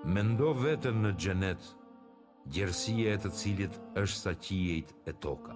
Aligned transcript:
Mendo 0.00 0.48
vetën 0.56 0.96
në 1.04 1.10
gjenet, 1.20 1.64
gjersia 2.56 3.10
e 3.12 3.16
të 3.20 3.30
cilit 3.36 3.74
është 4.00 4.16
sa 4.16 4.32
qijet 4.40 4.94
e 5.04 5.12
toka. 5.20 5.52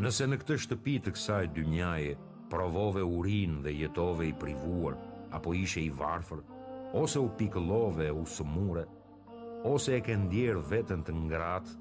Nëse 0.00 0.24
në 0.24 0.38
këtë 0.40 0.54
shtëpi 0.64 0.94
të 1.04 1.12
kësaj 1.12 1.50
dynjaje, 1.58 2.14
provove 2.48 3.02
urin 3.18 3.58
dhe 3.66 3.74
jetove 3.76 4.30
i 4.30 4.32
privuar, 4.40 4.96
apo 5.36 5.52
ishe 5.58 5.82
i 5.84 5.90
varfër, 6.00 6.40
ose 7.02 7.20
u 7.20 7.28
pikëllove 7.42 8.06
e 8.08 8.14
u 8.16 8.24
sëmure, 8.38 8.86
ose 9.74 9.92
e 9.92 10.00
këndjerë 10.08 10.64
vetën 10.72 11.04
të 11.04 11.16
ngratë, 11.26 11.76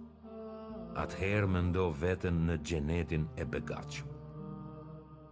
atëherë 1.06 1.52
me 1.56 1.64
ndo 1.70 1.88
vetën 2.04 2.44
në 2.50 2.60
gjenetin 2.68 3.30
e 3.38 3.48
begatshëm. 3.56 4.12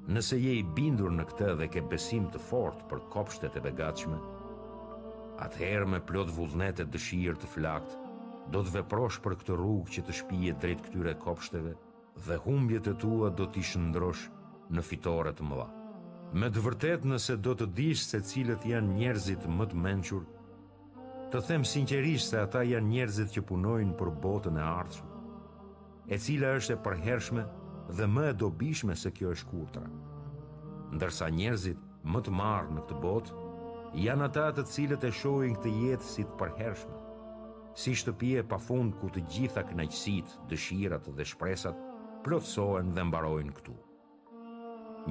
Nëse 0.07 0.39
je 0.39 0.55
i 0.55 0.63
bindur 0.79 1.11
në 1.19 1.27
këtë 1.33 1.51
dhe 1.59 1.69
ke 1.75 1.83
besim 1.95 2.31
të 2.31 2.39
fort 2.47 2.87
për 2.93 3.03
kopshtet 3.17 3.59
e 3.59 3.65
begatëshme, 3.67 4.21
atëherë 5.41 5.85
me 5.89 5.99
plot 6.07 6.29
vullnet 6.35 6.79
e 6.79 6.85
dëshirë 6.95 7.39
të 7.41 7.49
flakt, 7.57 7.95
do 8.53 8.61
të 8.63 8.75
veprosh 8.79 9.17
për 9.23 9.35
këtë 9.41 9.57
rrugë 9.59 9.95
që 9.95 10.03
të 10.07 10.15
shpije 10.19 10.53
drejt 10.63 10.83
këtyre 10.87 11.15
kopshteve 11.21 11.73
dhe 12.27 12.37
humbjet 12.45 12.87
e 12.87 12.93
tua 13.01 13.29
do 13.35 13.43
t'i 13.51 13.59
shëndrosh 13.67 14.27
në 14.75 14.81
fitore 14.87 15.33
të 15.35 15.47
mëdha. 15.49 15.65
Me 16.39 16.47
të 16.51 16.61
vërtet 16.65 17.07
nëse 17.09 17.35
do 17.45 17.55
të 17.57 17.67
dish 17.79 18.05
se 18.11 18.21
cilët 18.29 18.63
janë 18.67 18.95
njerëzit 18.99 19.43
më 19.55 19.67
të 19.71 19.79
menqur, 19.85 20.23
të 21.31 21.41
them 21.49 21.65
sinqerisht 21.67 22.31
se 22.31 22.39
ata 22.41 22.61
janë 22.65 22.87
njerëzit 22.93 23.35
që 23.35 23.43
punojnë 23.49 23.95
për 23.99 24.11
botën 24.23 24.59
e 24.59 24.63
ardhshme, 24.63 25.23
e 26.15 26.19
cila 26.23 26.53
është 26.59 26.77
e 26.77 26.81
përhershme 26.87 27.45
dhe 27.99 28.07
më 28.15 28.29
e 28.31 28.37
dobishme 28.41 28.95
se 28.97 29.11
kjo 29.13 29.33
është 29.35 29.49
kurtra. 29.51 29.85
Ndërsa 30.95 31.27
njerëzit 31.35 31.83
më 32.13 32.23
të 32.27 32.35
marrë 32.39 32.77
në 32.77 32.85
këtë 32.85 33.01
botë 33.03 33.44
janë 33.95 34.25
ata 34.27 34.49
të 34.57 34.63
cilët 34.67 35.05
e 35.07 35.11
shohin 35.15 35.53
këtë 35.55 35.69
jetë 35.85 36.03
si 36.07 36.23
të 36.27 36.37
përhershme, 36.39 36.97
si 37.79 37.93
shtëpi 37.95 38.33
e 38.39 38.45
pafund 38.51 38.97
ku 38.99 39.07
të 39.11 39.21
gjitha 39.31 39.61
kënaqësitë, 39.69 40.35
dëshirat 40.51 41.07
dhe 41.15 41.27
shpresat 41.29 41.79
plotësohen 42.27 42.91
dhe 42.95 43.05
mbarojnë 43.07 43.53
këtu. 43.59 43.75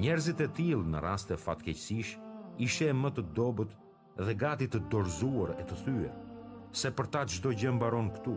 Njerëzit 0.01 0.41
e 0.45 0.49
tillë 0.57 0.89
në 0.91 1.01
raste 1.05 1.37
fatkeqësish 1.39 2.13
ishe 2.61 2.91
më 2.97 3.11
të 3.17 3.25
dobët 3.37 3.71
dhe 4.21 4.35
gati 4.41 4.67
të 4.71 4.83
dorzuar 4.93 5.55
e 5.57 5.63
të 5.65 5.77
thyer, 5.83 6.13
se 6.75 6.91
për 6.97 7.07
ta 7.15 7.23
çdo 7.31 7.55
gjë 7.57 7.71
mbaron 7.77 8.11
këtu, 8.17 8.35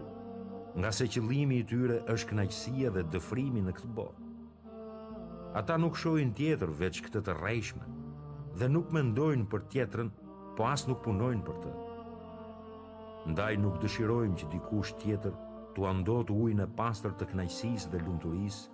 nga 0.79 0.91
se 0.95 1.09
qëllimi 1.13 1.61
i 1.61 1.67
tyre 1.67 2.01
është 2.13 2.31
kënaqësia 2.31 2.93
dhe 2.95 3.05
dëfrimi 3.13 3.61
në 3.67 3.75
këtë 3.81 3.93
botë. 3.99 4.25
Ata 5.61 5.77
nuk 5.81 5.97
shohin 5.99 6.33
tjetër 6.39 6.71
veç 6.81 7.03
këtë 7.05 7.25
të 7.27 7.37
rrejshme 7.37 7.85
dhe 8.59 8.67
nuk 8.71 8.91
mendojnë 8.95 9.47
për 9.53 9.65
tjetrën 9.73 10.11
po 10.59 10.67
as 10.67 10.83
nuk 10.91 11.05
punojnë 11.07 11.45
për 11.47 11.59
të. 11.63 11.73
Ndaj 13.31 13.53
nuk 13.63 13.77
dëshirojmë 13.85 14.39
që 14.43 14.49
dikush 14.57 14.91
tjetër 14.99 15.37
të 15.77 15.85
andot 15.87 16.33
ujnë 16.35 16.65
e 16.65 16.73
pastër 16.81 17.15
të 17.21 17.29
knajsis 17.33 17.87
dhe 17.93 18.01
lunturis 18.03 18.65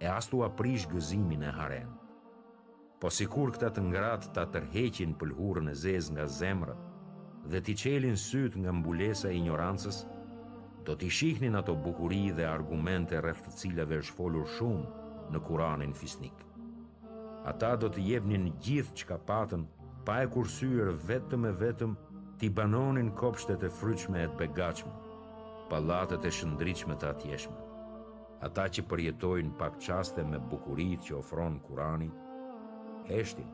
e 0.00 0.08
as 0.08 0.30
të 0.30 0.40
aprish 0.48 0.86
gëzimin 0.88 1.44
e 1.44 1.52
harem. 1.58 1.92
Po 3.00 3.10
si 3.12 3.26
kur 3.28 3.52
këta 3.52 3.68
të 3.74 3.84
ngrat 3.90 4.30
të 4.34 4.46
tërheqin 4.54 5.12
pëlhurën 5.20 5.68
e 5.68 5.76
zez 5.82 6.08
nga 6.14 6.24
zemrë 6.38 6.78
dhe 7.52 7.60
t'i 7.62 7.74
qelin 7.82 8.16
syt 8.16 8.56
nga 8.56 8.72
mbulesa 8.72 9.28
e 9.28 9.36
ignorancës, 9.36 10.00
do 10.86 10.96
t'i 10.96 11.10
shihnin 11.12 11.58
ato 11.60 11.76
bukuri 11.76 12.30
dhe 12.32 12.48
argumente 12.48 13.18
rreth 13.20 13.44
të 13.44 13.56
cilave 13.60 14.00
është 14.00 14.16
folur 14.16 14.48
shumë 14.56 15.30
në 15.34 15.44
kuranin 15.46 15.92
fisnik. 16.00 16.36
Ata 17.46 17.76
do 17.76 17.90
t'i 17.92 18.08
jebnin 18.08 18.48
gjithë 18.64 18.96
që 18.98 19.04
ka 19.12 19.20
patën 19.28 19.66
pa 20.06 20.22
e 20.22 20.26
kursyër 20.32 20.88
vetëm 21.08 21.42
e 21.50 21.52
vetëm 21.62 21.92
t'i 22.38 22.48
banonin 22.54 23.08
kopshtet 23.20 23.62
e 23.66 23.70
fryqme 23.78 24.20
e 24.22 24.28
të 24.30 24.36
begachme, 24.40 24.92
palatet 25.70 26.22
e 26.22 26.30
shëndriqme 26.36 26.94
të 27.00 27.08
atjeshme. 27.10 27.64
Ata 28.46 28.68
që 28.70 28.84
përjetojnë 28.90 29.56
pak 29.58 29.80
qaste 29.82 30.22
me 30.28 30.38
bukurit 30.50 31.02
që 31.08 31.16
ofron 31.22 31.56
kurani, 31.66 32.10
heshtin 33.10 33.50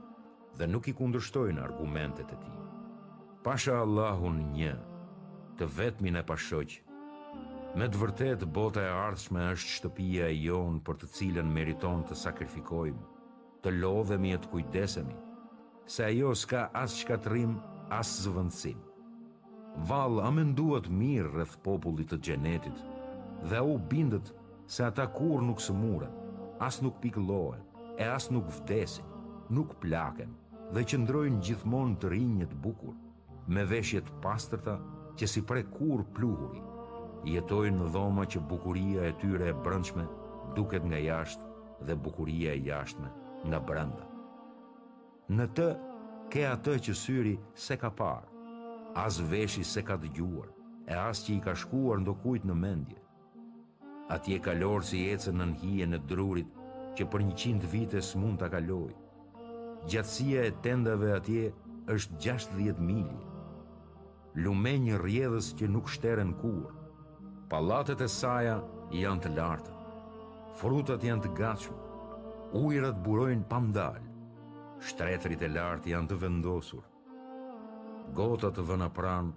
dhe 0.58 0.68
nuk 0.68 0.90
i 0.92 0.96
kundërshtojnë 0.98 1.62
argumentet 1.68 2.34
e 2.36 2.38
ti. 2.42 2.50
Pasha 3.46 3.78
Allahun 3.86 4.42
një, 4.58 4.74
të 5.58 5.72
vetmin 5.78 6.20
e 6.20 6.26
pashoqë, 6.30 6.88
Me 7.80 7.86
të 7.88 7.96
vërtet, 8.00 8.40
bota 8.56 8.82
e 8.84 8.88
ardhshme 8.92 9.46
është 9.54 9.70
shtëpia 9.78 10.26
e 10.28 10.34
jonë 10.46 10.82
për 10.86 10.96
të 11.00 11.06
cilën 11.14 11.48
meriton 11.56 12.02
të 12.04 12.14
sakrifikojmë, 12.22 13.04
të 13.64 13.70
lodhemi 13.80 14.34
e 14.36 14.40
të 14.42 14.50
kujdesemi, 14.52 15.14
se 15.86 16.04
ajo 16.04 16.34
s'ka 16.34 16.68
as 16.72 16.94
shkatrim, 17.00 17.56
as 17.90 18.14
zëvëndësim. 18.24 18.78
Val 19.88 20.20
amenduat 20.24 20.86
mirë 20.88 21.30
rrëth 21.32 21.56
popullit 21.64 22.12
të 22.12 22.18
gjenetit, 22.26 22.78
dhe 23.50 23.60
u 23.66 23.76
bindët 23.90 24.30
se 24.70 24.84
ata 24.86 25.06
kur 25.06 25.42
nuk 25.42 25.60
së 25.60 25.74
as 26.62 26.80
nuk 26.82 27.00
pikëlohen, 27.02 27.60
e 27.98 28.04
as 28.04 28.28
nuk 28.30 28.44
vdesin, 28.58 29.04
nuk 29.50 29.74
plaken, 29.82 30.36
dhe 30.72 30.84
qëndrojnë 30.84 31.42
gjithmonë 31.44 31.98
të 32.00 32.08
rinjët 32.12 32.54
bukur, 32.62 32.94
me 33.48 33.64
veshjet 33.64 34.06
pastërta 34.22 34.78
që 35.18 35.26
si 35.28 35.42
pre 35.42 35.64
kur 35.64 36.04
pluhuri, 36.14 36.62
jetojnë 37.34 37.78
në 37.82 37.90
dhoma 37.94 38.24
që 38.30 38.44
bukuria 38.48 39.08
e 39.10 39.16
tyre 39.20 39.50
e 39.50 39.58
brëndshme 39.64 40.06
duket 40.56 40.84
nga 40.88 41.02
jashtë 41.02 41.84
dhe 41.86 41.94
bukuria 42.06 42.52
e 42.54 42.62
jashtme 42.70 43.08
nga 43.48 43.58
brënda 43.60 44.11
në 45.30 45.44
të 45.54 45.66
ke 46.32 46.42
atë 46.48 46.72
që 46.88 46.94
syri 46.98 47.34
se 47.54 47.76
ka 47.78 47.90
parë, 47.94 48.28
as 48.98 49.20
i 49.32 49.62
se 49.64 49.82
ka 49.82 49.94
dëgjuar, 50.02 50.48
e 50.88 50.94
as 50.98 51.20
që 51.24 51.34
i 51.36 51.40
ka 51.44 51.54
shkuar 51.54 52.00
ndo 52.02 52.14
kujt 52.22 52.42
në 52.44 52.54
mendje. 52.58 52.98
Atje 54.10 54.38
kalorë 54.44 54.84
si 54.84 55.04
ecën 55.14 55.32
në 55.38 55.46
nëhije 55.52 55.86
në 55.86 55.98
drurit, 56.08 56.48
që 56.98 57.06
për 57.08 57.22
një 57.22 57.34
qindë 57.40 57.66
vite 57.72 58.00
së 58.04 58.18
mund 58.20 58.36
të 58.42 58.48
kaloi 58.52 58.92
Gjatësia 59.88 60.42
e 60.44 60.50
tendave 60.62 61.14
atje 61.16 61.46
është 61.94 62.18
60 62.20 62.82
mili. 62.84 63.16
Lume 64.36 64.74
një 64.78 64.98
rjedhës 65.00 65.48
që 65.58 65.70
nuk 65.72 65.88
shteren 65.90 66.34
kur. 66.38 66.68
Palatet 67.50 68.04
e 68.04 68.08
saja 68.08 68.58
janë 68.94 69.24
të 69.24 69.32
lartë. 69.38 69.72
Frutat 70.60 71.02
janë 71.04 71.24
të 71.24 71.32
gatshme. 71.38 71.80
Ujrat 72.60 73.00
burojnë 73.04 73.48
pandalë. 73.50 74.11
Shtretërit 74.82 75.42
e 75.46 75.48
lartë 75.52 75.92
janë 75.92 76.08
të 76.10 76.16
vendosur. 76.24 76.82
Gotat 78.18 78.56
të 78.56 78.64
vëna 78.66 78.88
pran, 78.96 79.28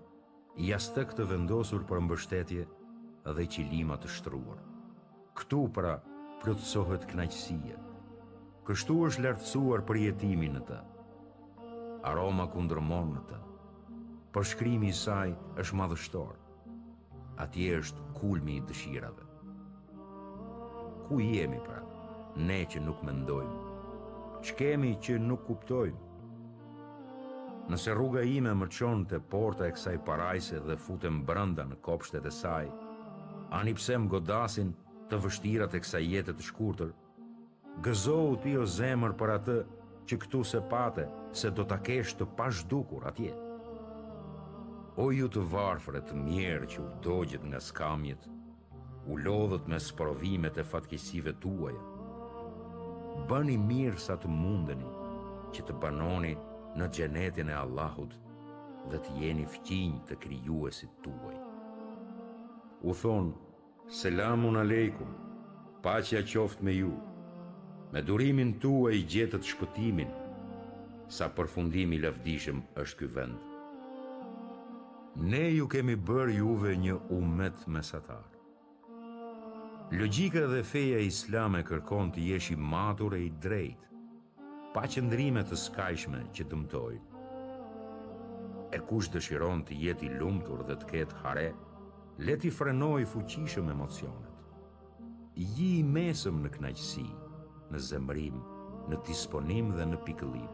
jas 0.65 0.87
të 0.95 1.03
këtë 1.11 1.27
vendosur 1.29 1.83
për 1.91 2.01
mbështetje 2.07 2.63
dhe 3.37 3.45
qilimat 3.53 4.01
të 4.05 4.09
shtruar. 4.15 4.63
Këtu 5.37 5.59
pra, 5.77 5.91
plëtsohet 6.41 7.05
knajqësia. 7.11 7.77
Kështu 8.65 8.95
është 9.11 9.25
lartësuar 9.27 9.85
për 9.91 9.99
jetimin 10.07 10.57
në 10.57 10.63
të. 10.71 10.79
Aroma 12.13 12.47
kundërmon 12.55 13.13
në 13.13 13.21
të. 13.29 13.37
Përshkrimi 14.35 14.89
saj 15.03 15.35
është 15.61 15.79
madhështor. 15.83 16.33
Ati 17.45 17.69
është 17.77 18.09
kulmi 18.17 18.57
i 18.57 18.65
dëshirave. 18.71 19.29
Ku 21.05 21.21
jemi 21.21 21.61
pra, 21.69 21.79
ne 22.49 22.59
që 22.73 22.81
nuk 22.87 23.05
mendojmë. 23.05 23.64
Që 24.45 24.53
kemi 24.59 24.91
që 25.01 25.15
nuk 25.25 25.47
kuptojnë? 25.47 26.01
Nëse 27.73 27.93
rruga 27.97 28.21
ime 28.29 28.51
më 28.59 28.65
qonë 28.77 29.07
të 29.09 29.19
porta 29.31 29.65
e 29.65 29.71
kësaj 29.73 29.93
parajse 30.05 30.59
dhe 30.67 30.75
futem 30.87 31.17
brënda 31.25 31.63
në 31.65 31.77
kopshtet 31.87 32.27
e 32.29 32.33
saj, 32.35 32.67
ani 33.57 33.73
pse 33.79 33.97
më 34.03 34.11
godasin 34.11 34.69
të 35.09 35.19
vështirat 35.23 35.73
e 35.73 35.81
kësaj 35.81 36.01
jetet 36.11 36.37
të 36.37 36.45
shkurtër, 36.51 36.91
gëzohu 37.87 38.35
ti 38.43 38.53
o 38.61 38.67
zemër 38.75 39.17
për 39.23 39.33
atë 39.39 39.57
që 40.11 40.21
këtu 40.25 40.43
se 40.51 40.61
pate 40.75 41.07
se 41.41 41.49
do 41.57 41.65
të 41.71 41.79
kesh 41.89 42.13
të 42.19 42.29
dukur 42.75 43.07
atje. 43.11 43.33
O 45.05 45.09
ju 45.17 45.27
të 45.33 45.41
varfër 45.57 45.97
të 46.11 46.21
mjerë 46.27 46.67
që 46.75 46.81
u 46.85 46.87
dojgjit 47.07 47.43
nga 47.49 47.59
skamjet, 47.71 48.29
u 49.09 49.17
lodhët 49.25 49.65
me 49.73 49.79
sprovimet 49.89 50.57
e 50.57 50.63
fatkisive 50.73 51.33
tuajë, 51.41 51.83
bëni 53.29 53.55
mirë 53.57 53.97
sa 53.99 54.15
të 54.19 54.27
mundeni, 54.29 54.89
që 55.55 55.63
të 55.67 55.75
banoni 55.83 56.33
në 56.77 56.87
gjenetin 56.97 57.49
e 57.53 57.57
Allahut 57.57 58.13
dhe 58.91 58.99
të 59.05 59.15
jeni 59.21 59.45
fqinj 59.55 59.95
të 60.09 60.17
kryuesit 60.25 60.95
tuaj. 61.05 61.35
U 62.85 62.93
thonë, 63.01 63.31
selamun 64.01 64.59
alejkum, 64.61 65.15
pacja 65.85 66.21
qoft 66.33 66.61
me 66.61 66.75
ju, 66.75 66.91
me 67.93 68.01
durimin 68.03 68.53
tuaj 68.61 68.99
gjetët 69.15 69.47
shpëtimin, 69.53 70.11
sa 71.17 71.29
përfundimi 71.39 71.99
lëvdishëm 72.03 72.59
është 72.83 72.99
ky 73.01 73.09
vend. 73.17 73.41
Ne 75.33 75.43
ju 75.55 75.67
kemi 75.71 75.95
bërë 75.95 76.33
juve 76.41 76.75
një 76.85 76.99
umet 77.17 77.67
mesatar. 77.75 78.34
Logjika 79.93 80.39
dhe 80.49 80.63
feja 80.65 80.97
islame 81.05 81.59
kërkon 81.63 82.09
të 82.15 82.21
jesh 82.31 82.47
i 82.55 82.55
matur 82.57 83.13
e 83.13 83.19
i 83.27 83.27
drejt, 83.43 83.83
pa 84.73 84.87
qëndrime 84.89 85.43
të 85.45 85.57
skajshme 85.61 86.23
që 86.33 86.45
dëmtoj. 86.49 86.95
E 88.73 88.79
kush 88.89 89.11
dëshiron 89.13 89.61
të 89.67 89.77
jetë 89.85 90.07
i 90.07 90.15
lumtur 90.17 90.63
dhe 90.65 90.77
të 90.81 90.87
ketë 90.89 91.19
hare, 91.21 91.45
leti 92.17 92.49
frenoj 92.57 93.03
fuqishëm 93.11 93.69
emocionet. 93.69 94.31
Ji 95.37 95.69
i 95.81 95.85
mesëm 95.93 96.41
në 96.41 96.51
knajqësi, 96.57 97.05
në 97.75 97.81
zemrim, 97.91 98.41
në 98.89 98.99
disponim 99.05 99.69
dhe 99.77 99.85
në 99.91 100.01
pikëllim. 100.07 100.49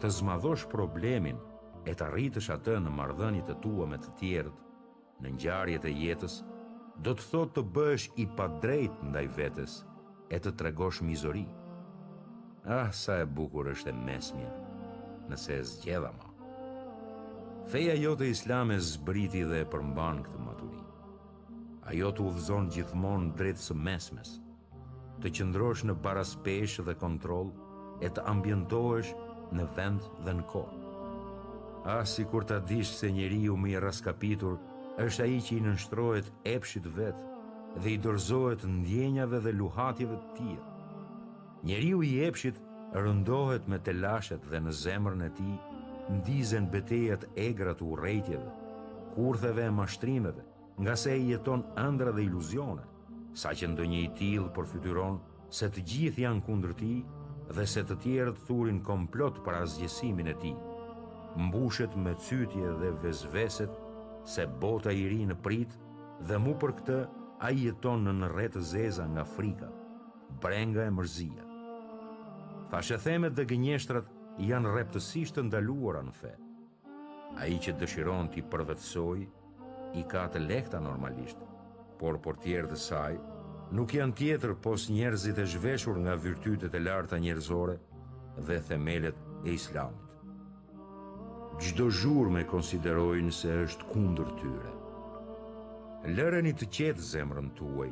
Të 0.00 0.10
zmadhosh 0.22 0.64
problemin 0.72 1.36
e 1.84 1.92
të 1.92 2.08
rritësh 2.16 2.48
atë 2.56 2.80
në 2.86 2.96
mardhënjit 2.96 3.46
të 3.52 3.60
tua 3.66 3.90
me 3.92 4.00
të 4.00 4.16
tjertë, 4.22 4.72
në 5.22 5.36
njarjet 5.36 5.90
e 5.92 5.92
jetës, 5.98 6.40
do 7.00 7.14
të 7.16 7.24
thotë 7.32 7.54
të 7.56 7.62
bësh 7.74 8.08
i 8.22 8.26
në 8.28 8.80
ndaj 9.08 9.26
vetës 9.36 9.78
e 10.34 10.38
të 10.42 10.52
tregosh 10.60 11.00
mizori. 11.02 11.46
Ah, 12.66 12.92
sa 12.92 13.18
e 13.18 13.24
bukur 13.26 13.66
është 13.72 13.90
e 13.90 13.92
mesmja, 13.96 14.50
nëse 15.30 15.52
e 15.56 15.62
zgjeda 15.66 16.12
ma. 16.12 16.28
Feja 17.72 17.94
jote 17.94 18.26
islame 18.28 18.76
zbriti 18.82 19.44
dhe 19.46 19.60
e 19.60 19.64
përmban 19.72 20.22
këtë 20.26 20.38
maturi. 20.42 20.80
Ajo 21.90 22.12
të 22.14 22.22
uvzon 22.22 22.68
gjithmonë 22.70 23.32
drejtë 23.38 23.60
së 23.68 23.74
mesmes, 23.74 24.30
të 25.20 25.30
qëndrosh 25.34 25.84
në 25.86 25.94
baraspesh 26.04 26.80
dhe 26.86 26.94
kontrol, 26.94 27.50
e 28.02 28.08
të 28.10 28.22
ambientohesh 28.26 29.12
në 29.54 29.66
vend 29.76 30.02
dhe 30.26 30.32
në 30.38 30.46
kohë. 30.52 30.78
Ah, 31.86 32.02
si 32.06 32.24
kur 32.30 32.44
të 32.46 32.60
adish 32.62 32.90
se 32.98 33.10
njeri 33.14 33.42
ju 33.44 33.56
mi 33.56 33.74
raskapitur, 33.80 34.56
është 35.00 35.22
ai 35.24 35.38
që 35.40 35.54
i 35.56 35.62
nënshtrohet 35.64 36.26
epshit 36.54 36.84
vet 36.96 37.16
dhe 37.80 37.94
i 37.94 37.96
dorëzohet 38.04 38.64
ndjenjave 38.68 39.38
dhe 39.40 39.52
luhatjeve 39.56 40.18
të 40.20 40.36
tij. 40.36 40.58
Njeriu 41.64 42.02
i 42.04 42.10
epshit 42.26 42.58
rëndohet 42.92 43.68
me 43.70 43.78
të 43.80 43.94
lashet 44.02 44.42
dhe 44.50 44.60
në 44.60 44.72
zemrën 44.82 45.22
e 45.24 45.30
tij 45.38 45.54
ndizen 46.18 46.68
betejat 46.74 47.24
e 47.32 47.46
egra 47.48 47.72
të 47.74 47.86
urrëjtjeve, 47.88 48.50
kurtheve 49.14 49.64
e 49.70 49.72
mashtrimeve, 49.72 50.44
nga 50.82 50.96
se 50.96 51.14
i 51.16 51.30
jeton 51.30 51.62
ëndra 51.86 52.12
dhe 52.12 52.24
iluzione, 52.28 52.82
saqë 53.32 53.70
ndonjë 53.72 54.02
i 54.04 54.12
till 54.18 54.46
përfytyron 54.56 55.16
se 55.48 55.70
të 55.72 55.86
gjithë 55.88 56.26
janë 56.26 56.44
kundër 56.46 56.74
tij 56.82 56.98
dhe 57.56 57.64
se 57.68 57.82
të 57.86 57.96
tjerë 58.04 58.34
thurin 58.48 58.82
komplot 58.84 59.40
për 59.46 59.62
azgjesimin 59.62 60.28
e 60.34 60.36
tij. 60.42 60.56
Mbushet 61.46 61.96
me 61.96 62.12
cytje 62.26 62.74
dhe 62.82 62.92
vezveset 63.02 63.72
se 64.24 64.46
bota 64.46 64.92
i 64.92 65.06
ri 65.10 65.24
në 65.26 65.36
prit 65.42 65.72
dhe 66.28 66.38
mu 66.38 66.54
për 66.62 66.72
këtë 66.80 66.98
a 67.42 67.48
i 67.50 67.64
jeton 67.66 68.04
në 68.06 68.12
në 68.20 68.28
retë 68.36 68.60
zeza 68.62 69.06
nga 69.10 69.24
frika, 69.26 69.68
brenga 70.42 70.84
e 70.86 70.92
mërzia. 70.94 71.46
Fashethemet 72.70 73.34
dhe 73.36 73.46
gënjeshtrat 73.50 74.08
janë 74.40 74.74
reptësisht 74.76 75.36
të 75.36 75.46
ndaluara 75.50 76.04
në 76.06 76.14
fe. 76.20 76.32
A 77.42 77.48
i 77.48 77.58
që 77.64 77.74
dëshiron 77.80 78.30
t'i 78.32 78.44
përvetsoj, 78.52 79.26
i 79.98 80.02
ka 80.08 80.24
të 80.32 80.40
lekta 80.46 80.80
normalisht, 80.80 81.40
por 82.00 82.16
por 82.24 82.38
tjerë 82.44 82.70
dhe 82.72 82.78
saj, 82.80 83.18
nuk 83.76 83.94
janë 83.98 84.16
tjetër 84.20 84.54
pos 84.64 84.88
njerëzit 84.90 85.42
e 85.42 85.46
zhveshur 85.56 85.98
nga 86.04 86.14
vyrtytet 86.16 86.74
e 86.74 86.80
larta 86.86 87.18
njerëzore 87.18 87.76
dhe 88.46 88.62
themelet 88.70 89.18
e 89.44 89.56
islamë 89.58 90.01
gjdo 91.60 91.88
me 92.30 92.44
konsiderojnë 92.46 93.32
se 93.34 93.48
është 93.66 93.84
kundër 93.92 94.28
tyre. 94.40 94.70
Lëreni 96.16 96.52
të 96.56 96.66
qetë 96.72 97.00
zemrën 97.04 97.50
tuaj, 97.54 97.90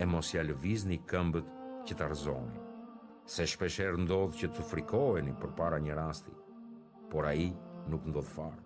e 0.00 0.06
mos 0.08 0.30
ja 0.34 0.42
lëvizni 0.46 1.00
këmbët 1.06 1.44
që 1.88 1.94
të 1.98 2.04
arzoni, 2.06 2.60
se 3.30 3.46
shpesher 3.46 3.98
ndodhë 4.00 4.38
që 4.40 4.48
të 4.54 4.62
frikoheni 4.70 5.34
për 5.42 5.52
para 5.58 5.78
një 5.82 5.94
rasti, 5.98 6.32
por 7.12 7.26
a 7.28 7.34
i 7.36 7.50
nuk 7.90 8.06
ndodhë 8.10 8.34
farë. 8.36 8.64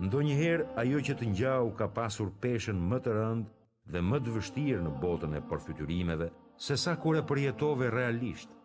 Ndo 0.00 0.22
njëherë 0.26 0.66
ajo 0.80 0.98
që 1.06 1.14
të 1.16 1.28
njau 1.32 1.70
ka 1.78 1.86
pasur 1.96 2.30
peshen 2.44 2.80
më 2.88 2.98
të 3.04 3.12
rëndë 3.18 3.54
dhe 3.94 4.00
më 4.04 4.18
të 4.24 4.32
vështirë 4.36 4.82
në 4.84 4.94
botën 5.00 5.36
e 5.38 5.42
përfytyrimeve, 5.50 6.30
se 6.66 6.76
sa 6.76 6.96
kure 7.00 7.22
përjetove 7.28 7.90
realishtë, 7.92 8.55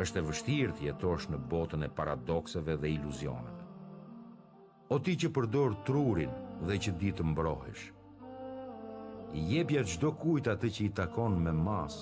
është 0.00 0.20
e 0.20 0.24
vështirë 0.26 0.74
të 0.78 0.84
jetosh 0.88 1.26
në 1.30 1.38
botën 1.52 1.84
e 1.84 1.88
paradokseve 1.96 2.76
dhe 2.80 2.90
iluzioneve. 2.96 3.56
O 4.90 4.98
ti 5.06 5.12
që 5.22 5.30
përdor 5.36 5.74
trurin 5.86 6.32
dhe 6.66 6.78
që 6.86 6.94
di 7.00 7.10
të 7.14 7.26
mbrohesh, 7.32 7.88
Jepja 9.30 9.84
çdo 9.86 10.08
kujt 10.18 10.48
atë 10.50 10.68
që 10.76 10.82
i 10.88 10.92
takon 11.00 11.36
me 11.44 11.52
mas, 11.54 11.98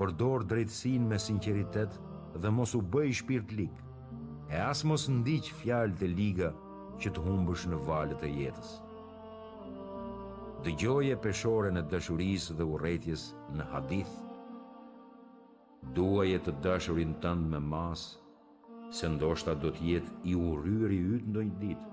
përdor 0.00 0.42
drejtsin 0.50 1.04
me 1.10 1.18
sinceritet 1.22 1.92
dhe 2.42 2.50
mos 2.50 2.72
u 2.74 2.80
bëj 2.82 3.12
shpirt 3.20 3.52
e 4.50 4.56
as 4.70 4.82
mos 4.88 5.04
ndiq 5.20 5.52
fjalë 5.60 5.94
të 6.00 6.06
liga 6.18 6.50
që 7.00 7.12
të 7.14 7.20
humbësh 7.28 7.68
në 7.70 7.78
valet 7.86 8.24
e 8.26 8.30
jetës. 8.40 8.72
Dëgjoje 10.66 11.14
peshore 11.24 11.70
në 11.74 11.86
dashurisë 11.94 12.56
dhe 12.58 12.64
uretjes 12.74 13.28
në 13.56 13.70
hadithë, 13.72 14.20
Dua 15.90 16.22
jetë 16.24 16.46
të 16.54 16.62
dashurin 16.64 17.12
tënd 17.24 17.48
me 17.52 17.58
mas, 17.70 18.02
se 18.96 19.08
ndoshta 19.12 19.52
do 19.64 19.70
të 19.78 19.86
jetë 19.88 20.12
i 20.30 20.34
uryri 20.48 20.98
i 21.04 21.16
yt 21.16 21.24
ndonjë 21.32 21.56
ditë. 21.62 21.88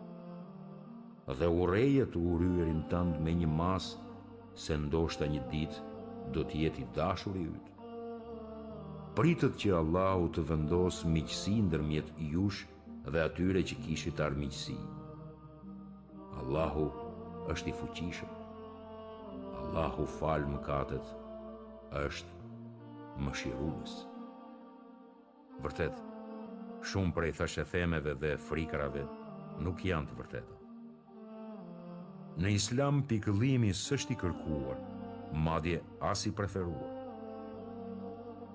Dhe 1.40 1.48
urreje 1.62 2.06
të 2.16 2.22
urryerin 2.34 2.80
tënd 2.94 3.18
me 3.26 3.34
një 3.42 3.50
mas, 3.58 3.88
se 4.66 4.78
ndoshta 4.86 5.28
një 5.34 5.42
ditë 5.54 5.82
do 6.38 6.46
të 6.52 6.62
jetë 6.64 6.84
i 6.84 6.88
dashurin 7.00 7.52
ytë. 7.56 7.66
yt. 7.66 9.18
Pritët 9.20 9.58
që 9.64 9.74
Allahu 9.82 10.30
të 10.38 10.46
vendos 10.52 11.02
miqësi 11.18 11.58
ndërmjet 11.66 12.14
jush 12.34 12.62
dhe 13.16 13.24
atyre 13.28 13.66
që 13.72 13.80
kishit 13.88 14.22
armiqësi. 14.28 14.78
Allahu 16.44 16.88
është 17.56 17.72
i 17.72 17.76
fuqishëm. 17.82 18.36
Allahu 19.64 20.06
falë 20.20 20.52
më 20.56 20.62
katët, 20.70 21.16
është 22.08 22.38
më 23.24 23.34
shiruës. 23.36 23.96
Vërtet, 25.64 25.98
shumë 26.88 27.12
prej 27.18 27.34
thashe 27.40 27.66
themeve 27.72 28.14
dhe 28.24 28.34
frikrave 28.48 29.04
nuk 29.66 29.82
janë 29.90 30.10
të 30.12 30.18
vërteta. 30.22 30.56
Në 32.40 32.54
islam 32.56 33.02
pikëllimi 33.10 33.74
sështi 33.76 34.16
kërkuar, 34.22 34.80
madje 35.48 35.82
as 36.12 36.24
i 36.30 36.32
preferuar. 36.32 36.96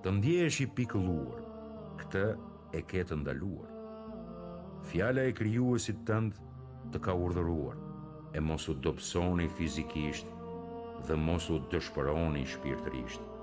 Të 0.05 0.13
e 0.39 0.49
i 0.61 0.67
pikëlluar, 0.79 1.45
këtë 2.01 2.25
e 2.77 2.81
ke 2.89 3.03
të 3.09 3.19
ndaluar. 3.21 3.71
Fjala 4.89 5.25
e 5.29 5.33
krijuesit 5.37 6.01
tënd 6.09 6.41
të 6.93 7.01
ka 7.05 7.13
urdhëruar 7.25 7.77
e 8.33 8.39
mosu 8.49 8.73
dopsoni 8.85 9.47
fizikisht 9.57 10.27
dhe 11.07 11.15
mosu 11.27 11.61
dëshpëroni 11.71 12.43
shpirtërisht. 12.53 13.34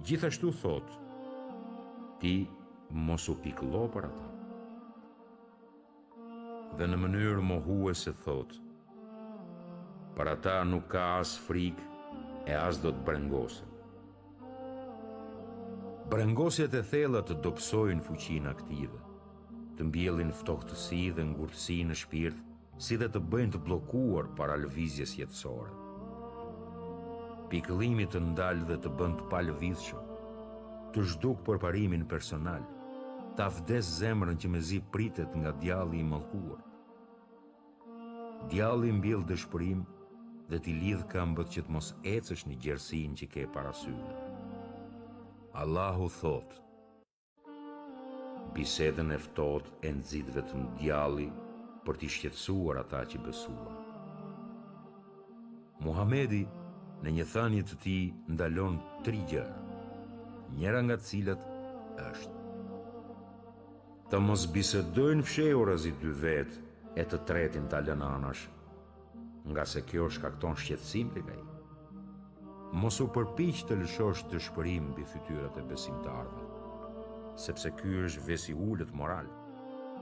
Gjithashtu 0.00 0.48
thot, 0.62 0.86
ti 2.22 2.32
mos 2.90 3.26
u 3.28 3.34
iklo 3.44 3.82
për 3.92 4.06
ata. 4.06 4.28
Dhe 6.78 6.86
në 6.88 6.96
mënyrë 7.02 7.42
mohue 7.44 7.92
se 8.02 8.14
thot, 8.24 8.54
për 10.16 10.30
ata 10.32 10.54
nuk 10.70 10.86
ka 10.94 11.02
as 11.18 11.34
frik 11.48 11.82
e 12.48 12.56
as 12.62 12.80
do 12.80 12.94
të 12.96 13.04
brengose. 13.10 13.68
Brengosjet 16.14 16.78
e 16.80 16.82
thellat 16.94 17.28
të 17.28 17.36
dopsojnë 17.44 18.08
fuqina 18.08 18.56
aktive, 18.56 19.02
të 19.76 19.90
mbjelin 19.90 20.32
ftohtësi 20.40 21.04
dhe 21.20 21.28
ngurtësi 21.34 21.78
në 21.90 22.00
shpirt, 22.06 22.40
si 22.80 22.96
dhe 23.02 23.12
të 23.12 23.20
bëjnë 23.36 23.58
të 23.58 23.62
blokuar 23.68 24.32
para 24.40 24.56
lëvizjes 24.64 25.18
jetësore. 25.20 25.76
të 25.89 25.89
pikëllimi 27.50 28.04
të 28.10 28.20
ndalë 28.30 28.64
dhe 28.68 28.76
të 28.84 28.90
bënd 29.00 29.18
të 29.18 29.26
palë 29.32 29.54
vizhë, 29.58 29.98
të 30.94 31.02
zhduk 31.14 31.40
për 31.46 31.58
parimin 31.62 32.04
personal, 32.10 32.62
të 33.34 33.42
afdes 33.48 33.90
zemrën 33.98 34.38
që 34.42 34.50
me 34.52 34.60
zi 34.68 34.78
pritet 34.94 35.34
nga 35.38 35.52
djalli 35.62 36.00
i 36.00 36.06
mëllkuar. 36.12 36.62
Djalli 38.50 38.92
mbil 38.96 39.26
dëshpërim 39.28 39.82
dhe 40.50 40.60
t'i 40.64 40.74
lidhë 40.82 41.26
bët 41.36 41.50
që 41.56 41.62
të 41.66 41.70
mos 41.74 41.90
ecësh 42.14 42.46
një 42.48 42.56
gjersin 42.64 43.14
që 43.18 43.26
ke 43.34 43.48
parasyve. 43.54 44.16
Allahu 45.64 46.08
thotë, 46.20 46.56
Bisedën 48.50 49.12
eftot 49.14 49.66
e 49.86 49.92
nëzitve 49.94 50.42
të 50.42 50.56
më 50.58 50.64
djali 50.80 51.26
për 51.84 51.96
t'i 52.00 52.08
shqetsuar 52.10 52.80
ata 52.80 53.04
që 53.06 53.18
besuar. 53.22 53.76
Muhamedi, 55.86 56.40
në 57.04 57.10
një 57.16 57.24
thanjit 57.32 57.70
të 57.70 57.76
ti 57.82 57.94
ndalon 58.36 58.74
tri 59.06 59.20
gjërë, 59.30 59.60
njëra 60.58 60.82
nga 60.84 60.96
cilët 61.00 61.46
është. 62.04 62.36
Të 64.10 64.20
mos 64.26 64.44
bisedojnë 64.52 65.24
fshej 65.24 65.54
o 65.56 65.62
razit 65.68 66.00
dy 66.02 66.12
vetë 66.18 66.60
e 67.00 67.04
të 67.08 67.20
tretin 67.28 67.68
të 67.70 67.78
alën 67.80 68.04
anash, 68.06 68.44
nga 69.52 69.64
se 69.70 69.84
kjo 69.88 70.10
është 70.10 70.24
kakton 70.26 70.58
shqetsim 70.60 71.12
për 71.14 71.24
kaj. 71.30 71.40
Mos 72.82 73.00
u 73.02 73.08
përpiq 73.14 73.62
të 73.66 73.80
lëshosh 73.80 74.26
të 74.30 74.42
shpërim 74.46 74.92
bi 74.94 75.06
fytyrat 75.14 75.56
e 75.58 75.64
besim 75.70 75.96
të 76.04 76.12
ardhën, 76.22 77.36
sepse 77.46 77.72
kjo 77.80 78.04
është 78.10 78.26
vesi 78.28 78.54
ullët 78.68 78.92
moral, 79.00 79.30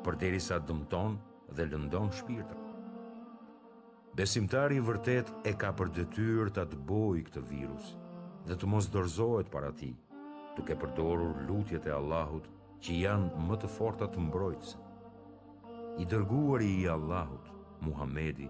për 0.04 0.18
deri 0.24 0.40
sa 0.50 0.58
dëmton 0.68 1.20
dhe 1.56 1.68
lëndon 1.70 2.10
shpirtër. 2.20 2.66
Besimtari 4.18 4.75
i 4.75 4.82
vërtet 4.82 5.28
e 5.46 5.52
ka 5.54 5.68
për 5.78 5.90
detyrë 5.94 6.48
ta 6.56 6.64
dëbojë 6.70 7.20
këtë 7.28 7.40
virus 7.48 7.90
dhe 8.48 8.56
të 8.58 8.70
mos 8.72 8.88
dorëzohet 8.94 9.46
para 9.52 9.68
tij, 9.78 9.92
duke 10.56 10.75
përdorur 10.82 11.37
lutjet 11.46 11.87
e 11.87 11.92
Allahut 11.94 12.48
që 12.87 12.96
janë 13.02 13.42
më 13.50 13.58
të 13.64 13.70
forta 13.76 14.08
të 14.10 14.25
mbrojtës. 14.25 14.72
I 16.02 16.06
dërguari 16.14 16.70
i 16.80 16.88
Allahut, 16.96 17.52
Muhamedi, 17.87 18.48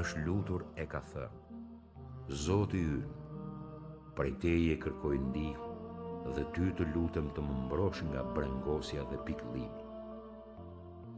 është 0.00 0.24
lutur 0.24 0.64
e 0.80 0.88
ka 0.94 1.02
thënë: 1.12 2.32
Zoti 2.46 2.80
ynë, 2.94 4.14
prej 4.16 4.32
teje 4.46 4.80
kërkoj 4.86 5.12
ndihmë 5.26 6.38
dhe 6.38 6.46
ty 6.56 6.70
të 6.80 6.88
lutem 6.96 7.28
të 7.36 7.44
më 7.50 7.58
mbrosh 7.66 8.00
nga 8.14 8.24
brengosja 8.38 9.04
dhe 9.12 9.20
pikëllimi. 9.28 9.84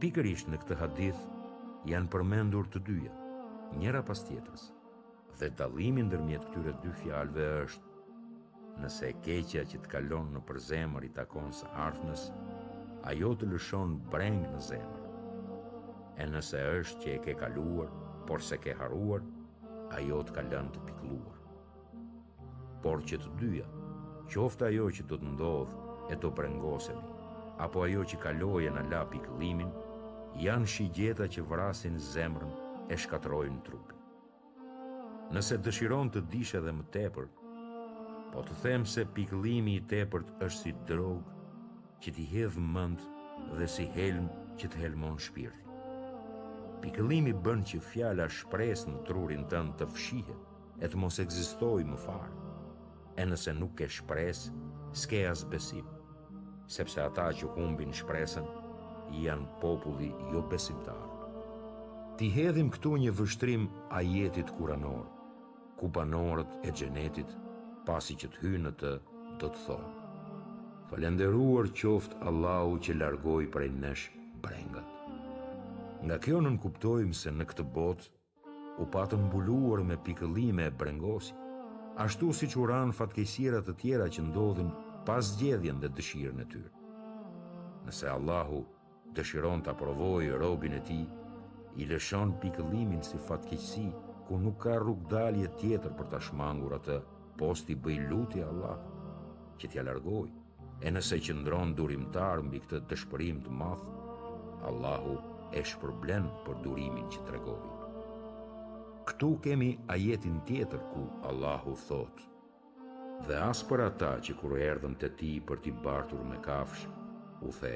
Pikërisht 0.03 0.51
në 0.51 0.61
këtë 0.65 0.81
hadith 0.83 1.23
janë 1.93 2.11
përmendur 2.17 2.67
të 2.75 2.83
dyja 2.91 3.15
njëra 3.77 4.01
pas 4.05 4.23
tjetës. 4.25 4.63
Dhe 5.39 5.49
dallimi 5.59 6.01
ndërmjet 6.05 6.45
këtyre 6.49 6.71
dy 6.83 6.89
fjalëve 7.01 7.43
është 7.65 8.83
nëse 8.83 9.03
e 9.07 9.13
keqja 9.27 9.61
që 9.71 9.77
të 9.83 9.91
kalon 9.93 10.31
në 10.33 10.41
përzemër 10.49 11.05
i 11.05 11.11
takon 11.17 11.51
së 11.55 11.69
ardhmes, 11.85 12.23
ajo 13.11 13.29
të 13.39 13.49
lëshon 13.53 13.93
breng 14.13 14.39
në 14.55 14.61
zemër. 14.69 15.05
E 16.21 16.27
nëse 16.33 16.63
është 16.81 17.01
që 17.03 17.13
e 17.13 17.19
ke 17.27 17.35
kaluar, 17.43 17.91
por 18.27 18.41
se 18.49 18.57
ke 18.63 18.73
haruar, 18.79 19.23
ajo 19.99 20.19
të 20.27 20.35
kalon 20.39 20.71
të 20.73 20.83
pikluar. 20.89 21.37
Por 22.83 23.03
që 23.09 23.19
të 23.21 23.35
dyja, 23.41 23.67
qofta 24.33 24.71
ajo 24.71 24.89
që 24.97 25.05
do 25.11 25.19
të 25.21 25.33
ndodhë 25.35 25.93
e 26.13 26.19
të 26.19 26.33
brengosemi, 26.39 27.05
apo 27.65 27.83
ajo 27.85 28.03
që 28.11 28.19
kaloje 28.25 28.71
në 28.73 28.85
la 28.91 29.05
pikëlimin, 29.13 29.71
janë 30.45 30.71
shigjeta 30.75 31.27
që 31.35 31.45
vrasin 31.51 31.99
zemrën 32.11 32.51
e 32.89 32.97
shkatrojnë 32.97 33.59
trupin. 33.67 33.99
Nëse 35.33 35.59
dëshiron 35.61 36.09
të 36.11 36.23
dishe 36.33 36.59
dhe 36.65 36.71
më 36.73 36.87
tepër, 36.95 37.27
po 38.33 38.41
të 38.45 38.55
them 38.63 38.85
se 38.89 39.03
piklimi 39.15 39.75
i 39.77 39.83
tepërt 39.91 40.31
është 40.45 40.63
si 40.63 40.73
drogë 40.89 41.37
që 42.03 42.13
ti 42.17 42.25
hedhë 42.31 42.63
mëndë 42.75 43.55
dhe 43.59 43.67
si 43.75 43.85
helmë 43.95 44.55
që 44.59 44.71
të 44.73 44.81
helmon 44.83 45.19
shpirti. 45.25 45.63
Piklimi 46.83 47.33
bën 47.45 47.63
që 47.69 47.81
fjala 47.91 48.25
shpres 48.31 48.85
në 48.87 49.01
trurin 49.09 49.43
të 49.51 49.61
në 49.67 49.75
të 49.81 49.89
fshihet 49.93 50.79
e 50.79 50.87
të 50.89 51.01
mos 51.01 51.19
egzistoj 51.23 51.83
më 51.89 51.99
farë. 52.05 52.47
E 53.19 53.25
nëse 53.27 53.51
nuk 53.59 53.73
ke 53.81 53.89
shpres, 53.91 54.45
s'ke 54.95 55.25
as 55.27 55.41
besim, 55.51 55.85
sepse 56.71 57.01
ata 57.03 57.29
që 57.35 57.51
humbin 57.57 57.91
shpresën 58.01 58.47
janë 59.25 59.49
populli 59.61 60.13
jo 60.31 60.45
besimtarë 60.51 61.08
ti 62.19 62.27
hedhim 62.35 62.67
këtu 62.75 62.89
një 62.99 63.11
vështrim 63.15 63.61
a 63.95 64.01
jetit 64.03 64.49
kuranor, 64.57 65.05
ku 65.79 65.87
banorët 65.87 66.51
e 66.67 66.73
gjenetit, 66.75 67.29
pasi 67.87 68.17
që 68.19 68.27
të 68.33 68.41
hynë 68.43 68.63
në 68.65 68.71
të, 68.81 68.89
do 69.39 69.47
të 69.47 69.61
thonë. 69.67 69.91
Falenderuar 70.89 71.69
qoftë 71.79 72.17
Allahu 72.27 72.73
që 72.87 72.95
largoj 72.99 73.43
prej 73.53 73.69
nesh 73.85 74.03
brengët. 74.43 74.91
Nga 76.03 76.17
kjo 76.25 76.41
nën 76.43 76.57
kuptojmë 76.65 77.15
se 77.21 77.31
në 77.37 77.47
këtë 77.53 77.65
botë, 77.77 78.09
u 78.83 78.87
patën 78.97 79.23
buluar 79.31 79.85
me 79.87 79.95
pikëllime 80.09 80.65
e 80.67 80.75
brengosi, 80.83 81.37
ashtu 82.03 82.33
si 82.35 82.49
që 82.51 82.59
uranë 82.65 82.97
fatkesirat 82.99 83.67
të 83.69 83.77
tjera 83.85 84.09
që 84.17 84.25
ndodhin 84.27 84.73
pas 85.07 85.31
gjedhjen 85.39 85.79
dhe 85.79 85.93
dëshirën 85.99 86.43
e 86.43 86.47
tyrë. 86.51 86.91
Nëse 87.87 88.11
Allahu 88.11 88.65
dëshiron 89.15 89.63
të 89.63 89.71
aprovojë 89.73 90.41
robin 90.43 90.75
e 90.75 90.83
ti, 90.91 90.99
i 91.79 91.87
lëshon 91.87 92.33
pikëllimin 92.43 92.99
si 93.07 93.17
fatkeqësi, 93.27 93.85
ku 94.27 94.35
nuk 94.43 94.57
ka 94.65 94.73
rrug 94.83 95.05
dalje 95.11 95.47
tjetër 95.61 95.93
për 95.99 96.09
ta 96.11 96.19
shmangur 96.25 96.75
atë, 96.79 96.97
posti 97.39 97.75
bëj 97.87 97.97
lutje 98.11 98.41
Allah, 98.47 98.79
që 99.61 99.67
t'ja 99.71 99.85
largoj, 99.87 100.27
e 100.83 100.91
nëse 100.95 101.19
që 101.27 101.35
ndronë 101.41 101.75
durimtar 101.77 102.43
mbi 102.49 102.59
këtë 102.65 102.81
të 102.89 102.97
shpërim 103.03 103.39
të 103.45 103.55
math, 103.61 103.87
Allahu 104.71 105.15
e 105.59 105.63
shpërblen 105.71 106.27
për 106.47 106.57
durimin 106.65 107.05
që 107.15 107.21
të 107.29 107.35
regoj. 107.37 107.61
Këtu 109.11 109.29
kemi 109.47 109.69
ajetin 109.95 110.41
tjetër 110.49 110.81
ku 110.91 111.05
Allahu 111.31 111.77
thot, 111.85 112.19
dhe 113.27 113.37
asë 113.47 113.67
për 113.71 113.85
ata 113.87 114.11
që 114.27 114.35
kërë 114.41 114.59
erdhëm 114.67 114.95
të 114.99 115.09
ti 115.21 115.31
për 115.47 115.63
ti 115.63 115.71
bartur 115.87 116.21
me 116.31 116.39
kafsh, 116.49 116.83
u 117.47 117.53
the, 117.61 117.73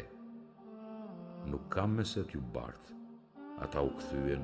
nuk 1.53 1.71
kam 1.77 1.97
me 1.99 2.05
se 2.13 2.23
t'ju 2.27 2.43
bartë, 2.57 3.02
ata 3.61 3.81
u 3.81 3.89
këthyën 3.99 4.41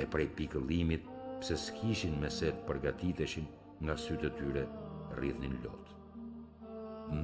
e 0.00 0.04
prej 0.12 0.28
pikëllimit 0.40 1.04
pëse 1.40 1.56
s'kishin 1.66 2.14
me 2.22 2.30
se 2.30 2.48
të 2.54 2.64
përgatiteshin 2.70 3.46
nga 3.84 3.96
sytë 4.04 4.28
të 4.32 4.40
tyre 4.40 4.62
rridhnin 5.18 5.56
lotë. 5.64 5.96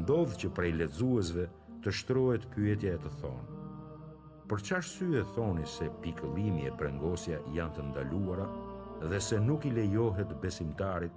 Ndodhë 0.00 0.38
që 0.42 0.50
prej 0.58 0.72
ledzuezve 0.80 1.46
të 1.84 1.92
shtrohet 2.00 2.46
pyetja 2.54 2.92
e 2.96 3.00
të 3.04 3.12
thonë. 3.20 3.58
Për 4.48 4.62
qash 4.68 4.92
sy 4.98 5.08
e 5.20 5.24
thoni 5.34 5.66
se 5.74 5.88
pikëllimi 6.04 6.66
e 6.68 6.74
prengosja 6.80 7.40
janë 7.56 7.76
të 7.78 7.84
ndaluara 7.90 8.46
dhe 9.10 9.20
se 9.28 9.38
nuk 9.48 9.64
i 9.68 9.72
lejohet 9.76 10.34
besimtarit 10.42 11.16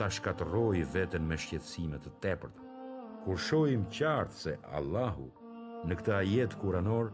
ta 0.00 0.08
shkatëroj 0.16 0.84
vetën 0.94 1.24
me 1.30 1.36
shqetsimet 1.44 2.04
të 2.04 2.12
tepërta. 2.26 2.66
Kur 3.24 3.40
shojim 3.48 3.88
qartë 3.98 4.36
se 4.44 4.56
Allahu 4.80 5.26
në 5.88 5.98
këta 6.00 6.20
jetë 6.34 6.60
kuranor 6.62 7.10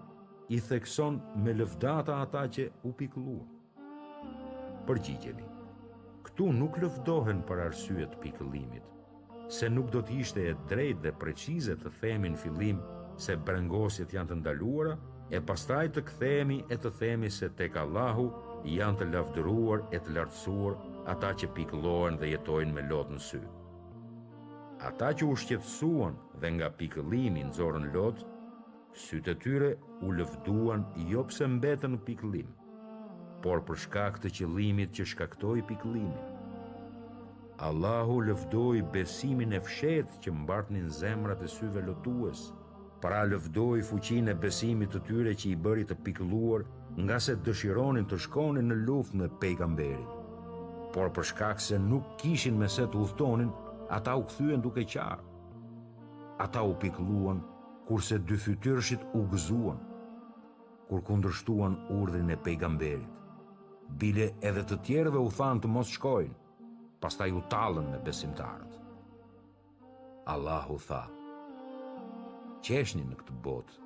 i 0.53 0.61
thekson 0.61 1.21
me 1.45 1.53
lëvdata 1.57 2.19
ata 2.23 2.43
që 2.53 2.67
u 2.85 2.91
pikluan. 2.93 3.45
Përgjigjeni, 4.89 5.47
këtu 6.27 6.51
nuk 6.53 6.77
lëvdohen 6.83 7.41
për 7.49 7.63
arsyet 7.69 8.19
pikëllimit, 8.21 8.83
se 9.49 9.71
nuk 9.73 9.89
do 9.95 10.03
të 10.05 10.19
ishte 10.21 10.45
e 10.51 10.53
drejt 10.69 11.01
dhe 11.05 11.15
precize 11.23 11.77
të 11.81 11.93
themi 12.03 12.33
në 12.35 12.41
fillim 12.43 12.83
se 13.25 13.37
brengosjet 13.49 14.13
janë 14.19 14.33
të 14.35 14.39
ndaluara, 14.43 14.97
e 15.33 15.41
pastaj 15.49 15.89
të 15.97 16.03
kthehemi 16.11 16.57
e 16.69 16.77
të 16.77 16.91
themi 17.01 17.31
se 17.39 17.49
tek 17.61 17.77
Allahu 17.81 18.27
janë 18.69 19.01
të 19.01 19.09
lavdëruar 19.15 19.87
e 19.97 20.01
të 20.05 20.17
lartësuar 20.19 20.77
ata 21.15 21.33
që 21.41 21.51
pikëllohen 21.57 22.21
dhe 22.21 22.35
jetojnë 22.35 22.75
me 22.77 22.85
lot 22.91 23.09
në 23.17 23.25
sy. 23.31 23.41
Ata 24.93 25.15
që 25.17 25.25
u 25.25 25.35
dhe 26.43 26.49
nga 26.53 26.69
pikëllimi 26.79 27.45
nxorën 27.49 27.89
lotë, 27.95 28.34
sytë 28.95 29.25
të 29.27 29.33
tyre 29.43 29.69
u 30.07 30.13
lëvduan 30.15 30.85
jo 31.11 31.25
pse 31.27 31.47
mbetën 31.51 31.93
në 31.97 32.01
pikëllim, 32.07 32.51
por 33.43 33.63
për 33.67 33.81
shkak 33.85 34.21
të 34.23 34.31
qëllimit 34.39 34.93
që 34.95 35.07
shkaktoi 35.13 35.63
pikëllimin. 35.71 36.31
Allahu 37.67 38.21
lëvdoi 38.29 38.83
besimin 38.95 39.53
e 39.55 39.61
fshehtë 39.63 40.21
që 40.25 40.31
mbartnin 40.41 40.89
zemrat 40.91 41.43
e 41.47 41.51
syve 41.51 41.83
lutues, 41.87 42.49
para 43.03 43.23
lëvdoi 43.31 43.83
fuqinë 43.89 44.33
e 44.33 44.39
besimit 44.45 44.95
të 44.95 45.03
tyre 45.11 45.33
që 45.41 45.49
i 45.53 45.57
bëri 45.67 45.85
të 45.91 45.97
pikëlluar, 46.07 46.65
nga 47.05 47.19
se 47.21 47.35
dëshironin 47.47 48.07
të 48.07 48.19
shkonin 48.27 48.71
në 48.71 48.77
luftë 48.87 49.21
me 49.21 49.29
pejgamberin. 49.43 50.07
Por 50.95 51.11
për 51.15 51.29
shkak 51.33 51.59
se 51.61 51.79
nuk 51.83 52.15
kishin 52.23 52.59
me 52.59 52.71
se 52.71 52.87
të 52.87 53.01
udhtonin, 53.03 53.51
ata 53.91 54.15
u 54.19 54.23
kthyen 54.31 54.63
duke 54.63 54.87
qarë. 54.87 55.33
Ata 56.47 56.63
u 56.67 56.75
pikëlluan 56.83 57.43
kurse 57.85 58.17
dy 58.19 58.37
fytyrëshit 58.41 59.03
u 59.19 59.25
gëzuan, 59.33 59.79
kur 60.89 61.03
kundrështuan 61.09 61.75
urdhën 61.99 62.33
e 62.33 62.37
pejgamberit. 62.47 63.11
Bile 64.01 64.31
edhe 64.51 64.63
të 64.71 64.79
tjerëve 64.87 65.21
u 65.27 65.31
thanë 65.39 65.63
të 65.65 65.71
mos 65.75 65.91
shkojnë, 65.93 66.37
pastaj 67.05 67.31
u 67.37 67.43
talën 67.53 67.91
me 67.93 67.99
besimtarët. 68.07 68.79
Allahu 70.35 70.79
tha, 70.87 71.03
qeshni 72.65 73.05
në 73.05 73.19
këtë 73.21 73.37
botë, 73.45 73.79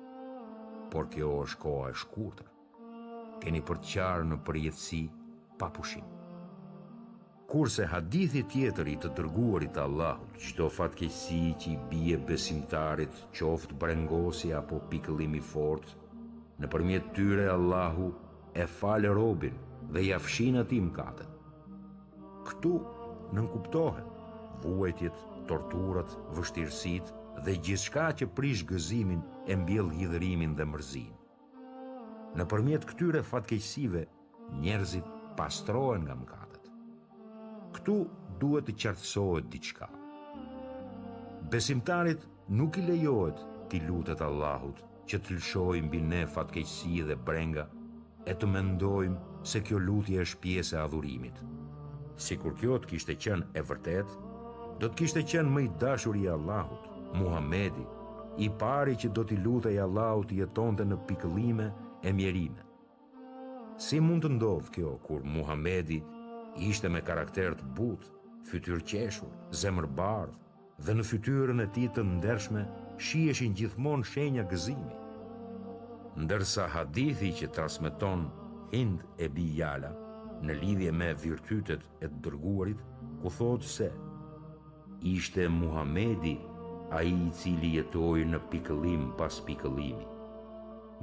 por 0.93 1.11
kjo 1.15 1.33
është 1.47 1.59
koha 1.65 1.89
e 1.91 1.97
shkurtër. 2.05 2.49
Keni 3.43 3.59
për 3.67 3.83
të 3.83 3.91
qarë 3.97 4.29
në 4.31 4.39
përjetësi 4.47 5.03
pa 5.59 5.67
pushim 5.75 6.07
kurse 7.49 7.81
hadithi 7.89 8.43
tjetër 8.51 8.87
i 8.91 8.93
të 9.01 9.09
dërguarit 9.17 9.71
të 9.73 9.81
Allahut, 9.81 10.35
çdo 10.45 10.67
fatkeqësi 10.69 11.39
që 11.61 11.71
i 11.71 11.77
bie 11.89 12.17
besimtarit, 12.29 13.15
qoftë 13.33 13.77
brengosi 13.81 14.51
apo 14.53 14.77
pikëllim 14.91 15.33
i 15.33 15.41
fortë, 15.53 15.95
nëpërmjet 16.61 17.07
tyre 17.17 17.47
Allahu 17.55 18.11
e 18.61 18.67
fal 18.81 19.07
robën 19.17 19.55
dhe 19.95 20.03
i 20.05 20.11
fshin 20.27 20.59
aty 20.61 20.77
mëkatet. 20.85 21.31
Ktu 22.51 22.73
nën 23.33 23.47
vuajtjet, 24.61 25.17
torturat, 25.49 26.11
vështirësitë 26.35 27.41
dhe 27.45 27.53
gjithçka 27.65 28.07
që 28.19 28.27
prish 28.37 28.61
gëzimin 28.69 29.21
e 29.49 29.55
mbjell 29.63 29.89
hidhrimin 29.97 30.53
dhe 30.59 30.65
mërzin. 30.69 31.09
Në 32.37 32.43
përmjet 32.51 32.85
këtyre 32.91 33.23
fatkeqësive, 33.31 34.05
njerëzit 34.67 35.07
pastrohen 35.39 36.03
nga 36.05 36.17
mëka 36.21 36.38
këtu 37.79 37.95
duhet 38.41 38.67
të 38.67 38.73
qartësohet 38.83 39.47
diçka. 39.51 39.87
Besimtarit 41.51 42.23
nuk 42.59 42.77
i 42.77 42.83
lejohet 42.85 43.39
ti 43.71 43.79
lutet 43.87 44.21
Allahut 44.21 44.83
që 45.09 45.17
të 45.19 45.37
lëshojë 45.39 45.83
mbi 45.87 46.01
ne 46.13 46.23
fatkeqësi 46.35 46.99
dhe 47.07 47.15
brenga 47.25 47.65
e 48.29 48.35
të 48.37 48.47
mendojmë 48.53 49.43
se 49.51 49.61
kjo 49.65 49.79
lutje 49.87 50.19
është 50.25 50.41
pjesë 50.43 50.75
e 50.77 50.81
adhurimit. 50.83 51.39
Si 52.23 52.37
kur 52.37 52.55
kjo 52.59 52.77
të 52.83 52.89
kishte 52.91 53.15
qenë 53.15 53.49
e 53.59 53.63
vërtet, 53.69 54.11
do 54.79 54.87
të 54.89 54.95
kishte 55.01 55.23
qenë 55.33 55.53
më 55.55 55.63
i 55.65 55.69
dashur 55.81 56.19
i 56.19 56.27
Allahut, 56.33 56.87
Muhamedi, 57.17 57.85
i 58.45 58.49
pari 58.63 58.95
që 58.99 59.11
do 59.15 59.23
t'i 59.27 59.37
lutej 59.43 59.77
Allahut 59.85 60.31
jetonte 60.35 60.85
në 60.87 60.99
pikëllime 61.09 61.69
e 62.07 62.13
mjerime. 62.15 62.65
Si 63.79 63.99
mund 64.03 64.25
të 64.25 64.33
ndodhë 64.35 64.73
kjo 64.75 64.93
kur 65.07 65.23
Muhamedi 65.37 66.01
ishte 66.59 66.89
me 66.91 66.99
karakter 67.01 67.53
të 67.57 67.65
but, 67.77 68.03
fytyr 68.49 68.81
qeshur, 68.91 69.31
zemër 69.63 69.85
bardh, 69.99 70.33
dhe 70.85 70.95
në 70.97 71.05
fytyrën 71.11 71.63
e 71.63 71.67
ti 71.75 71.85
të 71.95 72.03
ndershme, 72.15 72.65
shieshin 73.09 73.55
gjithmonë 73.59 74.07
shenja 74.11 74.43
gëzimi. 74.51 74.97
Ndërsa 76.19 76.65
hadithi 76.75 77.31
që 77.39 77.49
transmeton 77.55 78.25
Hind 78.73 79.05
e 79.23 79.29
Bijala 79.35 79.91
në 80.43 80.55
lidhje 80.61 80.91
me 80.99 81.09
virtytet 81.23 81.83
e 82.03 82.07
të 82.09 82.21
dërguarit, 82.27 82.83
ku 83.21 83.31
thotë 83.37 83.69
se 83.77 83.87
ishte 85.15 85.47
Muhamedi 85.49 86.35
a 86.95 87.01
i 87.07 87.15
cili 87.39 87.73
jetoj 87.77 88.25
në 88.33 88.41
pikëlim 88.51 89.09
pas 89.19 89.39
pikëlimi. 89.47 90.05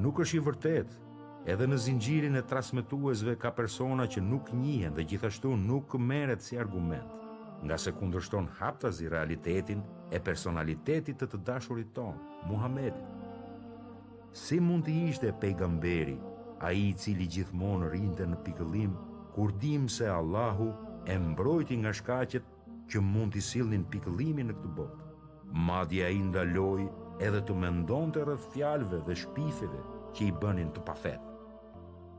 Nuk 0.05 0.21
është 0.25 0.37
i 0.39 0.45
vërtetë 0.51 1.06
Edhe 1.47 1.69
në 1.71 1.77
zingjirin 1.79 2.35
e 2.41 2.41
trasmetuesve 2.51 3.37
ka 3.43 3.53
persona 3.55 4.05
që 4.13 4.19
nuk 4.29 4.49
njëhen 4.61 4.95
dhe 4.97 5.05
gjithashtu 5.11 5.53
nuk 5.61 5.93
meret 6.13 6.43
si 6.43 6.57
argument, 6.59 7.05
nga 7.63 7.77
se 7.79 7.93
kundërshton 7.95 8.49
haptazi 8.59 9.07
realitetin 9.13 9.85
e 10.11 10.19
personalitetit 10.29 11.21
të 11.23 11.29
të 11.31 11.39
dashurit 11.51 11.93
tonë, 11.95 12.41
Muhammed. 12.51 12.99
Si 14.43 14.59
mund 14.59 14.89
të 14.89 14.97
ishte 15.13 15.31
pejgamberi, 15.45 16.17
a 16.67 16.73
i 16.75 16.83
cili 17.05 17.29
gjithmonë 17.37 17.93
rinte 17.95 18.27
në 18.27 18.41
pikëllim, 18.49 18.99
kur 19.39 19.55
dim 19.65 19.87
se 19.99 20.11
Allahu 20.17 20.67
e 21.07 21.15
mbrojti 21.29 21.79
nga 21.85 21.95
shkacet 22.01 22.51
që 22.91 23.07
mund 23.13 23.37
të 23.39 23.45
silnin 23.53 23.87
pikëllimin 23.95 24.51
në 24.51 24.59
këtë 24.59 24.75
botë. 24.81 25.13
Madja 25.71 26.11
i 26.11 26.21
ndaloj 26.27 26.91
edhe 27.23 27.45
të 27.47 27.61
mendon 27.63 28.11
të 28.13 28.27
rëth 28.33 28.51
fjalve 28.57 29.05
dhe 29.07 29.19
shpifive 29.25 29.87
që 30.19 30.31
i 30.33 30.37
bënin 30.43 30.75
të 30.75 30.83
pafetë. 30.91 31.33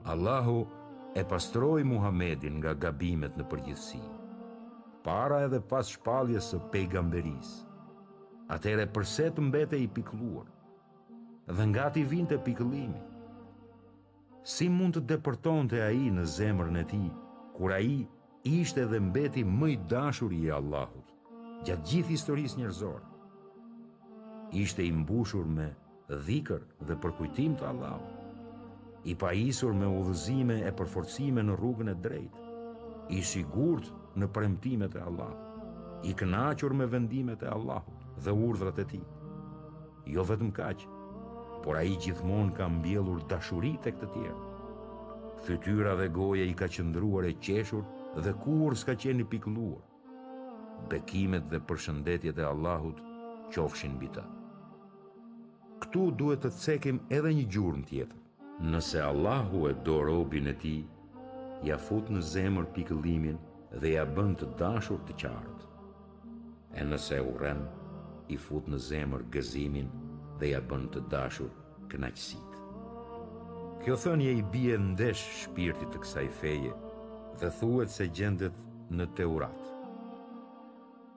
Allahu 0.08 0.66
e 1.14 1.24
pastroi 1.24 1.84
Muhammedin 1.84 2.62
nga 2.64 2.72
gabimet 2.86 3.34
në 3.36 3.44
përgjithësi. 3.52 3.98
Para 5.04 5.42
edhe 5.44 5.58
pas 5.72 5.90
shpalljes 5.92 6.46
së 6.54 6.60
pejgamberisë. 6.72 7.58
Atëherë 8.56 8.86
përse 8.96 9.26
të 9.36 9.44
mbetej 9.50 9.82
i 9.84 9.90
pikëlluar? 9.98 10.46
Dhe 11.58 11.66
nga 11.74 11.90
ti 11.96 12.06
vinte 12.14 12.38
pikëllimi? 12.48 13.02
Si 14.54 14.70
mund 14.72 14.96
të 14.96 15.04
depërtonte 15.12 15.82
ai 15.90 16.08
në 16.16 16.24
zemrën 16.38 16.80
e 16.80 16.88
tij 16.94 17.04
kur 17.58 17.74
ai 17.76 17.92
ishte 18.54 18.86
dhe 18.94 19.02
mbeti 19.10 19.44
më 19.60 19.74
i 19.76 19.80
dashur 19.92 20.32
i 20.40 20.46
Allahut 20.60 21.12
gjatë 21.68 21.90
gjithë 21.92 22.14
historisë 22.16 22.62
njerëzore? 22.62 23.04
Ishte 24.64 24.88
i 24.88 24.92
mbushur 25.04 25.44
me 25.58 25.68
dhikër 26.30 26.64
dhe 26.88 26.96
përkujtim 27.04 27.60
të 27.60 27.68
Allahut 27.74 28.17
i 29.06 29.16
pajisur 29.16 29.74
me 29.78 29.86
udhëzime 30.00 30.58
e 30.66 30.72
përforcime 30.80 31.44
në 31.50 31.56
rrugën 31.60 31.92
e 31.92 31.96
drejtë, 32.08 32.46
i 33.18 33.22
sigurt 33.30 33.92
në 34.18 34.30
premtimet 34.36 34.98
e 34.98 35.04
Allahut, 35.04 36.04
i 36.10 36.14
kënaqur 36.20 36.74
me 36.78 36.86
vendimet 36.90 37.44
e 37.46 37.52
Allahut 37.54 38.06
dhe 38.26 38.34
urdhrat 38.48 38.80
e 38.80 38.86
tij. 38.92 39.04
Jo 40.16 40.24
vetëm 40.28 40.50
kaq, 40.58 40.86
por 41.64 41.78
ai 41.80 41.94
gjithmonë 42.04 42.56
ka 42.58 42.68
mbjellur 42.80 43.22
dashuri 43.30 43.76
tek 43.84 43.98
të 44.02 44.10
tjerë. 44.16 44.44
Fytyra 45.48 45.94
dhe 46.00 46.08
goje 46.14 46.48
i 46.50 46.56
ka 46.58 46.68
qëndruar 46.76 47.28
e 47.30 47.34
qeshur 47.46 47.84
dhe 48.24 48.34
kur 48.44 48.76
s'ka 48.76 48.96
qeni 48.96 49.26
pikluar. 49.34 49.84
Bekimet 50.90 51.48
dhe 51.52 51.62
përshëndetjet 51.70 52.40
e 52.40 52.46
Allahut 52.54 53.02
qofshin 53.54 53.98
bita. 54.02 54.26
Këtu 55.82 56.06
duhet 56.20 56.42
të 56.44 56.52
cekim 56.64 57.04
edhe 57.14 57.34
një 57.38 57.46
gjurëm 57.54 57.84
tjetër 57.90 58.18
nëse 58.62 59.00
Allahu 59.02 59.68
e 59.70 59.74
do 59.84 60.02
robin 60.02 60.48
e 60.48 60.54
ti, 60.58 60.82
ja 61.68 61.78
fut 61.78 62.08
në 62.10 62.22
zemër 62.26 62.66
pikëllimin 62.74 63.38
dhe 63.82 63.92
ja 63.96 64.04
bënd 64.08 64.40
të 64.42 64.48
dashur 64.58 65.02
të 65.06 65.14
qartë. 65.22 65.70
E 66.78 66.86
nëse 66.86 67.20
u 67.22 67.34
i 68.28 68.38
fut 68.38 68.66
në 68.68 68.78
zemër 68.84 69.24
gëzimin 69.32 69.90
dhe 70.40 70.50
ja 70.56 70.60
bënd 70.62 70.90
të 70.96 71.02
dashur 71.14 71.52
kënaqësit. 71.90 72.52
Kjo 73.84 73.96
thënje 73.96 74.32
i 74.32 74.42
bie 74.52 74.74
ndesh 74.82 75.22
shpirtit 75.46 75.92
të 75.94 76.00
kësaj 76.04 76.28
feje 76.40 76.74
dhe 77.40 77.50
thuet 77.60 77.90
se 77.94 78.08
gjendet 78.10 78.54
në 78.92 79.06
teurat, 79.16 79.62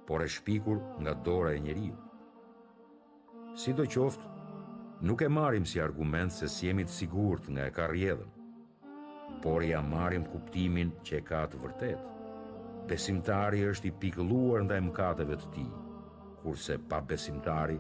por 0.07 0.23
e 0.25 0.29
shpikur 0.29 0.79
nga 1.03 1.15
dora 1.25 1.55
e 1.57 1.61
njeriu. 1.63 1.97
Si 3.59 3.73
do 3.73 3.85
qoftë, 3.91 4.29
nuk 5.01 5.21
e 5.21 5.29
marim 5.29 5.65
si 5.65 5.81
argument 5.81 6.31
se 6.33 6.47
si 6.49 6.67
jemi 6.69 6.85
të 6.85 6.93
sigurt 6.93 7.47
nga 7.49 7.65
e 7.67 7.73
karjedhën, 7.77 8.33
por 9.43 9.63
ja 9.65 9.81
marim 9.81 10.27
kuptimin 10.29 10.91
që 11.07 11.15
e 11.19 11.21
ka 11.31 11.41
të 11.49 11.61
vërtet. 11.63 12.03
Besimtari 12.91 13.63
është 13.71 13.89
i 13.89 13.93
pikluar 14.03 14.65
nda 14.67 14.77
e 14.77 14.85
mkateve 14.89 15.39
të 15.41 15.53
ti, 15.55 15.65
kurse 16.43 16.77
pa 16.91 17.01
besimtari 17.01 17.79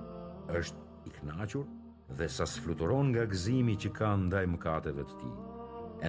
është 0.61 0.87
i 1.11 1.15
knachur 1.19 1.67
dhe 2.17 2.29
sa 2.29 2.47
sfluturon 2.49 3.11
nga 3.13 3.27
gzimi 3.35 3.77
që 3.85 3.93
ka 4.01 4.15
nda 4.25 4.41
e 4.47 4.51
mkateve 4.55 5.05
të 5.11 5.21
ti. 5.21 5.33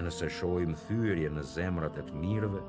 nëse 0.00 0.30
shojmë 0.38 0.78
thyrje 0.86 1.28
në 1.30 1.44
zemrat 1.54 1.98
e 2.00 2.06
të 2.08 2.16
mirëve, 2.22 2.62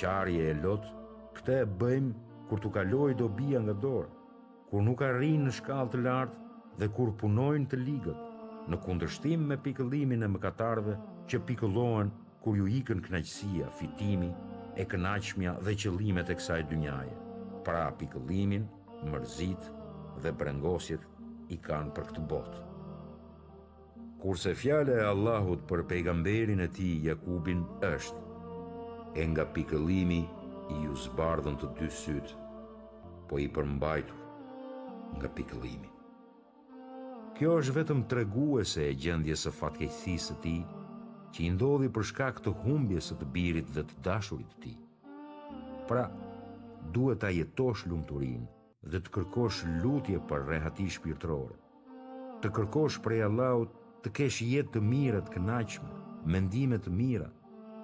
qarje 0.00 0.46
e 0.52 0.56
lotë, 0.62 0.94
këte 1.36 1.58
e 1.66 1.70
bëjmë 1.82 2.46
kur 2.48 2.60
të 2.64 2.72
kaloj 2.72 3.10
dobia 3.20 3.60
nga 3.66 3.74
dorë, 3.84 4.12
kur 4.70 4.86
nuk 4.86 5.04
arrinë 5.04 5.50
në 5.50 5.52
shkallë 5.58 5.92
të 5.92 6.00
lartë 6.06 6.40
dhe 6.80 6.88
kur 6.96 7.12
punojnë 7.20 7.68
të 7.70 7.78
ligët, 7.80 8.28
në 8.72 8.78
kundërshtim 8.84 9.42
me 9.50 9.56
pikëllimin 9.66 10.24
e 10.24 10.28
mëkatarëve 10.32 10.94
që 11.28 11.40
pikëllohen 11.48 12.10
kur 12.44 12.56
ju 12.58 12.68
ikën 12.80 13.02
kënaqësia, 13.06 13.68
fitimi, 13.78 14.30
e 14.80 14.86
kënaqëmja 14.88 15.56
dhe 15.66 15.74
qëllimet 15.84 16.30
e 16.32 16.36
kësaj 16.40 16.60
dynjaje. 16.70 17.16
Pra 17.66 17.82
pikëllimin, 18.00 18.64
mërzit 19.12 19.68
dhe 20.24 20.32
brengosjet 20.42 21.04
i 21.54 21.58
kanë 21.68 21.92
për 21.96 22.08
këtë 22.10 22.24
botë. 22.32 22.62
Kurse 24.22 24.52
fjale 24.54 25.00
e 25.00 25.06
Allahut 25.12 25.64
për 25.66 25.82
pejgamberin 25.90 26.62
e 26.62 26.68
ti, 26.76 26.88
Jakubin, 27.06 27.64
është, 27.90 28.24
e 29.18 29.26
nga 29.32 29.46
pikëllimi 29.56 30.20
i 30.22 30.78
ju 30.86 30.94
zbardhën 31.08 31.58
të 31.58 31.72
dy 31.80 31.90
sytë, 31.98 32.38
po 33.28 33.42
i 33.42 33.48
përmbajtu 33.50 34.20
nga 35.18 35.28
pikëllimi. 35.38 35.91
Kjo 37.42 37.56
është 37.58 37.72
vetëm 37.74 38.00
treguese 38.10 38.82
e 38.86 38.90
gjendjes 39.04 39.40
së 39.44 39.50
fatkeqësisë 39.56 40.34
të 40.38 40.42
tij, 40.44 40.58
që 41.34 41.40
i 41.42 41.46
ndodhi 41.56 41.88
për 41.96 42.04
shkak 42.10 42.36
të 42.44 42.52
humbjes 42.60 43.08
së 43.10 43.16
të 43.18 43.26
birit 43.36 43.72
dhe 43.74 43.82
të 43.88 43.96
dashurit 44.08 44.52
të 44.52 44.60
tij. 44.64 44.76
Pra, 45.88 46.04
duhet 46.94 47.18
ta 47.24 47.32
jetosh 47.34 47.82
lumturinë 47.90 48.46
dhe 48.92 49.00
të 49.02 49.14
kërkosh 49.18 49.58
lutje 49.82 50.20
për 50.30 50.46
rehati 50.52 50.86
shpirtërore. 50.98 51.58
Të 52.46 52.52
kërkosh 52.60 53.00
prej 53.08 53.24
Allahut 53.26 53.74
të 54.06 54.14
kesh 54.20 54.38
jetë 54.52 54.76
të 54.78 54.84
mirë, 54.92 55.24
të 55.26 55.34
kënaqshme, 55.40 55.90
mendime 56.36 56.78
të 56.84 56.94
mira, 57.02 57.28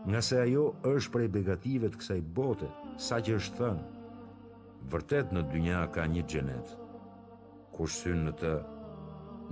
nga 0.07 0.23
se 0.31 0.39
ajo 0.47 0.67
është 0.95 1.15
prej 1.19 1.31
begativet 1.41 1.97
të 1.97 2.05
kësaj 2.07 2.21
bote, 2.41 2.71
sa 3.11 3.19
që 3.19 3.35
është 3.43 3.59
thënë. 3.59 4.11
Vërtet 4.95 5.35
në 5.35 5.43
dynja 5.53 5.83
ka 5.99 6.07
një 6.15 6.27
gjenet, 6.31 6.75
kush 7.75 8.05
synë 8.05 8.29
në 8.31 8.37
të, 8.45 8.55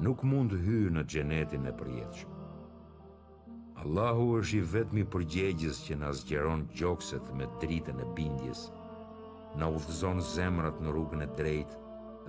nuk 0.03 0.23
mund 0.25 0.53
të 0.53 0.59
hyjë 0.63 0.91
në 0.93 1.03
xhenetin 1.13 1.69
e 1.71 1.75
përjetshëm. 1.79 2.33
Allahu 3.83 4.27
është 4.39 4.57
i 4.59 4.65
vetmi 4.73 5.05
përgjegjës 5.15 5.81
që 5.87 5.97
na 6.01 6.11
zgjeron 6.17 6.67
gjokset 6.77 7.27
me 7.37 7.47
dritën 7.63 8.01
e 8.05 8.09
bindjes, 8.17 8.67
na 9.57 9.69
udhëzon 9.73 10.21
zemrat 10.35 10.81
në 10.81 10.93
rrugën 10.93 11.25
e 11.27 11.31
drejtë 11.41 11.83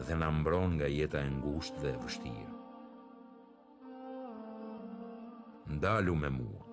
dhe 0.08 0.18
na 0.22 0.30
mbron 0.40 0.78
nga 0.78 0.88
jeta 0.92 1.22
e 1.28 1.32
ngushtë 1.34 1.82
dhe 1.84 1.92
e 1.96 2.00
vështirë. 2.06 2.50
Ndalu 5.76 6.16
me 6.16 6.30
mua. 6.38 6.64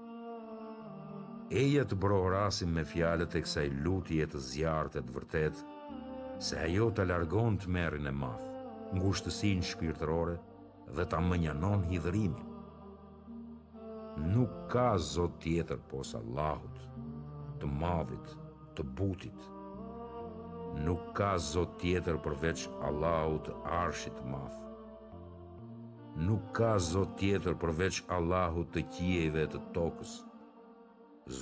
Eja 1.62 1.82
të 1.84 1.96
brohrasim 2.02 2.70
me 2.74 2.84
fjalët 2.88 3.34
e 3.38 3.42
kësaj 3.44 3.66
lutje 3.84 4.26
të 4.30 4.42
zjarët 4.50 4.98
e 4.98 5.02
të 5.06 5.14
vërtet, 5.18 5.64
se 6.46 6.58
ajo 6.66 6.90
të 6.94 7.08
largon 7.10 7.58
të 7.58 7.70
merin 7.74 8.10
e 8.10 8.14
madhë, 8.14 8.52
ngushtësin 8.98 9.62
shpirtërore, 9.70 10.38
dhe 10.92 11.04
ta 11.08 11.18
mënjanon 11.20 11.82
hidhërimi. 11.88 12.44
Nuk 14.34 14.52
ka 14.72 14.96
zot 15.12 15.38
tjetër 15.42 15.80
pos 15.90 16.12
Allahut, 16.20 16.76
të 17.60 17.70
madhit, 17.80 18.34
të 18.76 18.84
butit. 18.98 19.46
Nuk 20.86 21.02
ka 21.16 21.30
zot 21.38 21.76
tjetër 21.80 22.16
përveç 22.26 22.68
Allahut 22.90 23.48
arshit 23.80 24.20
madh. 24.32 24.60
Nuk 26.28 26.44
ka 26.58 26.76
zot 26.92 27.16
tjetër 27.20 27.54
përveç 27.64 28.02
Allahut 28.18 28.70
të 28.74 28.82
qiejve 28.94 29.46
të 29.52 29.60
tokës. 29.74 30.12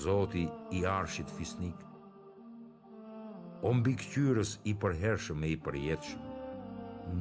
Zoti 0.02 0.46
i 0.78 0.84
arshit 0.96 1.30
fisnik. 1.38 1.78
O 3.68 3.72
mbi 3.78 3.92
këqyrës 4.00 4.56
i 4.70 4.72
përhershëm 4.84 5.40
e 5.46 5.50
i 5.54 5.56
përjetëshëm 5.66 6.31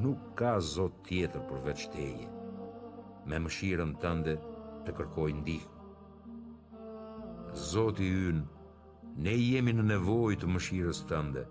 nuk 0.02 0.18
ka 0.36 0.58
zot 0.60 0.92
tjetër 1.06 1.42
përveç 1.50 1.86
teje. 1.92 2.28
Me 3.28 3.36
mëshirën 3.38 3.94
tënde 4.02 4.36
të 4.86 4.94
kërkoj 4.98 5.30
ndihmë. 5.40 5.70
Zoti 7.70 8.08
ynë, 8.28 8.44
ne 9.24 9.34
jemi 9.36 9.74
në 9.76 9.84
nevojë 9.92 10.40
të 10.40 10.50
mëshirës 10.54 11.02
tënde. 11.10 11.42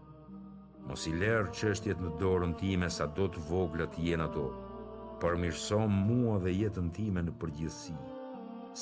Mos 0.88 1.04
i 1.08 1.14
lërë 1.14 1.52
jetë 1.62 2.02
në 2.02 2.12
dorën 2.22 2.56
time 2.60 2.90
sa 2.90 3.06
do 3.18 3.28
të 3.30 3.40
voglët 3.50 3.98
jenë 4.02 4.26
ato, 4.28 4.48
përmirësom 5.22 5.92
mua 6.08 6.40
dhe 6.42 6.52
jetën 6.58 6.90
time 6.98 7.22
në 7.28 7.36
përgjithsi. 7.42 7.96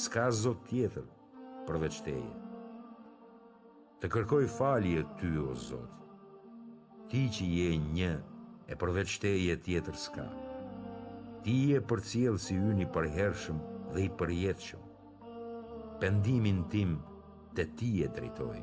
Ska 0.04 0.30
zot 0.42 0.64
tjetër 0.70 1.04
përveç 1.68 2.00
teje. 2.06 2.34
Të 4.00 4.08
kërkoj 4.08 4.46
falje 4.58 5.04
ty, 5.20 5.30
o 5.38 5.54
Zot, 5.54 5.92
ti 7.12 7.26
që 7.36 7.44
je 7.58 7.70
një 7.92 8.14
e 8.70 8.76
përveç 8.78 9.16
te 9.24 9.30
i 9.42 9.48
e 9.50 9.56
tjetër 9.66 9.96
s'ka. 9.98 10.26
Ti 11.46 11.54
i 11.70 11.78
e 11.78 11.80
për 11.92 12.02
cilë 12.10 12.42
si 12.44 12.54
yni 12.56 12.86
i 12.86 13.10
hershëm 13.18 13.58
dhe 13.94 14.02
i 14.06 14.10
përjetëshëm. 14.20 14.84
Pendimin 16.02 16.60
tim 16.70 16.92
të 17.56 17.64
ti 17.78 17.90
e 18.06 18.10
drejtoj. 18.18 18.60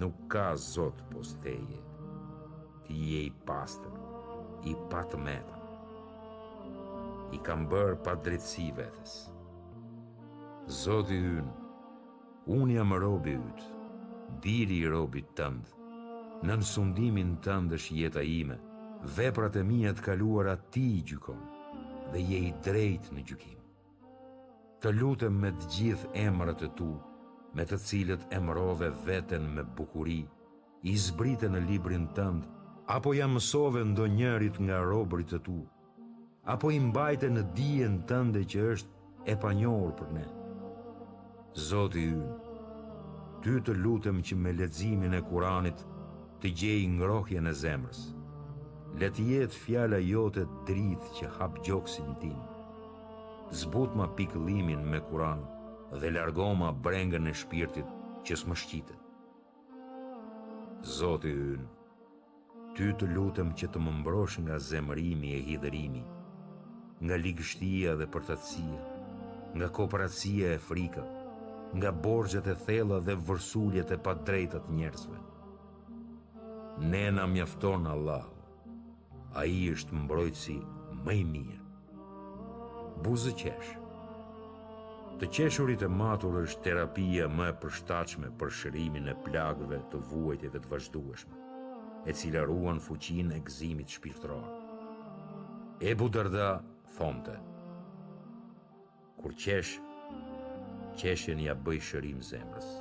Nuk 0.00 0.18
ka 0.30 0.48
zotë 0.56 1.06
pos 1.12 1.34
Ti 1.42 1.56
i 2.94 3.08
e 3.16 3.20
i 3.28 3.32
pastër, 3.46 3.92
i 4.64 4.74
patë 4.90 5.18
I 7.32 7.38
kam 7.46 7.68
bërë 7.70 7.96
pa 8.04 8.14
drejtësi 8.24 8.70
vethës. 8.76 9.14
Zotë 10.82 11.12
i 11.12 11.20
unë, 11.38 11.52
unë 12.58 12.74
jam 12.78 12.92
robi 12.94 13.36
utë, 13.36 13.64
biri 14.44 14.78
i 14.82 14.88
robit 14.88 15.26
tëndë, 15.36 15.77
në 16.46 16.54
nësundimin 16.62 17.32
të 17.42 17.54
ndësh 17.64 17.86
jeta 17.98 18.22
ime, 18.30 18.56
veprat 19.16 19.56
e 19.58 19.62
mija 19.66 19.90
të 19.98 20.04
kaluara 20.08 20.56
ti 20.74 20.84
i 20.98 21.04
gjykon, 21.10 21.40
dhe 22.12 22.20
je 22.30 22.38
i 22.48 22.52
drejt 22.64 23.08
në 23.14 23.24
gjykim. 23.30 23.54
Të 24.78 24.92
lutem 25.00 25.38
me 25.42 25.50
të 25.58 25.70
gjithë 25.74 26.10
emrat 26.22 26.62
e 26.62 26.68
tu, 26.78 26.90
me 27.56 27.64
të 27.66 27.78
cilët 27.84 28.26
emrove 28.36 28.92
veten 29.06 29.48
me 29.56 29.64
bukuri, 29.78 30.20
i 30.86 30.94
zbrite 31.08 31.50
në 31.50 31.64
librin 31.66 32.04
tënd, 32.14 32.44
apo 32.94 33.14
jam 33.16 33.34
mësove 33.36 33.82
ndo 33.92 34.06
njërit 34.12 34.60
nga 34.62 34.78
robrit 34.90 35.32
e 35.34 35.40
tu, 35.48 35.56
apo 36.54 36.70
i 36.70 36.78
mbajte 36.80 37.32
në 37.34 37.42
dijen 37.58 37.98
tënde 38.08 38.44
që 38.52 38.66
është 38.76 39.34
e 39.34 39.38
panjohur 39.42 39.90
për 39.98 40.12
ne. 40.20 40.26
Zoti 41.68 42.06
ynë, 42.14 43.42
ty 43.42 43.58
të 43.66 43.74
lutem 43.82 44.22
që 44.22 44.38
me 44.38 44.52
ledzimin 44.54 45.16
e 45.18 45.24
kuranit, 45.26 45.82
të 46.42 46.50
gjej 46.60 46.82
ngrohje 46.96 47.40
në 47.42 47.52
zemrës. 47.62 48.02
Let 49.00 49.18
jetë 49.20 49.58
fjala 49.64 49.98
jote 50.02 50.44
dritë 50.68 51.08
që 51.16 51.30
hap 51.38 51.56
gjoksin 51.66 52.12
tim. 52.22 52.36
Zbut 53.62 53.94
ma 53.98 54.06
pikëlimin 54.18 54.84
me 54.92 55.00
kuran 55.10 55.42
dhe 56.00 56.10
largoma 56.14 56.70
brengën 56.86 57.26
e 57.30 57.34
shpirtit 57.42 57.88
që 58.26 58.34
s'më 58.42 58.56
shqitet. 58.62 59.04
Zoti 60.98 61.32
ynë, 61.34 61.66
ty 62.76 62.92
të 63.00 63.08
lutem 63.16 63.50
që 63.58 63.70
të 63.72 63.82
më 63.82 63.94
mbrosh 64.00 64.38
nga 64.44 64.58
zemërimi 64.70 65.32
e 65.38 65.44
hidërimi, 65.48 66.04
nga 67.04 67.16
ligështia 67.24 67.96
dhe 67.98 68.06
përtatsia, 68.14 68.82
nga 69.56 69.68
kooperatsia 69.78 70.52
e 70.54 70.60
frika, 70.68 71.04
nga 71.76 71.90
borgjet 72.04 72.46
e 72.46 72.54
thella 72.66 73.00
dhe 73.08 73.18
vërsuljet 73.28 73.90
e 73.90 73.98
pa 74.04 74.14
drejtët 74.28 74.70
njerëzve. 74.76 75.18
Ne 76.80 77.12
na 77.12 77.26
mjafton 77.26 77.86
Allah, 77.86 78.24
a 79.34 79.42
i 79.44 79.64
është 79.72 79.94
mbrojtësi 79.98 80.54
më 81.04 81.14
i 81.20 81.24
mirë. 81.30 81.56
Buzë 83.02 83.32
qesh 83.40 83.72
Të 85.18 85.26
qeshurit 85.34 85.82
e 85.82 85.88
matur 85.90 86.36
është 86.44 86.62
terapia 86.62 87.26
më 87.28 87.48
e 87.50 87.54
përshtachme 87.62 88.30
për 88.38 88.54
shërimin 88.60 89.10
e 89.10 89.14
plagëve 89.26 89.80
të 89.90 90.00
vuajtjeve 90.10 90.54
dhe 90.54 90.62
të 90.66 90.70
vazhdueshme, 90.72 91.40
e 92.06 92.14
cila 92.20 92.46
ruan 92.46 92.78
fuqin 92.86 93.34
e 93.34 93.40
gëzimit 93.48 93.96
shpirtëror. 93.98 94.46
Ebu 95.82 96.08
Darda 96.14 96.48
thonte 96.94 97.36
Kur 99.18 99.34
qesh, 99.34 99.74
qeshen 101.02 101.42
ja 101.48 101.58
bëj 101.58 101.82
shërim 101.90 102.22
zemrës 102.30 102.72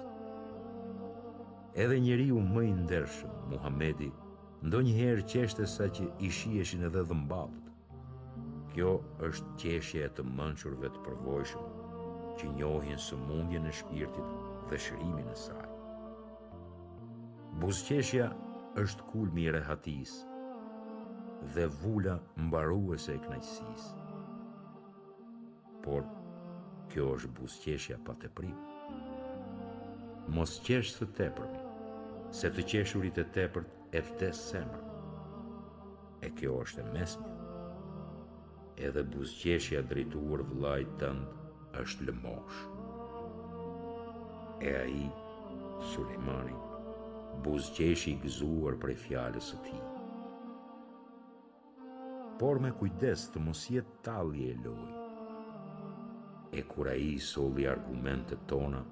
edhe 1.83 1.99
njeri 2.01 2.31
u 2.33 2.39
më 2.41 2.63
i 2.65 2.71
ndershëm, 2.73 3.33
Muhamedi, 3.51 4.07
ndo 4.65 4.79
njëherë 4.81 5.25
qeshte 5.31 5.65
sa 5.69 5.85
që 5.93 6.07
i 6.25 6.29
shieshin 6.33 6.81
edhe 6.89 7.03
dhëmbavët. 7.09 7.67
Kjo 8.73 8.95
është 9.27 9.53
qeshje 9.61 10.01
e 10.07 10.13
të 10.17 10.25
mënqurve 10.39 10.89
të 10.95 11.03
përvojshëm, 11.05 11.67
që 12.39 12.49
njohin 12.57 12.97
së 13.07 13.19
mundje 13.27 13.61
në 13.61 13.73
shpirtit 13.79 14.31
dhe 14.71 14.79
shërimin 14.87 15.29
e 15.29 15.37
saj. 15.43 15.67
Buzqeshja 17.61 18.31
është 18.85 19.05
kulmi 19.11 19.45
i 19.45 19.53
rehatis 19.53 20.17
dhe 21.53 21.67
vula 21.83 22.17
mbaruese 22.47 23.15
e 23.15 23.21
knajsis. 23.27 23.85
Por, 25.85 26.03
kjo 26.91 27.05
është 27.17 27.33
buzqeshja 27.37 28.01
pa 28.05 28.17
të 28.21 28.33
primë. 28.39 28.73
Mos 30.35 30.57
qeshë 30.65 30.91
së 30.97 31.05
tepërmi, 31.17 31.65
se 32.35 32.49
të 32.53 32.63
qeshurit 32.71 33.17
e 33.21 33.25
tepërt 33.35 33.95
e 33.95 34.01
vdes 34.09 34.39
semër. 34.51 34.83
E 36.25 36.29
kjo 36.39 36.55
është 36.65 36.83
e 36.83 36.87
mesmja. 36.91 37.35
Edhe 38.87 39.03
buzqeshja 39.13 39.83
drejtuar 39.91 40.43
vëllajt 40.49 40.91
tëndë 41.01 41.77
është 41.83 42.07
lëmosh. 42.09 42.59
E 44.67 44.73
a 44.75 44.83
i, 44.91 45.05
Sulejmani, 45.91 46.55
buzqeshi 47.45 48.13
i 48.15 48.19
gëzuar 48.23 48.77
prej 48.81 48.95
fjallës 49.05 49.51
të 49.53 49.59
ti. 49.67 49.77
Por 52.41 52.59
me 52.65 52.71
kujdes 52.81 53.27
të 53.33 53.41
mos 53.47 53.63
jetë 53.73 54.01
talje 54.09 54.49
e 54.55 54.57
lojë. 54.65 55.05
E 56.57 56.63
kura 56.73 56.95
i 57.05 57.11
soli 57.29 57.67
argumentet 57.69 58.45
tona, 58.49 58.83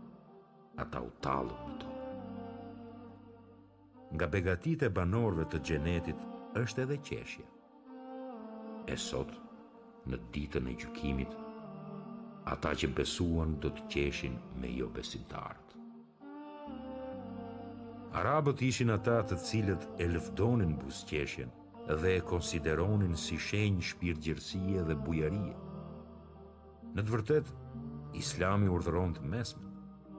ata 0.86 1.02
u 1.10 1.12
talën 1.26 1.78
të 1.82 1.95
nga 4.14 4.28
begatit 4.30 4.84
e 4.86 4.90
banorve 4.94 5.46
të 5.50 5.60
gjenetit 5.70 6.20
është 6.60 6.84
edhe 6.86 6.98
qeshja. 7.10 7.46
E 8.86 8.98
sot, 9.02 9.32
në 10.06 10.20
ditën 10.36 10.68
e 10.70 10.76
gjukimit, 10.84 11.32
ata 12.52 12.76
që 12.78 12.92
besuan 12.94 13.56
do 13.64 13.72
të 13.74 13.88
qeshin 13.94 14.36
me 14.62 14.70
jo 14.78 14.86
besimtarët. 14.94 15.64
Arabët 18.16 18.62
ishin 18.64 18.94
ata 18.94 19.18
të 19.28 19.38
cilët 19.48 19.88
e 20.00 20.06
lëfdonin 20.14 20.78
busqeshen 20.80 21.50
dhe 22.00 22.14
e 22.16 22.22
konsideronin 22.30 23.18
si 23.20 23.36
shenjë 23.48 23.90
shpirëgjërsie 23.90 24.86
dhe 24.88 24.96
bujarie. 25.08 25.58
Në 26.96 27.02
të 27.04 27.12
vërtet, 27.16 27.50
islami 28.22 28.70
urdhëron 28.72 29.18
të 29.18 29.26
mesmë, 29.34 29.74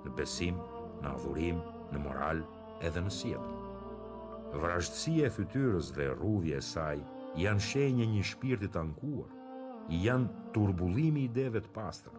në 0.04 0.12
besim, 0.18 0.58
në 1.02 1.14
adhurim, 1.14 1.62
në 1.94 2.02
moral 2.04 2.42
edhe 2.84 3.02
në 3.06 3.12
sjetë. 3.20 3.55
Vrashtësia 4.54 5.26
e 5.26 5.30
fytyrës 5.36 5.88
dhe 5.96 6.06
rudhja 6.20 6.58
e 6.60 6.64
saj 6.68 6.96
janë 7.42 7.64
shenje 7.70 8.06
një 8.12 8.20
shpirti 8.30 8.68
të 8.74 8.80
ankuar, 8.84 9.32
janë 10.02 10.46
turbullimi 10.54 11.24
i 11.24 11.28
ideve 11.30 11.62
të 11.64 11.72
pastra. 11.78 12.14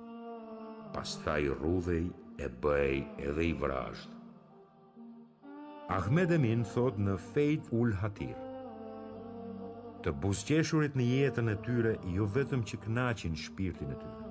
Pastaj 0.97 1.41
rudhej 1.61 2.01
e 2.43 2.49
bëj 2.65 2.99
edhe 3.29 3.47
i 3.47 3.53
vrashtë. 3.63 4.13
Ahmed 5.99 6.35
Emin 6.35 6.65
thot 6.75 6.99
në 7.07 7.15
Fejt 7.29 7.69
ul 7.79 7.93
Hatir. 8.01 8.35
Të 10.03 10.13
busqeshurit 10.23 10.97
në 10.99 11.05
jetën 11.15 11.51
e 11.53 11.57
tyre 11.67 11.93
jo 12.17 12.27
vetëm 12.37 12.63
që 12.69 12.79
kënaqin 12.83 13.39
shpirtin 13.45 13.93
e 13.95 13.99
tyre, 14.03 14.29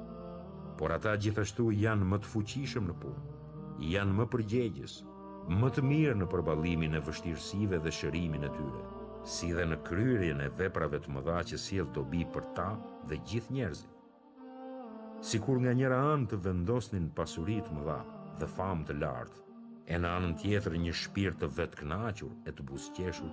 por 0.79 0.93
ata 0.99 1.17
gjithashtu 1.25 1.71
janë 1.85 2.09
më 2.13 2.21
të 2.27 2.33
fuqishëm 2.35 2.89
në 2.91 2.97
punë, 3.03 3.25
janë 3.97 4.17
më 4.21 4.29
përgjegjës, 4.35 5.01
më 5.47 5.69
të 5.71 5.83
mirë 5.87 6.15
në 6.19 6.27
përballimin 6.27 6.97
e 6.99 7.01
vështirësive 7.07 7.79
dhe 7.85 7.91
shërimin 7.95 8.43
e 8.49 8.51
tyre, 8.51 8.81
si 9.23 9.53
dhe 9.55 9.63
në 9.67 9.77
kryerjen 9.87 10.41
e 10.43 10.49
veprave 10.59 10.99
të 10.99 11.13
mëdha 11.15 11.37
që 11.51 11.59
sjell 11.63 11.91
dobi 11.95 12.25
për 12.35 12.47
ta 12.59 12.73
dhe 13.07 13.19
gjithë 13.31 13.55
njerëzit. 13.55 13.93
Sikur 15.23 15.61
nga 15.63 15.71
njëra 15.79 15.99
anë 16.17 16.27
të 16.33 16.39
vendosnin 16.49 17.07
pasuri 17.15 17.61
të 17.63 17.77
mëdha 17.79 17.99
dhe 18.41 18.49
famë 18.57 18.87
të 18.89 18.99
lartë, 18.99 19.43
e 19.87 19.99
në 20.03 20.09
anën 20.19 20.35
tjetër 20.43 20.77
një 20.83 20.95
shpirt 21.05 21.39
të 21.41 21.49
vetë 21.61 21.81
kënaqur 21.85 22.35
e 22.45 22.53
të 22.53 22.67
busqeshur, 22.73 23.31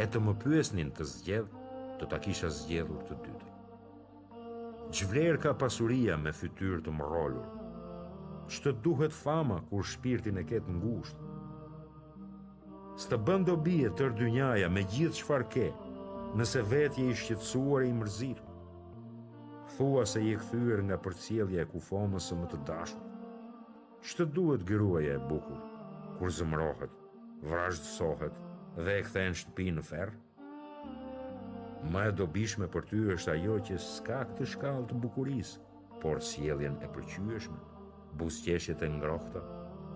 e 0.00 0.06
të 0.08 0.22
më 0.24 0.34
pyesnin 0.42 0.90
të 0.96 1.04
zgjedh, 1.12 1.52
të 2.00 2.08
ta 2.10 2.18
kisha 2.24 2.48
zgjedhur 2.50 3.04
të 3.10 3.20
dytë. 3.26 3.48
Gjvler 4.92 5.36
ka 5.40 5.52
pasuria 5.60 6.16
me 6.20 6.32
fytyr 6.36 6.80
të 6.84 6.94
mërollur, 6.96 8.48
që 8.48 8.58
të 8.64 8.72
duhet 8.84 9.12
fama 9.14 9.60
kur 9.68 9.84
shpirtin 9.88 10.40
e 10.40 10.46
ketë 10.52 10.80
ngushtë, 10.80 11.30
s'të 13.00 13.16
bëndo 13.26 13.54
bje 13.64 13.88
tër 13.96 14.10
dynjaja 14.18 14.68
me 14.68 14.82
gjithë 14.94 15.20
shfar 15.22 15.44
ke, 15.54 15.68
nëse 16.36 16.60
vetje 16.72 17.06
i 17.10 17.14
shqetsuar 17.16 17.86
e 17.86 17.88
i 17.88 17.94
mërzirë. 17.96 18.48
Thua 19.76 20.02
se 20.06 20.20
i 20.28 20.34
këthyër 20.36 20.82
nga 20.90 20.98
përcjelja 21.06 21.62
e 21.64 21.68
kufomës 21.72 22.26
e 22.34 22.38
më 22.40 22.50
të 22.52 22.58
dashmë. 22.70 23.06
Që 24.04 24.16
të 24.18 24.26
duhet 24.36 24.64
gëruaja 24.68 25.14
e 25.16 25.22
bukur, 25.30 25.62
kur 26.18 26.30
zëmrohet, 26.36 26.92
vrashtësohet 27.46 28.36
dhe 28.76 28.98
e 28.98 29.06
këthen 29.08 29.36
shtëpi 29.40 29.68
në 29.78 29.84
ferë? 29.88 30.18
Më 31.96 32.04
e 32.10 32.14
dobishme 32.20 32.68
për 32.70 32.84
ty 32.90 33.00
është 33.16 33.32
ajo 33.36 33.56
që 33.70 33.76
s'ka 33.86 34.20
këtë 34.32 34.48
shkallë 34.54 34.86
të 34.92 34.98
bukurisë, 35.06 35.62
por 36.04 36.20
sjeljen 36.28 36.76
e 36.86 36.90
përqyëshme, 36.94 37.58
busqeshjet 38.20 38.84
e 38.86 38.90
ngrohta, 38.98 39.40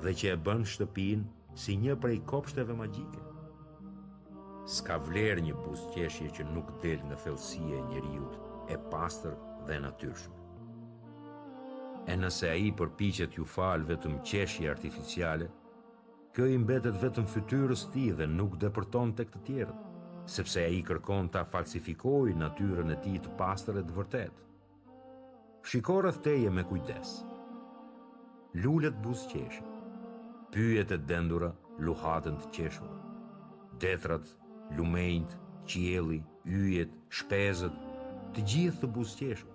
dhe 0.02 0.14
që 0.20 0.32
e 0.32 0.38
bën 0.48 0.64
shtëpinë 0.72 1.45
si 1.56 1.74
një 1.80 1.94
prej 2.00 2.18
kopshteve 2.28 2.74
magjike. 2.76 3.22
Ska 4.68 4.98
vlerë 5.06 5.40
një 5.46 5.54
qeshje 5.94 6.28
që 6.36 6.44
nuk 6.52 6.72
del 6.82 7.00
nga 7.08 7.16
thelsia 7.22 7.78
e 7.80 7.84
njeriut 7.90 8.34
e 8.68 8.76
pastër 8.92 9.36
dhe 9.68 9.78
natyrshme. 9.80 10.34
E 12.06 12.14
nëse 12.20 12.50
a 12.52 12.56
i 12.60 12.68
përpichet 12.78 13.38
ju 13.38 13.44
falë 13.50 13.88
vetëm 13.92 14.18
qeshje 14.22 14.68
artificiale, 14.70 15.48
kjo 16.34 16.46
i 16.52 16.58
mbetet 16.60 16.98
vetëm 17.02 17.26
fytyrës 17.32 17.86
ti 17.94 18.10
dhe 18.18 18.26
nuk 18.30 18.58
depërton 18.62 19.14
të 19.16 19.26
këtë 19.30 19.44
tjerët, 19.48 19.80
sepse 20.30 20.62
a 20.62 20.68
i 20.76 20.82
kërkon 20.86 21.30
ta 21.32 21.46
falsifikoj 21.48 22.34
natyrën 22.36 22.92
e 22.94 22.98
ti 23.04 23.14
të 23.22 23.32
pastër 23.40 23.80
e 23.80 23.86
të 23.88 23.96
vërtet. 23.96 24.42
Shikorë 25.66 26.12
teje 26.26 26.50
me 26.54 26.66
kujdes. 26.68 27.16
Lullet 28.62 29.00
buzqeshje 29.02 29.64
pyjet 30.56 30.88
e 30.94 30.96
dendura 30.96 31.50
luhatën 31.84 32.38
të 32.40 32.48
qeshur. 32.56 32.92
Detrat, 33.82 34.30
lumejnët, 34.78 35.34
qieli, 35.68 36.22
yjet, 36.48 36.94
shpezët, 37.18 37.74
të 38.32 38.44
gjithë 38.48 38.80
të 38.84 38.88
busqeshur. 38.94 39.50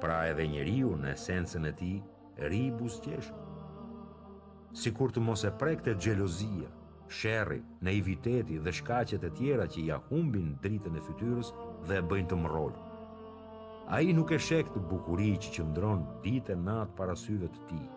Pra 0.00 0.16
edhe 0.30 0.46
njeriu 0.48 0.94
në 1.02 1.10
esencën 1.12 1.68
e 1.68 1.72
ti, 1.76 1.90
ri 2.50 2.62
busqeshur. 2.72 3.42
Si 4.80 4.94
kur 4.96 5.12
të 5.14 5.20
mos 5.28 5.44
e 5.48 5.52
prekte 5.60 5.92
gjelozia, 6.06 6.70
sherri, 7.20 7.60
neiviteti 7.86 8.56
dhe 8.64 8.72
shkacet 8.80 9.26
e 9.28 9.32
tjera 9.36 9.66
që 9.74 9.84
ja 9.90 9.98
humbin 10.08 10.54
dritën 10.64 10.96
e 10.98 11.02
fytyrës 11.06 11.52
dhe 11.90 11.98
bëjnë 12.14 12.32
të 12.32 12.40
mrollë. 12.46 12.82
A 13.92 14.00
i 14.00 14.16
nuk 14.16 14.32
e 14.32 14.40
shek 14.48 14.72
të 14.72 14.80
bukuri 14.88 15.34
që 15.44 15.52
qëndron 15.58 16.08
ditë 16.24 16.56
e 16.56 16.62
natë 16.70 16.96
parasyve 17.02 17.52
të 17.58 17.68
tijë 17.74 17.93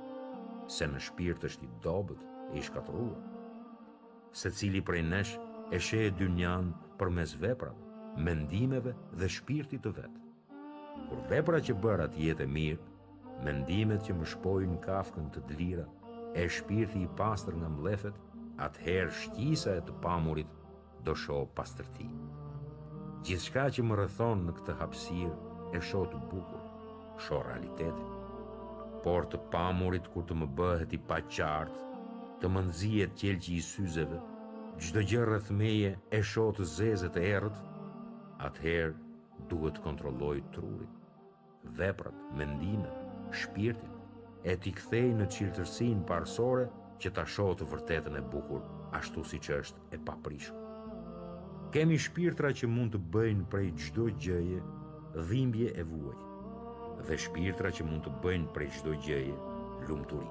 se 0.68 0.88
në 0.92 1.00
shpirt 1.10 1.46
është 1.48 1.66
i 1.66 1.70
dobët 1.84 2.24
e 2.54 2.58
i 2.60 2.64
shkatruar. 2.66 3.22
Se 4.36 4.52
cili 4.52 4.82
prej 4.86 5.04
nesh 5.08 5.34
e 5.74 5.80
she 5.80 6.02
e 6.08 6.12
njanë 6.28 6.74
për 7.00 7.10
mes 7.16 7.36
veprat, 7.40 7.76
mendimeve 8.18 8.92
dhe 9.16 9.28
shpirtit 9.30 9.82
të 9.88 9.94
vetë. 10.00 10.22
Kur 11.10 11.20
vepra 11.30 11.60
që 11.62 11.74
bërë 11.84 12.08
atë 12.10 12.18
jetë 12.28 12.44
e 12.44 12.48
mirë, 12.58 12.92
mendimet 13.46 14.04
që 14.08 14.14
më 14.18 14.26
shpojnë 14.34 14.80
kafkën 14.88 15.30
të 15.36 15.44
dlira, 15.52 15.86
e 16.36 16.48
shpirti 16.52 17.04
i 17.06 17.10
pastër 17.18 17.56
nga 17.62 17.70
mlefet, 17.70 18.16
atëherë 18.66 19.12
shtisa 19.24 19.76
e 19.80 19.86
të 19.88 19.96
pamurit 20.04 20.52
do 21.06 21.16
sho 21.16 21.44
pastërti. 21.56 22.10
Gjithë 23.24 23.46
shka 23.48 23.68
që 23.78 23.86
më 23.86 24.02
rëthonë 24.02 24.48
në 24.48 24.58
këtë 24.60 24.78
hapsirë, 24.82 25.38
e 25.78 25.82
sho 25.84 26.04
të 26.14 26.22
bukur, 26.30 26.62
sho 27.26 27.44
realitetin 27.46 28.17
por 29.08 29.28
të 29.32 29.40
pamurit 29.54 30.08
kur 30.14 30.26
të 30.28 30.36
më 30.42 30.46
bëhet 30.60 30.92
i 30.98 30.98
paqartë, 31.10 31.84
të 32.42 32.50
më 32.54 32.64
nxjihet 32.70 33.14
qelqi 33.22 33.54
i 33.58 33.62
syzeve, 33.66 34.18
çdo 34.84 35.04
gjë 35.12 35.22
rreth 35.30 35.52
meje 35.62 35.92
e 36.18 36.20
shoh 36.32 36.50
të 36.58 36.66
zezët 36.76 37.16
e 37.22 37.24
errët, 37.38 37.62
atëherë 38.48 38.98
duhet 39.54 39.78
të 39.80 39.86
kontrolloj 39.88 40.36
trurin, 40.58 40.92
veprat, 41.80 42.20
mendimet, 42.42 43.00
shpirtin, 43.40 43.96
e 44.50 44.58
t'i 44.60 44.74
kthej 44.82 45.14
në 45.22 45.30
qiltërsin 45.38 46.04
parsore 46.12 46.68
që 47.00 47.14
ta 47.16 47.24
shoh 47.38 47.56
të 47.62 47.70
vërtetën 47.72 48.20
e 48.20 48.26
bukur, 48.36 48.68
ashtu 49.00 49.24
si 49.30 49.40
që 49.48 49.62
është 49.62 49.86
e 49.96 50.02
paprishur. 50.10 50.60
Kemi 51.76 51.96
shpirtra 52.10 52.52
që 52.60 52.68
mund 52.76 52.96
të 52.98 53.06
bëjnë 53.16 53.48
prej 53.56 53.68
gjdo 53.80 54.12
gjëje, 54.24 54.64
dhimbje 55.32 55.76
e 55.82 55.92
vuajë 55.96 56.27
dhe 57.06 57.18
shpirtra 57.20 57.70
që 57.74 57.84
mund 57.86 58.06
të 58.08 58.14
bëjnë 58.24 58.52
prej 58.56 58.70
çdo 58.80 58.94
gjëje 59.04 59.36
lumturi. 59.88 60.30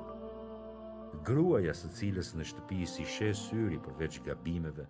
Gruaja 1.26 1.72
së 1.78 1.88
cilës 1.96 2.32
në 2.36 2.46
shtëpi 2.50 2.80
si 2.90 3.06
sheh 3.08 3.34
syri 3.38 3.78
përveç 3.80 4.18
gabimeve, 4.26 4.84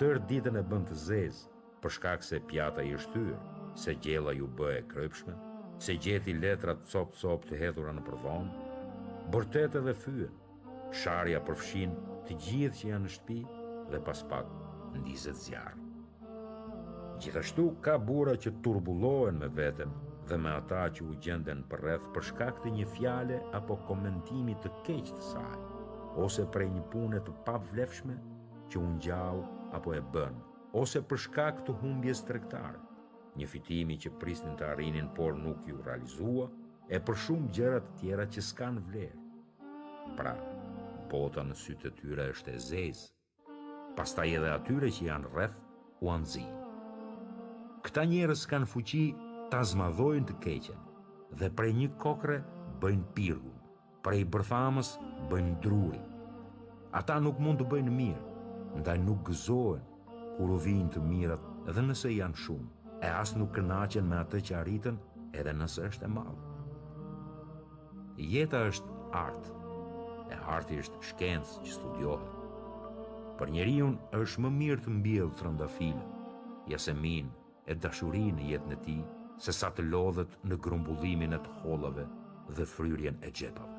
tër 0.00 0.20
ditën 0.30 0.56
e 0.56 0.62
bën 0.70 0.86
të 0.88 0.96
zezë 1.02 1.56
për 1.82 1.94
shkak 1.96 2.24
se 2.26 2.38
pjata 2.50 2.84
i 2.86 2.94
shtyr, 3.02 3.34
se 3.78 3.94
gjella 4.04 4.32
ju 4.36 4.46
bë 4.58 4.70
e 4.76 4.84
krypshme, 4.92 5.34
se 5.82 5.96
gjeti 5.98 6.34
letrat 6.34 6.86
cop 6.90 7.12
cop 7.18 7.44
të 7.46 7.58
hedhura 7.62 7.92
në 7.94 8.02
përvon, 8.08 8.48
bërtet 9.34 9.76
edhe 9.82 9.94
fyën, 10.04 10.38
sharja 11.02 11.42
përfshin 11.46 11.92
të 12.26 12.38
gjithë 12.46 12.80
që 12.80 12.90
janë 12.92 13.06
në 13.06 13.12
shtëpi 13.14 13.40
dhe 13.92 14.00
pas 14.08 14.22
pak 14.30 14.48
ndizet 14.98 15.36
zjarë. 15.44 15.84
Gjithashtu 17.22 17.68
ka 17.82 17.98
bura 17.98 18.36
që 18.38 18.52
turbulohen 18.62 19.38
me 19.42 19.48
vetën 19.58 19.90
dhe 20.28 20.36
me 20.36 20.52
ata 20.60 20.82
që 20.94 21.00
u 21.08 21.14
gjenden 21.24 21.62
për 21.70 21.80
rreth 21.84 22.08
për 22.14 22.26
shkak 22.32 22.58
të 22.62 22.70
një 22.76 22.86
fjale 22.94 23.38
apo 23.56 23.78
komentimi 23.88 24.54
të 24.62 24.70
keq 24.86 25.08
të 25.16 25.24
saj, 25.24 25.62
ose 26.24 26.44
për 26.52 26.66
një 26.74 26.82
punë 26.92 27.22
të 27.24 27.34
pavlefshme 27.46 28.16
që 28.70 28.82
u 28.82 28.84
ngjau 28.90 29.40
apo 29.78 29.94
e 29.96 30.02
bën, 30.16 30.36
ose 30.82 31.00
për 31.08 31.22
shkak 31.24 31.62
të 31.66 31.76
humbjes 31.80 32.20
tregtare, 32.28 32.82
një 33.40 33.48
fitimi 33.48 33.96
që 34.02 34.12
prisnin 34.20 34.56
të 34.60 34.68
arrinin 34.72 35.08
por 35.16 35.36
nuk 35.38 35.64
ju 35.68 35.80
realizua, 35.86 36.48
e 36.92 36.96
për 37.04 37.18
shumë 37.24 37.50
gjëra 37.56 37.80
të 37.86 37.94
tjera 38.02 38.24
që 38.34 38.42
s'kan 38.48 38.78
vlerë. 38.88 39.22
Pra, 40.16 40.34
bota 41.12 41.44
në 41.44 41.56
sy 41.56 41.74
të 41.80 41.92
tyre 42.00 42.28
është 42.34 42.52
e 42.56 42.60
zezë, 42.66 43.10
pastaj 43.96 44.30
edhe 44.38 44.52
atyre 44.52 44.88
që 44.96 45.08
janë 45.08 45.32
rreth 45.32 45.58
u 46.04 46.12
anzi. 46.12 46.44
Këta 47.84 48.04
njerëz 48.10 48.44
kanë 48.50 48.68
fuqi 48.72 49.02
ta 49.48 49.64
zmadhojnë 49.64 50.26
të 50.28 50.34
keqen, 50.44 50.80
dhe 51.40 51.48
prej 51.60 51.72
një 51.80 51.86
kokre 52.02 52.34
bëjnë 52.82 53.06
pirgun, 53.16 53.54
prej 54.04 54.24
bërthamës 54.32 54.90
bëjnë 55.30 55.54
drurin. 55.64 56.04
Ata 57.00 57.16
nuk 57.24 57.40
mund 57.42 57.60
të 57.62 57.66
bëjnë 57.72 57.94
mirë, 58.00 58.26
ndaj 58.82 58.98
nuk 59.06 59.22
gëzohen 59.28 59.86
kur 60.36 60.52
u 60.54 60.58
vinë 60.64 60.90
të 60.94 61.02
mirët 61.08 61.72
edhe 61.72 61.84
nëse 61.86 62.12
janë 62.14 62.40
shumë, 62.44 62.68
e 63.02 63.08
asë 63.22 63.40
nuk 63.40 63.54
kënachen 63.56 64.06
me 64.10 64.18
atë 64.24 64.42
që 64.50 64.56
arritën 64.60 65.00
edhe 65.40 65.56
nëse 65.60 65.86
është 65.92 66.08
e 66.08 66.12
malë. 66.18 66.44
Jeta 68.34 68.60
është 68.68 68.94
artë, 69.22 69.56
e 70.34 70.38
arti 70.58 70.80
është 70.84 71.02
shkendës 71.10 71.56
që 71.64 71.74
studiohet. 71.78 72.36
Për 73.40 73.52
unë 73.54 73.90
është 74.20 74.40
më 74.44 74.50
mirë 74.60 74.82
të 74.84 74.92
mbjellë 74.98 75.34
të 75.38 75.44
rëndafilë, 75.48 76.06
jasemin 76.74 77.28
e 77.70 77.74
dashurin 77.84 78.38
e 78.42 78.48
jetën 78.52 78.74
e 78.74 78.78
ti, 78.86 78.96
se 79.40 79.52
sa 79.54 79.68
të 79.70 79.84
lodhët 79.88 80.32
në 80.50 80.56
grumbullimin 80.64 81.34
e 81.36 81.40
të 81.44 81.52
holave 81.62 82.04
dhe 82.56 82.64
fryrjen 82.66 83.18
e 83.22 83.30
gjepave. 83.30 83.74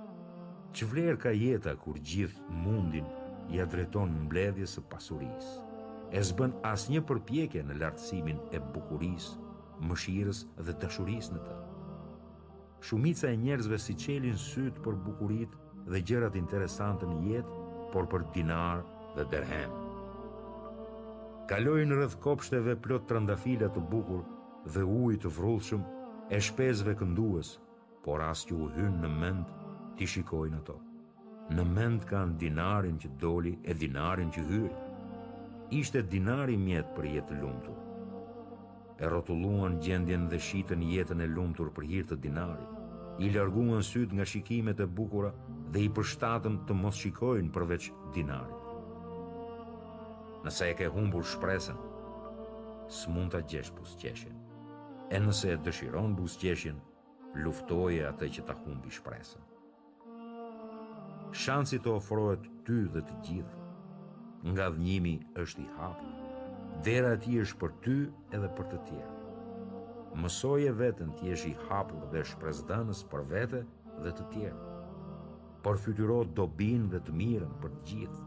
Që 0.76 0.88
vler 0.91 1.17
ka 1.22 1.32
jeta 1.36 1.74
kur 1.84 1.98
gjithë 2.00 2.60
mundin 2.63 3.08
ja 3.52 3.65
dreton 3.65 4.12
në 4.13 4.26
mbledhjes 4.28 4.78
e 4.80 4.84
pasurisë, 4.91 5.56
e 6.15 6.22
zbën 6.30 6.54
as 6.69 6.88
një 6.91 7.02
përpjekje 7.10 7.63
në 7.65 7.80
lartësimin 7.82 8.39
e 8.56 8.62
bukurisë, 8.74 9.36
mëshirës 9.89 10.45
dhe 10.65 10.76
dashurisë 10.84 11.36
në 11.36 11.41
të. 11.48 11.58
Shumica 12.86 13.28
e 13.34 13.39
njerëzve 13.41 13.80
si 13.84 13.95
qelin 14.06 14.38
sytë 14.39 14.84
për 14.86 15.02
bukuritë 15.06 15.91
dhe 15.91 16.04
gjërat 16.08 16.38
interesante 16.39 17.08
në 17.10 17.19
jetë, 17.34 17.56
por 17.91 18.06
për 18.12 18.24
dinar 18.36 18.84
dhe 19.17 19.24
derhem. 19.34 19.72
Kalojnë 21.50 21.95
rëdh 21.98 22.19
kopshteve 22.22 22.76
plot 22.86 23.08
trandafila 23.10 23.72
të 23.74 23.82
bukur, 23.89 24.19
dhe 24.67 24.84
uj 24.84 25.15
të 25.24 25.30
vrullshëm 25.38 25.84
e 26.34 26.39
shpezve 26.43 26.93
këndues, 27.00 27.54
por 28.04 28.22
as 28.26 28.43
që 28.48 28.56
u 28.58 28.67
hynë 28.76 29.00
në 29.04 29.10
mend 29.22 29.52
t'i 29.98 30.08
shikojnë 30.08 30.60
ato. 30.60 30.76
Në 31.50 31.63
mend 31.65 32.04
kanë 32.06 32.36
dinarin 32.41 33.00
që 33.02 33.10
doli 33.22 33.56
e 33.65 33.74
dinarin 33.74 34.30
që 34.36 34.41
hyri. 34.50 34.76
Ishte 35.80 36.04
dinari 36.12 36.58
mjetë 36.58 36.93
për 36.98 37.06
jetë 37.15 37.38
lumtur. 37.39 37.78
E 39.00 39.08
rotulluan 39.10 39.80
gjendjen 39.82 40.28
dhe 40.30 40.39
shiten 40.43 40.82
jetën 40.84 41.22
e 41.24 41.28
lumtur 41.32 41.72
për 41.72 41.88
hirtë 41.91 42.19
dinarit. 42.24 42.76
I 43.19 43.32
larguan 43.36 43.84
sytë 43.84 44.15
nga 44.19 44.26
shikimet 44.26 44.80
e 44.80 44.86
bukura 44.88 45.32
dhe 45.74 45.82
i 45.88 45.89
përshtatën 45.98 46.62
të 46.67 46.76
mos 46.80 47.00
shikojnë 47.02 47.52
përveç 47.56 47.89
dinarit. 48.15 48.67
Nëse 50.45 50.69
e 50.72 50.76
ke 50.82 50.88
humbur 50.95 51.26
shpresën, 51.28 51.80
s'mund 53.02 53.36
të 53.36 53.41
djesh 53.52 53.74
pusqeshen 53.76 54.38
e 55.10 55.17
nëse 55.19 55.50
e 55.54 55.58
dëshiron 55.65 56.12
busqeshin, 56.17 56.78
luftoje 57.41 58.04
atë 58.12 58.28
që 58.36 58.43
ta 58.45 58.54
humbi 58.62 58.91
shpresën. 58.93 59.41
Shansi 61.43 61.80
të 61.86 61.91
ofrohet 61.98 62.45
ty 62.67 62.78
dhe 62.93 63.02
të 63.08 63.15
gjithë. 63.26 63.63
Nga 64.54 64.67
dhënimi 64.76 65.13
është 65.43 65.65
i 65.65 65.67
hapë. 65.78 66.12
Dera 66.86 67.15
ti 67.24 67.39
është 67.41 67.60
për 67.62 67.72
ty 67.86 67.95
edhe 68.38 68.50
për 68.58 68.69
të 68.72 68.80
tjerë. 68.89 69.15
Mësoje 70.22 70.72
vetën 70.80 71.12
ti 71.19 71.34
është 71.36 71.52
i 71.52 71.58
hapë 71.67 72.02
dhe 72.13 72.24
shprezdanës 72.32 73.04
për 73.12 73.26
vete 73.34 73.63
dhe 74.06 74.13
të 74.17 74.28
tjerë. 74.34 74.67
Por 75.65 75.78
fytyro 75.84 76.22
dobin 76.39 76.86
dhe 76.93 77.02
të 77.04 77.13
mirën 77.22 77.56
për 77.62 77.74
të 77.76 77.82
gjithë. 77.89 78.26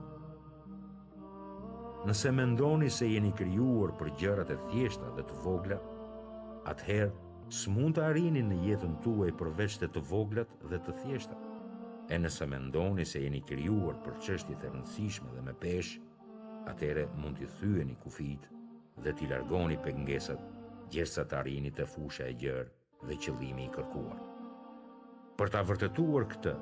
Nëse 2.10 2.30
mendoni 2.34 2.90
se 2.90 3.06
jeni 3.08 3.32
kryuar 3.38 3.94
për 4.00 4.12
gjërat 4.20 4.50
e 4.50 4.58
thjeshta 4.68 5.10
dhe 5.16 5.24
të 5.30 5.38
vogla, 5.44 5.78
atëherë 6.70 7.50
s'mund 7.52 7.96
të 7.96 8.02
arrini 8.10 8.42
në 8.46 8.56
jetën 8.68 8.92
tuaj 9.04 9.30
përveç 9.40 9.78
të 9.82 9.88
të 9.94 10.02
voglat 10.10 10.52
dhe 10.70 10.78
të 10.86 10.94
thjeshta. 11.02 11.36
E 12.12 12.18
nëse 12.20 12.46
mendoni 12.50 13.04
se 13.06 13.22
jeni 13.22 13.40
krijuar 13.48 13.98
për 14.04 14.16
çështje 14.24 14.56
të 14.60 14.70
rëndësishme 14.72 15.34
dhe 15.36 15.44
me 15.46 15.54
peshë, 15.64 16.00
atëherë 16.72 17.06
mund 17.18 17.38
t'i 17.38 17.48
thyeni 17.58 17.96
kufit 18.04 18.44
dhe 19.02 19.14
t'i 19.16 19.28
largoni 19.30 19.78
pengesat 19.84 20.42
gjersa 20.92 21.24
të 21.26 21.38
arrini 21.40 21.72
të 21.74 21.86
fusha 21.94 22.26
e 22.32 22.36
gjërë 22.42 23.08
dhe 23.08 23.16
qëllimi 23.24 23.66
i 23.68 23.72
kërkuar. 23.74 24.20
Për 25.38 25.50
ta 25.54 25.62
vërtetuar 25.66 26.26
këtë, 26.34 26.52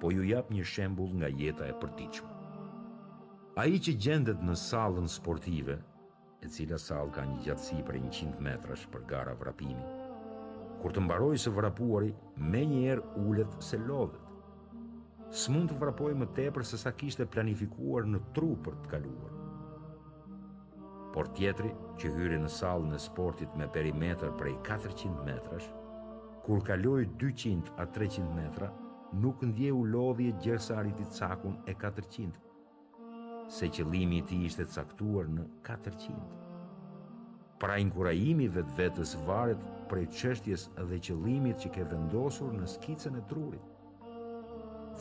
po 0.00 0.10
ju 0.12 0.26
jap 0.28 0.50
një 0.52 0.66
shembull 0.66 1.14
nga 1.18 1.30
jeta 1.40 1.66
e 1.72 1.78
përditshme. 1.82 2.30
Ai 3.62 3.78
që 3.84 3.94
gjendet 4.04 4.42
në 4.44 4.54
sallën 4.60 5.08
sportive 5.12 5.78
e 6.44 6.48
cila 6.50 6.78
sall 6.80 7.06
ka 7.14 7.22
një 7.26 7.36
gjatësi 7.44 7.82
për 7.86 7.96
100 8.02 8.40
metrash 8.46 8.80
për 8.92 9.04
gara 9.12 9.34
vrapimi. 9.38 9.84
Kur 10.82 10.90
të 10.96 11.04
mbaroj 11.04 11.36
së 11.38 11.52
vrapuari, 11.54 12.10
me 12.52 12.62
njerë 12.66 13.04
ullet 13.22 13.52
se 13.62 13.78
lodhet. 13.78 14.18
Së 15.42 15.54
mund 15.54 15.70
të 15.70 15.78
vrapoj 15.80 16.10
më 16.22 16.26
tepër 16.38 16.66
se 16.72 16.80
sa 16.82 16.90
kishte 17.02 17.28
planifikuar 17.36 18.08
në 18.14 18.20
tru 18.36 18.48
për 18.66 18.76
të 18.82 18.90
kaluar. 18.96 19.38
Por 21.14 21.30
tjetri, 21.38 21.70
që 22.00 22.10
hyri 22.16 22.42
në 22.42 22.50
salë 22.58 22.90
në 22.90 22.98
sportit 23.06 23.54
me 23.60 23.68
perimetr 23.78 24.34
prej 24.42 24.54
400 24.66 25.14
metrash, 25.30 25.68
kur 26.44 26.64
kaloj 26.68 27.02
200 27.22 27.76
a 27.78 27.86
300 27.98 28.28
metra, 28.42 28.72
nuk 29.24 29.44
ndje 29.50 29.70
u 29.78 29.84
lodhje 29.94 30.34
gjersarit 30.42 31.00
i 31.06 31.10
cakun 31.16 31.60
e 31.70 31.76
400 31.76 32.32
metrash 32.32 32.51
se 33.52 33.66
qëllimi 33.68 34.22
i 34.22 34.24
ti 34.28 34.36
ishte 34.46 34.64
caktuar 34.72 35.26
në 35.28 35.44
400. 35.66 36.20
Pra 37.60 37.74
inkurajimi 37.82 38.46
vetë 38.54 38.76
vetës 38.78 39.12
varet 39.26 39.60
prej 39.90 40.06
qështjes 40.16 40.64
dhe 40.88 40.98
qëllimit 41.08 41.60
që 41.60 41.72
ke 41.76 41.84
vendosur 41.90 42.54
në 42.56 42.70
skicën 42.76 43.18
e 43.20 43.24
trurit. 43.30 43.68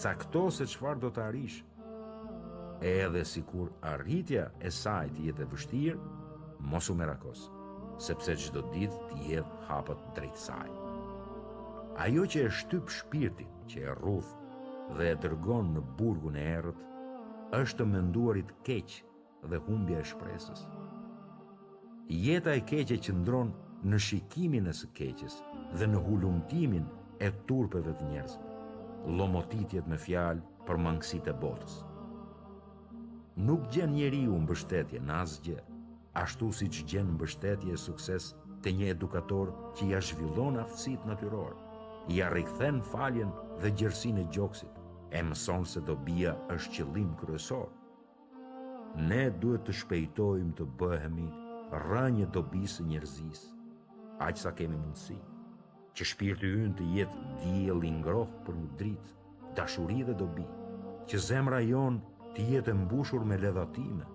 Cakto 0.04 0.44
se 0.56 0.68
qëfar 0.68 1.00
do 1.02 1.10
të 1.16 1.24
arish. 1.30 1.62
Edhe 2.92 3.24
si 3.32 3.44
kur 3.48 3.72
arritja 3.94 4.50
e 4.68 4.72
sajt 4.74 5.20
jetë 5.24 5.46
e 5.46 5.50
vështirë, 5.54 6.12
mos 6.72 6.90
u 6.92 6.96
merakos, 7.00 7.48
sepse 8.06 8.36
që 8.44 8.54
do 8.58 8.64
ditë 8.74 9.02
t'jedh 9.14 9.56
hapët 9.70 10.04
drejtë 10.18 10.44
sajt. 10.46 10.80
Ajo 12.04 12.24
që 12.34 12.44
e 12.48 12.54
shtyp 12.60 12.90
shpirtin, 13.00 13.52
që 13.72 13.84
e 13.88 13.98
rruth 14.02 14.32
dhe 14.98 15.10
e 15.14 15.20
dërgon 15.24 15.72
në 15.76 15.84
burgun 16.00 16.38
e 16.42 16.48
erët, 16.58 16.88
është 17.52 17.84
menduarit 17.86 18.52
keq 18.66 18.92
dhe 19.52 19.58
humbja 19.68 19.98
e 20.02 20.08
shpresës. 20.12 20.62
Jeta 22.26 22.54
e 22.56 22.62
keqe 22.72 22.98
që 23.04 23.16
ndron 23.22 23.50
në 23.92 24.00
shikimin 24.08 24.70
e 24.72 24.74
së 24.80 24.88
keqes 25.00 25.36
dhe 25.80 25.88
në 25.92 26.00
hulumtimin 26.06 26.86
e 27.20 27.30
turpeve 27.50 27.94
të 28.00 28.08
njerëzve, 28.12 28.56
lomotitjet 29.20 29.88
me 29.92 30.00
fjalë 30.06 30.48
për 30.68 30.82
mangësit 30.88 31.28
e 31.28 31.36
botës. 31.44 31.76
Nuk 33.50 33.68
gjen 33.74 33.94
njeri 33.98 34.24
unë 34.38 34.48
bështetje 34.54 35.02
në 35.08 35.16
asgjë, 35.26 35.60
ashtu 36.24 36.52
si 36.60 36.68
që 36.76 36.88
gjen 36.94 37.14
mbështetje 37.18 37.72
e 37.76 37.82
sukses 37.88 38.32
të 38.64 38.76
një 38.80 38.92
edukator 38.96 39.52
që 39.78 39.88
i 39.92 40.02
zhvillon 40.10 40.60
aftësit 40.64 41.08
natyror, 41.12 41.52
i 42.16 42.24
rikthen 42.36 42.82
faljen 42.92 43.32
dhe 43.64 43.72
gjersin 43.82 44.18
e 44.24 44.28
gjoksit, 44.36 44.81
e 45.12 45.22
mëson 45.28 45.66
se 45.68 45.82
dobia 45.84 46.32
është 46.54 46.72
qëllim 46.78 47.10
kryesor. 47.20 47.68
Ne 49.10 49.26
duhet 49.44 49.66
të 49.68 49.74
shpejtojmë 49.82 50.54
të 50.60 50.66
bëhemi 50.80 51.28
rënje 51.90 52.28
dobisë 52.36 52.86
njerëzis, 52.88 53.42
aq 54.26 54.40
sa 54.42 54.52
kemi 54.60 54.80
mundësi. 54.80 55.18
Që 55.96 56.08
shpirti 56.14 56.48
ynë 56.64 56.72
të 56.80 56.88
jetë 56.96 57.22
dielli 57.42 57.92
ngrohtë 57.98 58.44
për 58.48 58.60
dritë, 58.80 59.16
dashuri 59.58 60.02
dhe 60.08 60.16
dobi, 60.22 60.46
që 61.08 61.20
zemra 61.28 61.60
jonë 61.60 62.32
të 62.36 62.46
jetë 62.54 62.72
e 62.72 62.78
mbushur 62.86 63.26
me 63.28 63.38
ledhatime, 63.40 64.08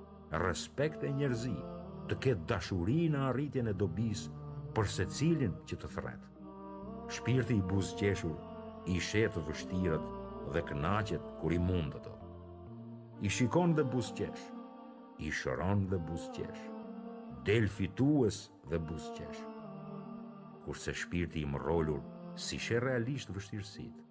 respekt 0.46 1.04
e 1.04 1.10
njerëzi, 1.18 1.52
të 2.08 2.20
ketë 2.24 2.48
dashuri 2.52 2.98
në 3.12 3.24
arritjen 3.28 3.68
e 3.72 3.76
dobis 3.84 4.26
për 4.76 4.88
se 4.96 5.08
cilin 5.18 5.52
që 5.68 5.80
të 5.82 5.92
thretë. 5.98 6.32
Shpirti 7.16 7.60
i 7.60 7.64
buzë 7.72 7.96
qeshur, 8.00 8.36
i 8.88 8.96
shetë 9.10 9.36
të 9.36 9.44
vështirët, 9.50 10.06
dhe 10.52 10.62
kënaqet 10.68 11.22
kur 11.40 11.52
i 11.52 11.58
mund 11.58 11.94
ato. 11.98 12.12
I 13.22 13.28
shikon 13.28 13.74
dhe 13.74 13.84
buzqesh, 13.92 14.42
i 15.26 15.30
shoron 15.32 15.86
dhe 15.90 15.98
buzqesh, 16.08 16.60
del 17.46 17.66
fitues 17.76 18.50
dhe 18.70 18.78
buzqesh. 18.88 19.38
Kurse 20.64 20.92
shpirti 21.00 21.40
i 21.44 21.48
mrolur 21.48 22.02
si 22.44 22.58
shë 22.60 22.80
realisht 22.82 23.30
vështirsit, 23.32 24.02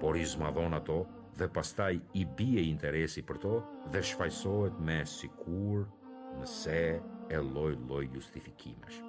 por 0.00 0.18
i 0.18 0.24
zmadhon 0.26 0.74
ato 0.78 0.98
dhe 1.38 1.46
pastaj 1.54 1.94
i 2.20 2.24
bie 2.38 2.64
interesi 2.68 3.22
për 3.22 3.38
to 3.44 3.54
dhe 3.94 4.02
shfaqsohet 4.10 4.80
me 4.88 4.98
sikur 5.14 5.86
nëse 6.40 6.80
e 7.36 7.40
lloj-lloj 7.52 8.06
justifikimesh. 8.14 9.00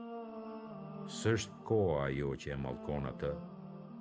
S'është 1.20 1.60
koha 1.68 2.04
ajo 2.06 2.34
që 2.44 2.54
e 2.56 2.60
mallkon 2.64 3.08
atë 3.12 3.32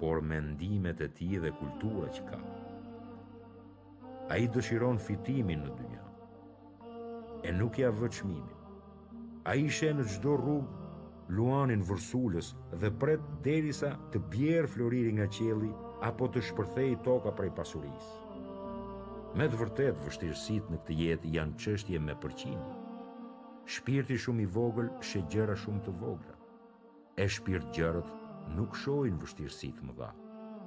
por 0.01 0.21
mendimet 0.23 1.01
e 1.01 1.09
ti 1.17 1.31
dhe 1.43 1.51
kultura 1.61 2.07
që 2.17 2.23
ka. 2.31 2.39
A 4.31 4.37
i 4.39 4.47
dëshiron 4.55 5.01
fitimin 5.03 5.65
në 5.67 5.73
dynja, 5.81 6.05
e 7.43 7.51
nuk 7.59 7.81
ja 7.83 7.91
vëqmimin. 7.91 9.43
A 9.51 9.57
i 9.59 9.67
shenë 9.73 9.99
në 9.99 10.07
gjdo 10.15 10.35
rrugë, 10.39 10.87
luanin 11.39 11.83
vërsullës 11.89 12.53
dhe 12.81 12.91
pret 13.03 13.25
derisa 13.45 13.95
të 14.13 14.23
bjerë 14.33 14.71
floriri 14.75 15.17
nga 15.19 15.27
qeli 15.39 15.73
apo 16.09 16.29
të 16.33 16.43
shpërthej 16.51 16.95
toka 17.09 17.33
prej 17.39 17.51
pasurisë. 17.59 18.17
Me 19.37 19.49
të 19.53 19.59
vërtet 19.61 19.99
vështirësit 20.05 20.71
në 20.73 20.81
këtë 20.85 20.99
jetë 21.03 21.33
janë 21.39 21.59
qështje 21.63 21.99
me 22.05 22.15
përqinjë. 22.23 22.77
Shpirti 23.69 24.17
shumë 24.23 24.47
i 24.47 24.49
vogël 24.55 24.89
shë 25.05 25.27
gjëra 25.33 25.59
shumë 25.65 25.83
të 25.89 25.95
vogla. 26.01 26.37
E 27.19 27.27
shpirt 27.35 27.67
gjërët 27.77 28.09
nuk 28.57 28.77
shojnë 28.81 29.19
vështirësi 29.23 29.73
më 29.85 29.95
dha, 29.99 30.09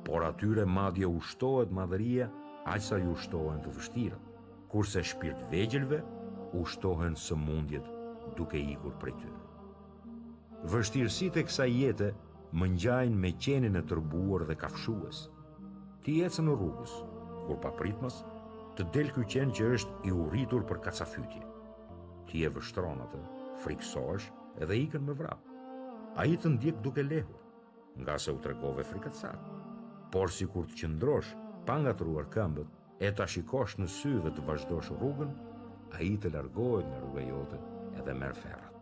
por 0.05 0.25
atyre 0.27 0.65
madje 0.69 1.07
ushtohet 1.09 1.71
madhëria 1.73 2.27
aqsa 2.69 2.99
ju 3.01 3.13
ushtohen 3.15 3.61
të 3.63 3.73
vështira, 3.77 4.19
kurse 4.71 5.03
shpirt 5.11 5.41
vegjelve 5.51 6.01
ushtohen 6.61 7.15
së 7.15 7.37
mundjet 7.39 7.87
duke 8.37 8.57
ikur 8.61 8.93
prej 9.01 9.15
tyre. 9.21 9.39
Vështirësit 10.71 11.39
e 11.41 11.45
kësa 11.47 11.65
jetë 11.69 12.11
më 12.53 12.67
njajnë 12.77 13.21
me 13.23 13.31
qenin 13.43 13.79
e 13.79 13.83
tërbuar 13.89 14.43
dhe 14.49 14.57
kafshues. 14.61 15.25
Ti 16.03 16.19
jetë 16.19 16.43
në 16.45 16.55
rrugës, 16.59 16.93
kur 17.47 17.57
pa 17.63 17.71
të 18.77 18.85
del 18.95 19.09
kjo 19.13 19.21
qenë 19.27 19.51
që 19.57 19.65
është 19.75 19.95
i 20.07 20.11
uritur 20.15 20.61
për 20.69 20.77
kacafytje. 20.85 21.41
Ti 22.29 22.43
e 22.47 22.51
vështronatë, 22.55 23.19
frikësosh 23.65 24.29
edhe 24.63 24.77
ikën 24.85 25.03
me 25.03 25.11
vrapë. 25.11 25.57
A 26.15 26.23
i 26.31 26.37
të 26.39 26.53
ndjek 26.53 26.79
duke 26.85 27.03
lehur 27.03 27.40
nga 27.97 28.19
se 28.19 28.31
u 28.31 28.41
tregove 28.41 28.83
frikatsat. 28.83 29.37
Por 30.11 30.31
si 30.31 30.45
kur 30.47 30.65
të 30.67 30.77
qëndrosh, 30.81 31.33
ruar 32.01 32.25
këmbët, 32.33 32.67
e 32.99 33.11
të 33.15 33.27
shikosh 33.31 33.77
në 33.79 33.87
sy 33.89 34.09
dhe 34.23 34.31
të 34.35 34.43
vazhdosh 34.47 34.91
rrugën, 34.91 35.31
a 35.95 36.01
i 36.03 36.15
të 36.21 36.31
largohet 36.33 36.85
në 36.91 36.99
rrugë 37.01 37.23
jote 37.29 37.57
edhe 37.99 38.13
merë 38.15 38.35
ferrat. 38.35 38.75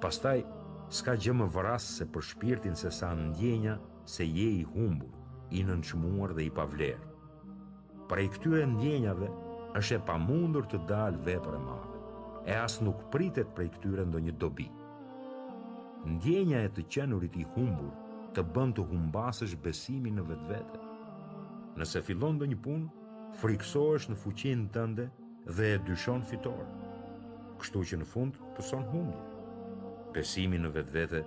Pastaj, 0.00 0.42
s'ka 0.88 1.14
gjë 1.20 1.32
më 1.40 1.46
vëras 1.56 1.84
se 1.96 2.06
për 2.12 2.24
shpirtin 2.30 2.76
se 2.76 2.90
sa 2.92 3.10
ndjenja, 3.18 3.78
se 4.04 4.24
je 4.26 4.48
i 4.60 4.62
humbur, 4.72 5.10
i 5.56 5.64
nënçmuar 5.68 6.34
dhe 6.36 6.46
i 6.46 6.50
pavlerë. 6.56 7.08
Prej 8.10 8.28
këtyre 8.36 8.66
ndjenjave, 8.74 9.28
është 9.80 9.98
e 9.98 10.04
pa 10.08 10.16
mundur 10.22 10.66
të 10.70 10.80
dalë 10.88 11.22
vepër 11.26 11.56
e 11.58 11.60
madhe, 11.60 12.00
e 12.50 12.56
asë 12.64 12.86
nuk 12.86 13.06
pritet 13.14 13.50
prej 13.56 13.68
këtyre 13.76 14.04
ndo 14.06 14.20
një 14.26 14.36
dobi. 14.40 14.68
Ndjenja 16.06 16.60
e 16.62 16.70
të 16.76 16.86
qenurit 16.94 17.36
i 17.42 17.48
humbur, 17.56 17.92
të 18.36 18.42
bën 18.56 18.72
të 18.76 18.82
humbasësh 18.90 19.54
besimin 19.64 20.18
në 20.18 20.22
vetvete. 20.30 20.78
Nëse 21.80 22.02
fillon 22.04 22.34
ndonjë 22.36 22.58
punë, 22.66 23.04
friksohesh 23.40 24.10
në 24.12 24.16
fuqinë 24.22 24.68
tënde 24.76 25.06
dhe 25.56 25.70
e 25.74 25.78
dyshon 25.86 26.24
fitoren. 26.30 26.74
Kështu 27.62 27.84
që 27.88 27.98
në 28.02 28.06
fund 28.12 28.34
pëson 28.58 28.84
son 28.92 29.14
Besimi 30.12 30.56
në 30.60 30.70
vetvete 30.74 31.22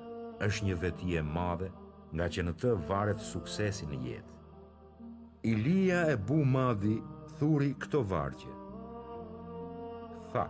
është 0.46 0.66
një 0.66 0.76
veti 0.84 1.16
e 1.18 1.22
madhe, 1.26 1.70
nga 2.18 2.26
që 2.34 2.44
në 2.46 2.54
të 2.62 2.72
varet 2.90 3.20
suksesi 3.22 3.86
në 3.90 3.98
jetë. 4.08 4.38
Ilia 5.54 6.00
e 6.14 6.16
bu 6.28 6.40
madhi 6.46 6.96
thuri 7.40 7.72
këto 7.82 8.02
vargje. 8.14 8.54
Tha, 10.34 10.46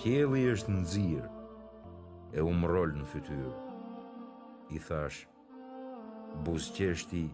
kjeli 0.00 0.42
është 0.54 0.74
në 0.74 0.82
zirë, 0.94 1.30
e 2.36 2.42
umë 2.42 2.84
në 3.02 3.06
fytyrë 3.14 3.54
i 4.74 4.78
thash, 4.82 5.26
buzqeshti, 6.46 7.26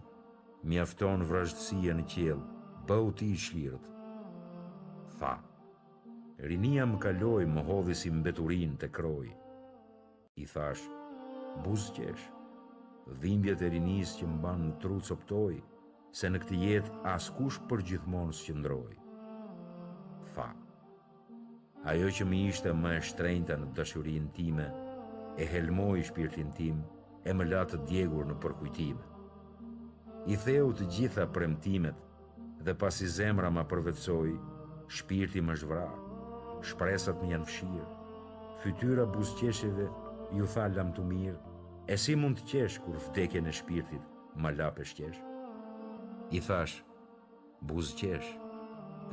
mjafton 0.67 1.23
vrashtësia 1.29 1.95
në 1.97 2.03
qjelë, 2.13 2.45
bëu 2.89 3.07
ti 3.19 3.31
i 3.35 3.39
shlirët. 3.43 3.87
Tha, 5.17 5.31
rinia 6.51 6.85
më 6.91 6.99
kaloi 7.05 7.47
më 7.53 7.63
hodhi 7.69 7.95
si 8.03 8.11
mbeturin 8.17 8.75
të 8.83 8.91
kroj. 8.99 9.25
I 10.35 10.45
thash, 10.53 10.85
buzqesh, 11.65 12.27
dhimbjet 13.23 13.61
e 13.65 13.71
rinis 13.73 14.13
që 14.19 14.29
më 14.29 14.41
banë 14.45 14.67
në 14.69 14.77
tru 14.85 15.01
coptoj, 15.09 15.57
se 16.13 16.29
në 16.29 16.43
këtë 16.43 16.61
jetë 16.65 16.99
as 17.15 17.31
kush 17.39 17.57
për 17.69 17.81
gjithmonë 17.89 18.33
së 18.39 18.51
qëndroj. 18.51 18.93
Tha, 20.35 20.47
ajo 21.93 22.13
që 22.19 22.25
mi 22.29 22.45
ishte 22.51 22.69
më 22.83 22.93
e 22.99 23.05
shtrejnëta 23.09 23.57
në 23.63 23.69
dashurin 23.79 24.29
time, 24.37 24.69
e 25.43 25.47
helmoj 25.55 26.03
shpirtin 26.09 26.53
time, 26.59 26.85
e 27.23 27.31
më 27.33 27.45
latë 27.51 27.79
djegur 27.87 28.25
në 28.27 28.35
përkujtime. 28.43 29.09
I 30.31 30.37
theu 30.39 30.71
të 30.75 30.85
gjitha 30.91 31.25
premtimet 31.35 31.97
dhe 32.63 32.75
pas 32.79 32.95
i 33.03 33.07
zemra 33.11 33.49
ma 33.51 33.63
përvecoj, 33.67 34.33
shpirti 34.97 35.41
më 35.43 35.55
zhvra, 35.63 35.85
shpresat 36.63 37.19
më 37.21 37.33
janë 37.33 37.49
fshirë, 37.49 37.87
fytyra 38.63 39.05
busqeshive 39.15 39.87
ju 40.37 40.47
tha 40.53 40.67
lam 40.75 40.93
të 40.95 41.03
mirë, 41.03 41.41
e 41.91 41.97
si 41.99 42.15
mund 42.15 42.39
të 42.39 42.47
qesh 42.53 42.79
kur 42.85 42.99
vdekje 43.09 43.41
në 43.43 43.51
shpirtit 43.59 44.09
më 44.39 44.53
lapë 44.59 44.87
shqeshë? 44.91 45.29
I 46.33 46.39
thash, 46.41 46.77
buzqesh, 47.67 48.29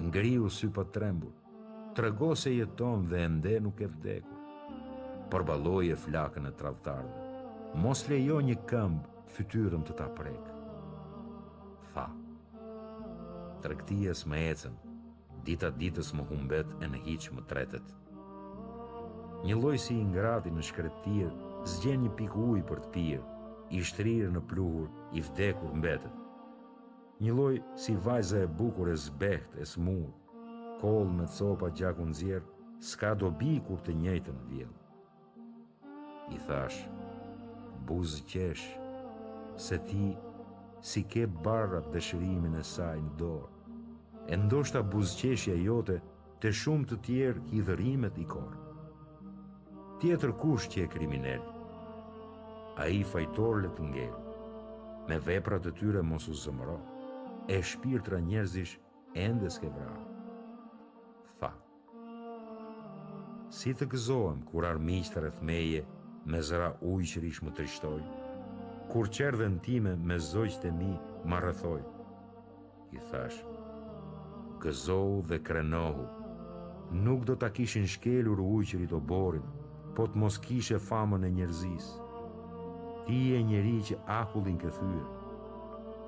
ngriu 0.07 0.47
sy 0.49 0.69
për 0.71 0.75
po 0.77 0.85
trembur, 0.95 1.35
të 1.95 2.07
rëgo 2.07 2.31
jeton 2.55 3.09
dhe 3.11 3.25
ende 3.27 3.59
nuk 3.67 3.83
e 3.83 3.89
vdekur, 3.91 5.27
përbaloj 5.31 5.91
e 5.91 5.99
flakën 6.05 6.47
e 6.49 6.55
travtardhe 6.61 7.20
mos 7.75 8.05
lejo 8.11 8.41
një 8.43 8.57
këmbë 8.67 9.25
fytyrën 9.35 9.85
të 9.87 9.95
ta 9.99 10.07
prek. 10.19 10.47
Tha, 11.95 12.05
trektijes 13.63 14.25
më 14.31 14.39
ecen, 14.51 14.75
dita 15.47 15.71
ditës 15.79 16.11
më 16.15 16.25
humbet 16.33 16.73
e 16.85 16.89
në 16.91 17.03
hiqë 17.07 17.35
më 17.37 17.45
tretet. 17.51 17.93
Një 19.47 19.57
loj 19.63 19.79
si 19.81 19.95
i 19.97 20.05
ngrati 20.05 20.51
në 20.53 20.63
shkretir, 20.67 21.31
zgjen 21.75 22.03
një 22.05 22.13
pik 22.19 22.35
uj 22.37 22.63
për 22.69 22.83
të 22.85 22.91
pirë, 22.95 23.29
i 23.71 23.81
shtrirë 23.87 24.33
në 24.35 24.43
pluhur, 24.51 24.91
i 25.17 25.23
vdekur 25.23 25.73
mbetet. 25.79 26.17
Një 27.23 27.33
loj 27.39 27.55
si 27.79 27.95
vajza 27.97 28.43
e 28.45 28.51
bukur 28.61 28.91
e 28.93 28.97
zbeht 29.07 29.55
e 29.55 29.65
smur, 29.65 30.11
kol 30.83 31.05
me 31.07 31.29
copa 31.39 31.71
gjakun 31.77 32.11
zjerë, 32.17 32.51
s'ka 32.83 33.15
dobi 33.15 33.61
kur 33.67 33.79
të 33.85 33.95
njëjtën 34.01 34.39
vjellë. 34.51 34.77
I 36.31 36.39
thashë, 36.49 37.10
buzë 37.91 38.21
qesh, 38.31 38.65
se 39.59 39.79
ti 39.91 40.05
si 40.91 41.03
ke 41.13 41.25
barrat 41.45 41.89
dëshirimin 41.93 42.55
e 42.61 42.65
saj 42.75 42.99
në 43.03 43.11
dorë, 43.21 43.49
e 44.33 44.37
ndoshta 44.39 44.81
buzëqeshja 44.93 45.57
jote 45.65 45.97
të 46.41 46.53
shumë 46.63 46.89
të 46.91 46.99
tjerë 47.07 47.43
hidhërimet 47.51 48.21
i 48.23 48.27
korë. 48.33 48.63
Tjetër 50.01 50.33
kush 50.41 50.69
që 50.73 50.85
e 50.87 50.91
kriminel, 50.95 51.43
a 52.81 52.87
i 52.95 53.03
fajtor 53.11 53.59
le 53.65 53.71
të 53.77 53.91
ngelë, 53.93 54.23
me 55.11 55.19
veprat 55.27 55.67
të 55.67 55.75
tyre 55.81 56.05
mos 56.11 56.29
u 56.33 56.37
zëmëro, 56.45 56.79
e 57.55 57.59
shpirtra 57.73 58.21
njerëzish 58.31 58.77
ende 59.27 59.51
s'ke 59.51 59.69
vra. 59.75 59.93
Tha, 61.43 61.53
si 63.59 63.75
të 63.77 63.91
gëzohem 63.93 64.41
kur 64.51 64.69
armiqë 64.71 65.13
të 65.13 65.27
rëthmeje, 65.27 65.83
me 66.29 66.41
zëra 66.45 66.73
ujë 66.85 67.07
që 67.13 67.21
rishë 67.25 67.47
më 67.47 67.53
trishtoj, 67.57 68.01
kur 68.93 69.09
qerë 69.15 69.39
dhe 69.41 69.47
në 69.55 69.63
time 69.65 69.93
me 70.11 70.19
zojqët 70.21 70.67
e 70.69 70.73
mi 70.75 70.91
më 71.31 71.39
rëthoj. 71.45 71.81
I 72.97 73.01
thash, 73.11 73.41
Këzohu 74.61 75.23
dhe 75.25 75.39
krenohu, 75.41 76.03
nuk 77.01 77.23
do 77.25 77.33
të 77.41 77.49
kishin 77.57 77.87
shkelur 77.89 78.43
ujë 78.45 78.67
që 78.73 78.81
rito 78.83 78.99
borin, 79.01 79.47
po 79.97 80.05
të 80.05 80.21
mos 80.21 80.37
kishe 80.45 80.77
famën 80.89 81.25
e 81.25 81.31
njerëzis. 81.39 81.87
Ti 83.07 83.17
e 83.39 83.41
njeri 83.49 83.79
që 83.89 83.97
akullin 84.21 84.59
këthyre, 84.61 85.07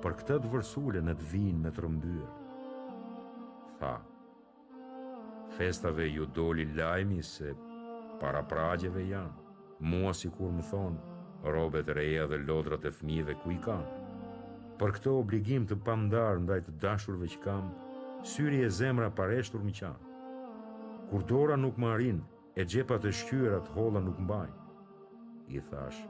për 0.05 0.17
këtë 0.21 0.37
të 0.43 0.53
vërsule 0.53 1.01
në 1.07 1.15
të 1.17 1.29
vinë 1.33 1.61
me 1.63 1.71
të 1.73 1.85
rëmbyrë. 1.85 2.31
Tha, 3.81 3.93
festave 5.57 6.05
ju 6.13 6.29
doli 6.37 6.67
lajmi 6.77 7.23
se 7.31 7.55
para 8.21 8.43
prajeve 8.51 9.07
janë 9.09 9.41
mua 9.79 10.13
si 10.13 10.29
kur 10.29 10.51
më 10.51 10.61
thonë, 10.69 10.99
robet 11.53 11.87
reja 11.97 12.25
dhe 12.29 12.37
lodrat 12.47 12.85
e 12.85 12.91
fmive 12.91 13.33
ku 13.41 13.51
i 13.51 13.57
kanë. 13.65 14.01
Për 14.79 14.91
këto 14.95 15.13
obligim 15.19 15.65
të 15.67 15.77
pandar 15.85 16.39
ndaj 16.43 16.59
të 16.65 16.75
dashurve 16.83 17.27
që 17.29 17.39
kam, 17.43 17.69
syri 18.31 18.59
e 18.65 18.69
zemra 18.69 19.09
pareshtur 19.11 19.63
më 19.63 19.73
qanë. 19.79 20.11
Kur 21.09 21.23
dora 21.29 21.57
nuk 21.57 21.77
më 21.77 22.19
e 22.55 22.63
gjepat 22.69 23.05
e 23.05 23.11
shkyra 23.11 23.59
të 23.65 23.71
hola 23.73 23.99
nuk 24.01 24.19
mbajnë. 24.19 24.59
I 25.53 25.59
thash, 25.69 26.03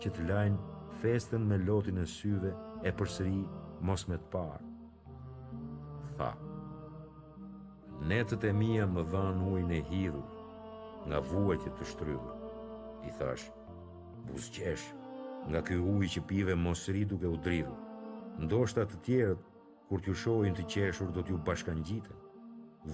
që 0.00 0.10
të 0.12 0.26
lajnë 0.28 1.00
festën 1.00 1.42
me 1.48 1.58
lotin 1.66 1.98
e 2.02 2.06
syve 2.06 2.52
e 2.86 2.92
përsëri 2.98 3.44
mos 3.84 4.08
me 4.08 4.16
të 4.18 4.28
parë 4.34 4.75
tha, 6.16 6.32
Netët 8.06 8.44
e 8.46 8.52
mija 8.52 8.84
më 8.86 9.02
dhanë 9.08 9.44
ujnë 9.56 9.72
e 9.72 9.80
hidhu, 9.88 10.20
nga 11.08 11.20
vuajtë 11.30 11.70
të 11.78 11.86
shtrydhu. 11.88 12.34
I 13.08 13.12
thash, 13.16 13.46
buzqesh, 14.28 14.84
nga 15.50 15.62
kjo 15.64 15.80
ujë 15.94 16.10
që 16.14 16.22
pive 16.28 16.54
mosri 16.60 17.06
duke 17.08 17.24
u 17.30 17.38
dridhu. 17.46 17.72
Ndoshta 18.44 18.84
të 18.90 19.00
tjerët, 19.06 19.44
kur 19.88 20.02
t'ju 20.04 20.14
shojnë 20.22 20.54
të 20.58 20.66
qeshur, 20.74 21.08
do 21.14 21.22
t'ju 21.24 21.38
bashkan 21.46 21.80
gjitë. 21.88 22.16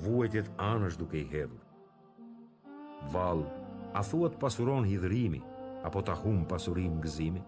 Vuajtjet 0.04 0.52
anësh 0.70 0.98
duke 1.02 1.18
i 1.22 1.26
hedhur. 1.32 1.58
Val, 3.12 3.42
a 3.98 4.04
thuat 4.06 4.38
pasuron 4.40 4.86
hidhërimi, 4.88 5.42
apo 5.88 6.04
ta 6.06 6.14
hum 6.22 6.44
pasurin 6.46 7.00
gëzimi? 7.02 7.42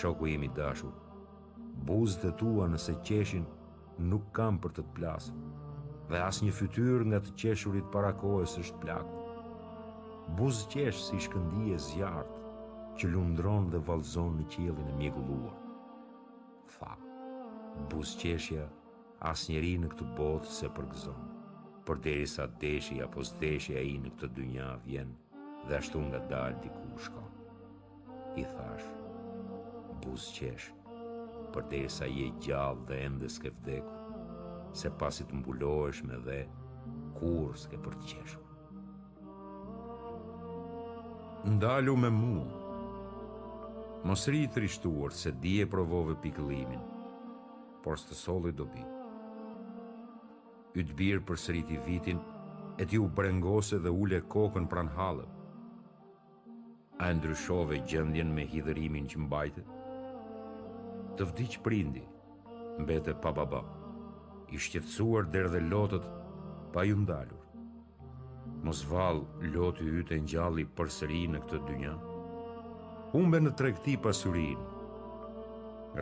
Shoku 0.00 0.26
imi 0.34 0.50
dashur, 0.58 0.92
buzët 1.86 2.26
e 2.34 2.36
tua 2.42 2.66
nëse 2.72 2.98
qeshin, 3.06 3.46
nuk 4.08 4.28
kam 4.36 4.58
për 4.62 4.72
të 4.76 4.82
të 4.88 4.92
plasë, 4.98 5.38
dhe 6.10 6.20
as 6.24 6.38
një 6.44 6.54
fytyr 6.58 7.02
nga 7.10 7.18
të 7.24 7.34
qeshurit 7.42 7.88
para 7.94 8.12
kohës 8.22 8.54
është 8.62 8.78
plaku. 8.82 9.24
Buzë 10.38 10.68
qeshë 10.74 11.02
si 11.08 11.20
shkëndije 11.26 11.78
zjartë, 11.86 12.38
që 12.98 13.10
lundron 13.12 13.68
dhe 13.72 13.80
valzon 13.88 14.36
në 14.38 14.46
qilin 14.54 14.88
e 14.92 14.94
mjegulluar. 14.98 15.58
Tha, 16.76 16.90
buzë 17.92 18.18
qeshëja 18.22 18.66
as 19.32 19.44
njeri 19.50 19.74
në 19.82 19.92
këtë 19.94 20.08
botë 20.18 20.52
se 20.60 20.68
përgëzon, 20.78 21.28
për 21.86 22.00
deri 22.06 22.26
sa 22.34 22.46
deshi 22.62 23.00
apo 23.04 23.24
zdeshi 23.32 23.76
a 23.80 23.84
i 23.92 23.96
në 24.00 24.14
këtë 24.16 24.32
dynja 24.38 24.72
vjen 24.86 25.12
dhe 25.68 25.78
ashtu 25.80 26.00
nga 26.08 26.22
dalë 26.32 26.60
diku 26.64 27.06
shkon. 27.08 27.30
I 28.42 28.44
thash, 28.54 28.88
buzë 30.04 30.36
qeshë, 30.38 30.79
për 31.54 31.64
të 31.70 31.78
sa 31.92 32.06
je 32.08 32.28
gjallë 32.44 32.84
dhe 32.88 32.96
ende 33.08 33.28
s'ke 33.34 33.50
vdeku, 33.58 33.98
se 34.80 34.90
pasi 35.02 35.26
të 35.26 35.38
mbulohesh 35.40 36.02
me 36.06 36.18
dhe, 36.26 36.38
kur 37.18 37.56
s'ke 37.64 37.80
për 37.86 37.96
të 38.00 38.12
qeshu. 38.12 38.44
Ndalu 41.54 41.94
me 42.04 42.10
mu, 42.16 42.34
mosri 44.06 44.44
i 44.44 44.50
të 44.52 44.62
rishtuar 44.66 45.14
se 45.16 45.32
e 45.54 45.66
provove 45.74 46.14
pikëlimin, 46.24 46.80
por 47.84 47.96
s'të 47.98 48.14
soli 48.22 48.52
do 48.52 48.64
bi. 48.74 48.84
Ytë 50.78 50.94
birë 51.00 51.24
për 51.28 51.36
sëriti 51.44 51.78
vitin, 51.86 52.18
e 52.80 52.84
ti 52.88 52.98
u 53.02 53.08
brengose 53.08 53.78
dhe 53.78 53.90
ule 54.02 54.20
kokën 54.32 54.68
pran 54.70 54.88
halëm, 54.98 55.28
a 57.00 57.08
ndryshove 57.16 57.80
gjendjen 57.88 58.30
me 58.36 58.44
hidhërimin 58.52 59.08
që 59.08 59.18
mbajtët, 59.24 59.66
të 61.18 61.26
vdiq 61.32 61.54
prindi, 61.64 62.02
mbete 62.82 63.14
pa 63.22 63.32
baba, 63.34 63.60
i 64.54 64.58
shqetsuar 64.60 65.26
dherë 65.32 65.52
dhe 65.56 65.62
lotët 65.70 66.06
pa 66.74 66.84
ju 66.86 66.96
ndalur. 67.02 67.38
Mos 68.66 68.82
valë 68.90 69.50
lotë 69.54 69.86
ju 69.88 70.02
të 70.10 70.20
njalli 70.28 70.66
për 70.76 70.90
sëri 70.98 71.22
në 71.32 71.42
këtë 71.46 71.64
dynja, 71.70 71.96
Umbe 73.18 73.40
në 73.42 73.50
trekti 73.58 73.96
pasurin, 74.02 74.58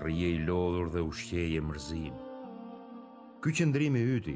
Rije 0.04 0.28
i 0.34 0.40
lodhur 0.44 0.90
dhe 0.92 1.00
ushqeje 1.08 1.56
e 1.56 1.62
mërzin. 1.64 2.12
Ky 3.40 3.54
qëndrimi 3.56 4.02
yti, 4.18 4.34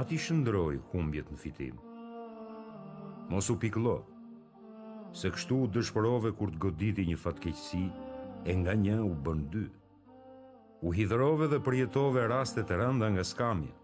ati 0.00 0.18
shëndroj 0.20 0.74
humbjet 0.90 1.30
në 1.32 1.38
fitim. 1.40 1.78
Mos 3.32 3.48
u 3.48 3.56
piklo, 3.62 3.94
se 5.16 5.32
kështu 5.32 5.62
dëshpërove 5.78 6.34
kur 6.38 6.52
të 6.52 6.60
goditi 6.66 7.06
një 7.08 7.16
fatkeqësi, 7.22 7.86
e 8.44 8.52
nga 8.56 8.72
një 8.74 8.96
u 9.04 9.10
bën 9.24 9.40
dy. 9.52 9.64
U 10.86 10.92
hidrove 10.96 11.48
dhe 11.52 11.58
përjetove 11.60 12.22
rastet 12.32 12.70
e 12.72 12.78
rënda 12.80 13.10
nga 13.12 13.24
skamja, 13.26 13.74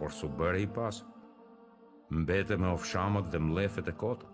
por 0.00 0.12
su 0.16 0.28
bërë 0.30 0.62
i 0.66 0.70
pasë, 0.76 1.12
Mbete 2.06 2.54
me 2.54 2.68
ofshamët 2.70 3.32
dhe 3.32 3.38
mlefet 3.42 3.88
e 3.90 3.92
kota. 3.98 4.28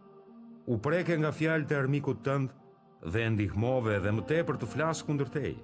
U 0.69 0.77
preke 0.85 1.15
nga 1.17 1.31
fjalë 1.33 1.65
të 1.71 1.79
armikut 1.79 2.19
tënd 2.27 2.51
dhe 3.15 3.23
ndihmove 3.33 3.95
edhe 3.97 4.13
më 4.13 4.27
tepër 4.29 4.59
të 4.61 4.67
flasë 4.75 5.07
kundër 5.07 5.31
teje. 5.33 5.63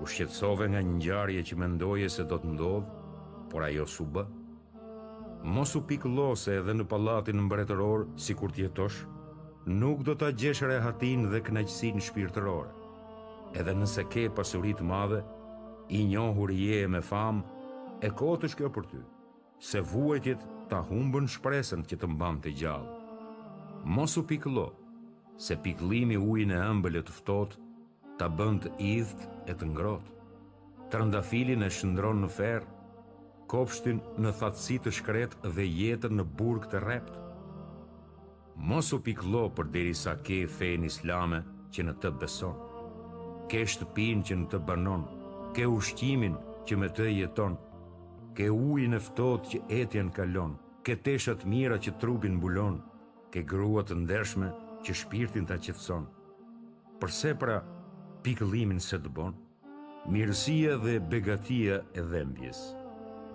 U 0.00 0.08
shqetësove 0.08 0.70
nga 0.72 0.80
një 0.80 0.94
ngjarje 1.02 1.42
që 1.50 1.58
mendoje 1.60 2.08
se 2.14 2.24
do 2.30 2.40
të 2.40 2.54
ndodh, 2.54 2.88
por 3.52 3.66
ajo 3.68 3.84
su 3.84 4.06
bë. 4.14 4.24
Mos 5.44 5.76
u 5.76 5.84
pikëllose 5.92 6.56
edhe 6.62 6.78
në 6.80 6.88
pallatin 6.88 7.44
mbretëror 7.44 8.08
sikur 8.16 8.48
kur 8.48 8.56
tjetoshë, 8.56 9.04
nuk 9.66 10.02
do 10.04 10.12
të 10.14 10.28
gjesh 10.40 10.60
rehatin 10.68 11.22
dhe 11.32 11.38
knajqësin 11.40 12.00
shpirtëror. 12.04 12.66
Edhe 13.56 13.72
nëse 13.72 14.02
ke 14.12 14.26
pasurit 14.34 14.80
madhe, 14.84 15.22
i 15.88 16.02
njohur 16.04 16.52
je 16.52 16.84
me 16.88 17.00
famë, 17.00 17.40
e 18.04 18.10
kohë 18.12 18.40
të 18.42 18.50
shkjo 18.52 18.70
për 18.76 18.84
ty, 18.90 19.00
se 19.64 19.80
vuajtjet 19.80 20.44
ta 20.68 20.80
humbën 20.88 21.28
shpresën 21.32 21.84
që 21.88 21.96
të 22.00 22.10
mbam 22.12 22.40
të 22.44 22.52
gjallë. 22.60 22.94
Mosu 23.84 24.24
piklo, 24.28 24.68
se 25.40 25.56
piklimi 25.64 26.16
ujnë 26.20 26.54
e 26.58 26.66
ëmbële 26.70 27.02
të 27.04 27.16
ftot, 27.20 27.56
ta 28.18 28.28
bënd 28.28 28.64
të 28.66 28.74
idht 28.90 29.24
e 29.50 29.54
të 29.56 29.70
ngrot. 29.72 30.12
Trëndafilin 30.92 31.64
e 31.66 31.70
shëndron 31.72 32.20
në 32.24 32.28
ferë, 32.36 32.68
kopshtin 33.50 34.00
në 34.20 34.32
thatësi 34.40 34.76
të 34.84 34.90
shkret 34.92 35.36
dhe 35.56 35.64
jetën 35.66 36.12
në 36.20 36.24
burg 36.40 36.68
të 36.70 36.84
reptë 36.84 37.23
mos 38.56 38.92
u 38.94 39.00
piklo 39.02 39.48
për 39.50 39.70
deri 39.74 39.94
sa 39.98 40.12
ke 40.26 40.44
fejn 40.46 40.84
islame 40.86 41.40
që 41.74 41.84
në 41.86 41.92
të 42.02 42.10
beson. 42.20 42.54
Ke 43.50 43.64
shtëpin 43.66 44.22
që 44.24 44.36
në 44.40 44.46
të 44.52 44.60
banon, 44.68 45.02
ke 45.56 45.66
ushqimin 45.68 46.36
që 46.68 46.76
me 46.80 46.88
të 46.94 47.08
jeton, 47.10 47.56
ke 48.34 48.48
ujin 48.50 48.94
eftot 48.98 49.46
që 49.50 49.60
etjen 49.80 50.10
kalon, 50.10 50.54
ke 50.84 50.96
teshat 50.96 51.44
mira 51.44 51.78
që 51.78 51.96
trupin 52.00 52.38
bulon, 52.42 52.78
ke 53.32 53.42
gruat 53.42 53.90
të 53.90 53.98
ndershme 54.04 54.52
që 54.86 54.96
shpirtin 55.02 55.46
të 55.50 55.58
qëtëson. 55.66 56.06
Përse 57.02 57.34
pra 57.40 57.58
piklimin 58.22 58.80
se 58.80 58.98
të 58.98 59.10
bon, 59.16 59.34
mirësia 60.08 60.78
dhe 60.84 60.96
begatia 61.10 61.82
e 61.98 62.02
dhembjesë. 62.08 62.83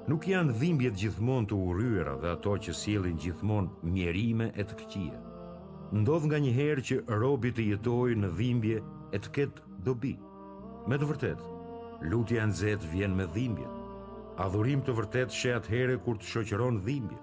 Nuk 0.07 0.23
janë 0.31 0.53
dhimbjet 0.55 0.95
gjithmon 0.97 1.45
të 1.49 1.57
uryra 1.59 2.13
dhe 2.21 2.29
ato 2.31 2.53
që 2.65 2.73
sjellin 2.77 3.17
gjithmon 3.19 3.67
mjerime 3.83 4.45
e 4.55 4.63
të 4.63 4.77
këqia. 4.81 5.17
Ndodh 5.99 6.27
nga 6.29 6.39
një 6.39 6.53
herë 6.55 6.83
që 6.89 6.99
robi 7.19 7.51
të 7.51 7.65
jetoj 7.73 8.15
në 8.21 8.29
dhimbje 8.37 8.77
e 8.79 9.19
të 9.19 9.31
ketë 9.35 9.65
dobi. 9.87 10.13
Me 10.87 10.97
të 11.01 11.09
vërtet, 11.09 11.41
lutja 12.13 12.45
në 12.47 12.55
zetë 12.61 12.91
vjen 12.93 13.17
me 13.17 13.25
dhimbje. 13.33 13.67
A 14.39 14.47
dhurim 14.53 14.85
të 14.87 14.95
vërtet 14.99 15.35
shë 15.35 15.53
atë 15.57 15.73
herë 15.73 15.97
kur 16.05 16.17
të 16.21 16.29
shoqeron 16.31 16.79
dhimbje. 16.85 17.19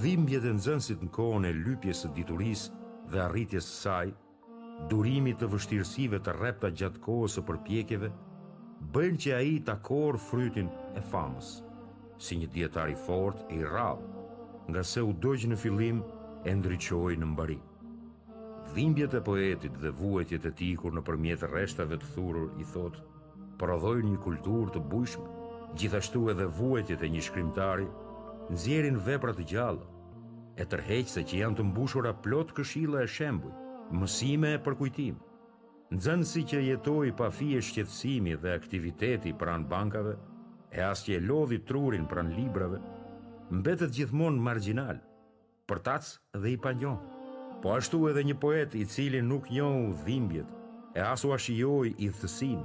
Dhimbje 0.00 0.40
dhe 0.46 0.54
në 0.56 0.78
në 1.04 1.10
kohën 1.18 1.44
e 1.44 1.52
lypjes 1.58 2.02
të 2.04 2.12
dituris 2.16 2.64
dhe 3.12 3.20
arritjes 3.24 3.64
saj, 3.82 4.12
durimit 4.90 5.38
të 5.40 5.48
vështirësive 5.54 6.20
të 6.24 6.34
repta 6.40 6.68
gjatë 6.76 7.00
kohës 7.08 7.36
e 7.38 7.42
përpjekjeve, 7.50 8.10
bën 8.96 9.16
që 9.24 9.32
a 9.34 9.40
i 9.52 9.58
të 9.60 9.72
akor 9.76 10.18
frytin 10.28 10.68
e 10.94 11.00
famësë 11.12 11.67
si 12.18 12.36
një 12.42 12.46
djetari 12.54 12.94
fort 13.06 13.44
e 13.50 13.56
i 13.56 13.64
rrallë, 13.64 14.22
nga 14.68 14.82
se 14.84 15.02
u 15.06 15.12
dojgjë 15.22 15.52
në 15.52 15.58
filim 15.60 16.00
e 16.44 16.54
ndryqoj 16.58 17.14
në 17.20 17.28
mbari. 17.32 17.58
Dhimbjet 18.74 19.14
e 19.16 19.20
poetit 19.24 19.78
dhe 19.82 19.92
vuetjet 19.96 20.44
e 20.44 20.52
tikur 20.58 20.92
në 20.92 21.02
përmjetë 21.06 21.48
reshtave 21.52 21.96
të 22.02 22.10
thurur 22.16 22.50
i 22.60 22.66
thot, 22.72 22.98
prodhoj 23.58 24.02
një 24.04 24.18
kultur 24.26 24.70
të 24.74 24.82
bujshmë, 24.90 25.36
gjithashtu 25.78 26.26
edhe 26.34 26.48
vuetjet 26.58 27.02
e 27.06 27.10
një 27.14 27.22
shkrimtari, 27.28 27.86
nëzjerin 28.52 28.98
vepra 29.06 29.32
të 29.36 29.46
gjallë, 29.50 29.88
e 30.58 30.66
tërheqë 30.66 31.14
se 31.14 31.22
që 31.30 31.40
janë 31.42 31.58
të 31.60 31.66
mbushura 31.70 32.12
plot 32.24 32.52
këshila 32.58 33.02
e 33.04 33.08
shembuj, 33.14 33.54
mësime 33.94 34.54
e 34.56 34.62
përkujtim. 34.66 35.18
Nëzënë 35.94 36.24
si 36.28 36.42
që 36.50 36.58
jetoj 36.66 37.14
pa 37.16 37.30
fije 37.32 37.62
shqetsimi 37.64 38.34
dhe 38.42 38.52
aktiviteti 38.58 39.32
pran 39.40 39.64
bankave, 39.70 40.18
e 40.70 40.80
as 40.82 41.00
që 41.06 41.14
e 41.18 41.24
lodhi 41.24 41.58
trurin 41.68 42.04
për 42.10 42.18
në 42.26 42.34
librave, 42.36 42.78
mbetet 43.52 43.94
gjithmonë 43.96 44.42
marginal, 44.44 44.98
për 45.68 45.80
tacë 45.86 46.40
dhe 46.42 46.50
i 46.56 46.60
panjohë. 46.60 47.16
Po 47.62 47.72
ashtu 47.78 48.02
edhe 48.10 48.22
një 48.28 48.36
poet 48.42 48.74
i 48.78 48.84
cili 48.86 49.22
nuk 49.24 49.48
njohu 49.50 49.94
dhimbjet, 50.04 50.46
e 50.94 51.00
asu 51.02 51.32
u 51.32 51.36
joj 51.56 51.94
i 51.98 52.08
thësin, 52.20 52.60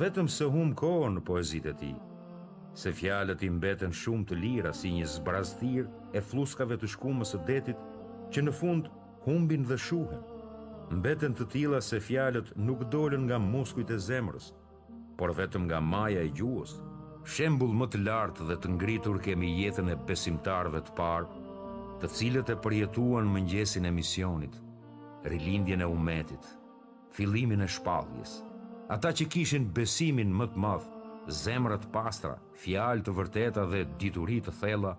vetëm 0.00 0.28
se 0.28 0.44
hum 0.52 0.72
kohën 0.74 1.16
në 1.18 1.22
poezit 1.28 1.66
e 1.66 1.72
ti, 1.74 1.92
se 2.74 2.92
fjalët 2.92 3.42
i 3.42 3.50
mbeten 3.50 3.92
shumë 3.92 4.26
të 4.28 4.34
lira 4.42 4.72
si 4.72 4.92
një 4.92 5.06
zbrazthir 5.16 5.86
e 6.14 6.20
fluskave 6.20 6.76
të 6.78 6.86
shkumës 6.94 7.32
së 7.34 7.40
detit, 7.46 7.76
që 8.32 8.42
në 8.42 8.52
fund 8.58 8.88
humbin 9.24 9.64
dhe 9.64 9.78
shuhën. 9.80 10.20
Mbeten 10.98 11.34
të 11.34 11.46
tila 11.52 11.80
se 11.82 12.00
fjalët 12.00 12.52
nuk 12.56 12.84
dolen 12.92 13.24
nga 13.26 13.38
muskujt 13.38 13.90
e 13.90 13.98
zemrës, 13.98 14.52
por 15.18 15.32
vetëm 15.36 15.68
nga 15.68 15.80
maja 15.80 16.22
e 16.24 16.30
gjuhës, 16.38 16.76
shembul 17.28 17.74
më 17.76 17.86
të 17.92 17.98
lartë 18.06 18.44
dhe 18.48 18.54
të 18.62 18.68
ngritur 18.76 19.18
kemi 19.20 19.48
jetën 19.60 19.90
e 19.92 19.96
besimtarëve 20.08 20.80
të 20.86 20.94
parë, 20.98 21.32
të 22.00 22.08
cilët 22.16 22.52
e 22.54 22.56
përjetuan 22.64 23.28
mëngjesin 23.34 23.88
e 23.88 23.92
misionit, 23.92 24.54
rilindjen 25.30 25.82
e 25.84 25.88
umetit, 25.96 26.46
fillimin 27.16 27.64
e 27.64 27.68
shpalljes. 27.74 28.38
Ata 28.96 29.10
që 29.12 29.28
kishin 29.32 29.66
besimin 29.76 30.30
më 30.38 30.46
të 30.54 30.62
madh, 30.64 30.86
zemrët 31.42 31.84
pastra, 31.92 32.32
fjalë 32.62 33.04
të 33.04 33.16
vërteta 33.20 33.66
dhe 33.72 33.82
dituri 34.00 34.38
të 34.46 34.54
thella, 34.62 34.94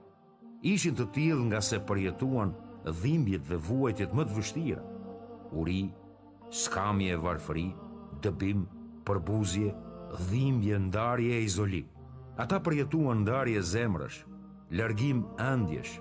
ishin 0.74 0.96
të 1.00 1.10
tillë 1.16 1.48
nga 1.50 1.64
se 1.66 1.82
përjetuan 1.90 2.54
dhimbjet 3.02 3.48
dhe 3.50 3.58
vuajtjet 3.68 4.14
më 4.16 4.26
të 4.30 4.36
vështira. 4.38 4.84
Uri, 5.60 5.82
skamje 6.62 7.16
e 7.16 7.22
varfëri, 7.26 7.68
dëbim, 8.24 8.68
përbuzje, 9.10 9.72
dhimbje 10.30 10.78
ndarje 10.92 11.34
e 11.40 11.46
izolim. 11.50 11.96
Ata 12.40 12.56
përjetuan 12.64 13.26
ndarje 13.26 13.60
zemrësh, 13.68 14.22
largim 14.80 15.26
ëndjesh, 15.44 15.98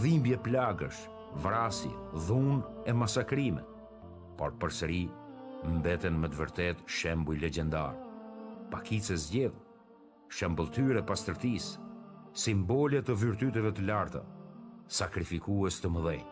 dhimbje 0.00 0.38
plagësh, 0.46 1.00
vrasi, 1.44 1.90
dhunë 2.24 2.88
e 2.88 2.94
masakrime. 2.96 3.60
Por 4.38 4.54
përsëri 4.62 5.02
mbeten 5.76 6.16
më 6.22 6.30
të 6.32 6.38
vërtet 6.38 6.80
shembuj 6.88 7.36
legjendar. 7.42 7.98
Pakicë 8.72 9.16
zgjev, 9.26 9.52
shembulltyre 10.38 11.02
pastërtis, 11.10 11.66
simbole 12.46 13.02
të 13.04 13.16
virtyteve 13.20 13.74
të 13.76 13.84
larta, 13.90 14.22
sakrifikues 15.02 15.82
të 15.84 15.90
mëdhej. 15.98 16.22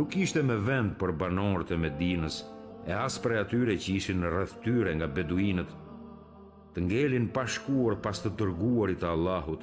Nuk 0.00 0.16
ishte 0.24 0.40
me 0.48 0.56
vend 0.70 0.96
për 1.04 1.12
banorët 1.26 1.74
e 1.76 1.78
Medinës, 1.84 2.40
e 2.88 2.96
as 2.96 3.20
për 3.20 3.36
atyre 3.42 3.76
që 3.84 3.96
ishin 4.00 4.24
rreth 4.32 4.56
tyre 4.64 4.96
nga 4.96 5.08
beduinët 5.20 5.76
të 6.74 6.82
ngelin 6.88 7.28
pashkuar 7.32 7.96
pas 8.04 8.20
të 8.22 8.32
tërguarit 8.40 9.04
Allahut, 9.04 9.62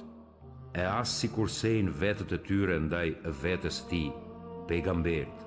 e 0.75 0.83
asë 0.85 1.17
si 1.19 1.29
kursejnë 1.35 1.93
vetët 2.01 2.33
e 2.37 2.39
tyre 2.47 2.79
ndaj 2.87 3.05
vetës 3.43 3.81
ti, 3.89 4.03
pejgamberit. 4.67 5.43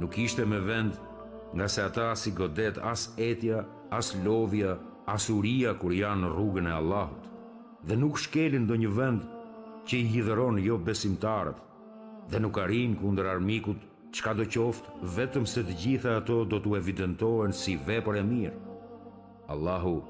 Nuk 0.00 0.18
ishte 0.22 0.44
me 0.48 0.60
vend 0.68 0.96
nga 1.58 1.66
se 1.68 1.82
ata 1.82 2.10
si 2.16 2.30
godet 2.32 2.78
as 2.92 3.08
etja, 3.18 3.64
as 3.90 4.12
lodhja, 4.24 4.76
as 5.10 5.28
uria 5.34 5.74
kur 5.80 5.92
janë 5.96 6.22
në 6.24 6.30
rrugën 6.36 6.68
e 6.70 6.76
Allahut, 6.76 7.24
dhe 7.86 7.96
nuk 7.98 8.20
shkelin 8.22 8.68
do 8.70 8.76
një 8.78 8.90
vend 8.98 9.26
që 9.88 9.96
i 9.98 10.06
hidhëron 10.12 10.60
jo 10.62 10.78
besimtarët, 10.88 11.58
dhe 12.30 12.38
nuk 12.44 12.60
arin 12.62 12.94
kundër 13.00 13.32
armikut 13.32 13.88
ka 14.24 14.32
do 14.38 14.46
qoftë 14.54 15.10
vetëm 15.16 15.44
se 15.46 15.64
të 15.66 15.74
gjitha 15.82 16.14
ato 16.20 16.44
do 16.54 16.58
të 16.62 16.76
evidentohen 16.78 17.52
si 17.52 17.76
vepër 17.88 18.20
e 18.22 18.24
mirë. 18.32 18.56
Allahu, 19.50 19.94
Allahu, 20.00 20.09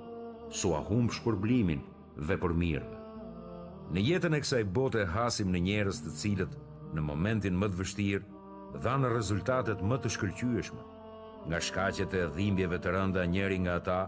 su 0.50 0.74
a 0.74 0.80
hum 0.88 1.06
shpërblimin 1.14 1.80
dhe 2.26 2.36
për 2.42 2.54
Në 3.90 4.00
jetën 4.06 4.34
e 4.36 4.40
kësaj 4.40 4.64
bote 4.70 5.02
hasim 5.10 5.48
në 5.52 5.58
njerës 5.64 5.98
të 6.04 6.10
cilët, 6.20 6.52
në 6.94 7.00
momentin 7.02 7.54
më 7.58 7.66
të 7.72 7.76
vështirë, 7.80 8.24
dha 8.84 8.92
në 9.02 9.08
rezultatet 9.14 9.80
më 9.82 9.96
të 10.04 10.08
shkërqyëshme. 10.14 10.82
Nga 11.48 11.58
shkacet 11.66 12.14
e 12.14 12.22
dhimbjeve 12.36 12.78
të 12.78 12.90
rënda 12.94 13.24
njeri 13.32 13.58
nga 13.64 13.74
ta, 13.88 13.98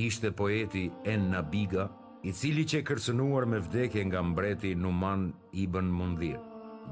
ishte 0.00 0.30
poeti 0.32 0.86
En 1.04 1.28
Nabiga, 1.32 1.84
i 2.24 2.32
cili 2.32 2.64
që 2.64 2.78
e 2.80 2.86
kërcenuar 2.88 3.44
me 3.52 3.58
vdekje 3.66 4.04
nga 4.08 4.22
mbreti 4.24 4.72
Numan 4.80 5.28
Ibn 5.52 5.90
Mundhir, 5.92 6.40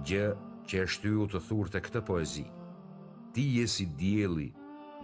gjë 0.04 0.28
që 0.68 0.82
e 0.82 0.86
shtyu 0.92 1.24
të 1.32 1.40
thurë 1.48 1.72
të 1.72 1.84
këtë 1.86 2.04
poezi. 2.08 2.44
Ti 3.32 3.46
si 3.66 3.86
djeli 3.96 4.50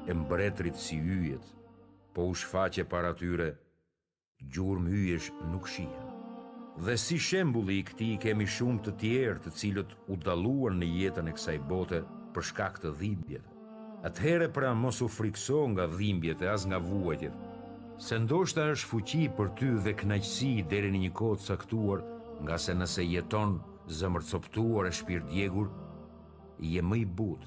e 0.07 0.12
mbretrit 0.14 0.76
si 0.76 1.01
yjet, 1.01 1.45
po 2.12 2.28
u 2.28 2.34
shfaqe 2.36 2.84
para 2.84 3.14
tyre 3.14 3.55
gjurëm 4.51 4.86
hyesh 4.88 5.30
nuk 5.51 5.66
shihen. 5.68 6.09
Dhe 6.78 6.97
si 6.97 7.18
shembuli 7.20 7.78
i 7.80 7.84
këti 7.84 8.09
kemi 8.22 8.47
shumë 8.49 8.80
të 8.84 8.93
tjerë 9.03 9.43
të 9.45 9.51
cilët 9.61 9.93
u 10.11 10.16
daluar 10.24 10.72
në 10.74 10.86
jetën 10.99 11.28
e 11.28 11.34
kësaj 11.36 11.59
bote 11.68 11.99
për 12.34 12.47
shkak 12.51 12.78
të 12.80 12.95
dhimbjeve. 13.01 13.49
Atëhere 14.09 14.49
pra 14.51 14.72
mos 14.74 15.01
u 15.05 15.09
frikso 15.09 15.61
nga 15.72 15.84
dhimbjet 15.86 16.40
e 16.43 16.49
as 16.51 16.64
nga 16.66 16.78
vuajtjet, 16.82 17.34
se 18.03 18.16
ndoshta 18.18 18.64
është 18.74 18.88
fuqi 18.90 19.20
për 19.36 19.49
ty 19.59 19.68
dhe 19.84 19.93
deri 20.72 20.90
në 20.90 21.01
një 21.05 21.12
kodë 21.20 21.47
saktuar, 21.47 22.01
nga 22.43 22.57
se 22.59 22.74
nëse 22.74 23.03
jeton 23.07 23.61
zëmërcoptuar 23.99 24.88
e 24.88 24.93
shpirë 24.99 25.28
djegur, 25.30 25.68
je 26.72 26.82
më 26.82 26.97
i 26.97 27.05
butë, 27.18 27.47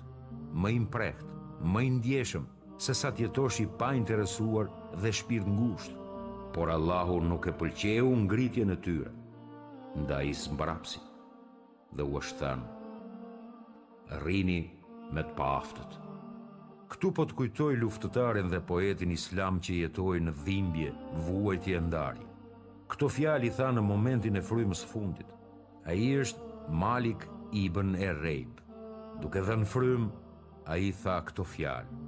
më 0.63 0.69
i 0.69 0.79
mprehtë, 0.85 1.25
më 1.73 1.81
i 1.81 1.89
ndjeshëm, 1.97 2.47
se 2.77 2.93
sa 2.93 3.11
tjetosh 3.11 3.59
i 3.59 3.67
pa 3.79 3.91
interesuar 3.99 4.69
dhe 5.01 5.11
shpirë 5.19 5.49
ngushtë 5.55 6.04
por 6.55 6.71
Allahu 6.71 7.19
nuk 7.27 7.49
e 7.51 7.51
pëlqeu 7.59 8.07
ngritje 8.23 8.63
në 8.63 8.75
tyre, 8.79 9.09
nda 9.99 10.21
i 10.23 10.31
zmbrapsi 10.31 11.01
dhe 11.99 12.03
u 12.07 12.13
është 12.21 12.37
thënë, 12.41 12.93
rini 14.23 14.61
me 15.13 15.23
të 15.27 15.35
paftët. 15.35 15.97
Këtu 16.93 17.11
po 17.17 17.25
të 17.27 17.35
kujtoj 17.41 17.75
luftëtarin 17.81 18.47
dhe 18.53 18.61
poetin 18.69 19.11
islam 19.11 19.57
që 19.59 19.81
jetoj 19.81 20.21
në 20.29 20.35
dhimbje, 20.45 20.93
vuajt 21.27 21.67
i 21.73 21.75
endari. 21.75 22.23
Këto 22.87 23.11
fjali 23.11 23.51
tha 23.57 23.67
në 23.75 23.83
momentin 23.89 24.39
e 24.39 24.45
frymës 24.47 24.85
fundit. 24.87 25.27
A 25.83 25.91
i 25.93 26.07
është 26.21 26.71
Malik 26.71 27.27
Ibn 27.51 27.97
e 27.99 28.13
Rejb. 28.21 28.61
Duke 29.19 29.43
dhe 29.43 29.59
në 29.63 29.67
frym, 29.73 30.07
a 30.71 30.77
i 30.81 30.93
tha 31.03 31.19
këto 31.27 31.43
fjali. 31.51 31.99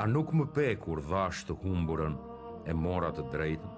A 0.00 0.06
nuk 0.08 0.30
më 0.32 0.46
pe 0.56 0.70
kur 0.84 1.02
dhash 1.02 1.42
të 1.48 1.58
humburën 1.64 2.14
e 2.70 2.76
morat 2.84 3.18
të 3.18 3.26
drejtën? 3.34 3.69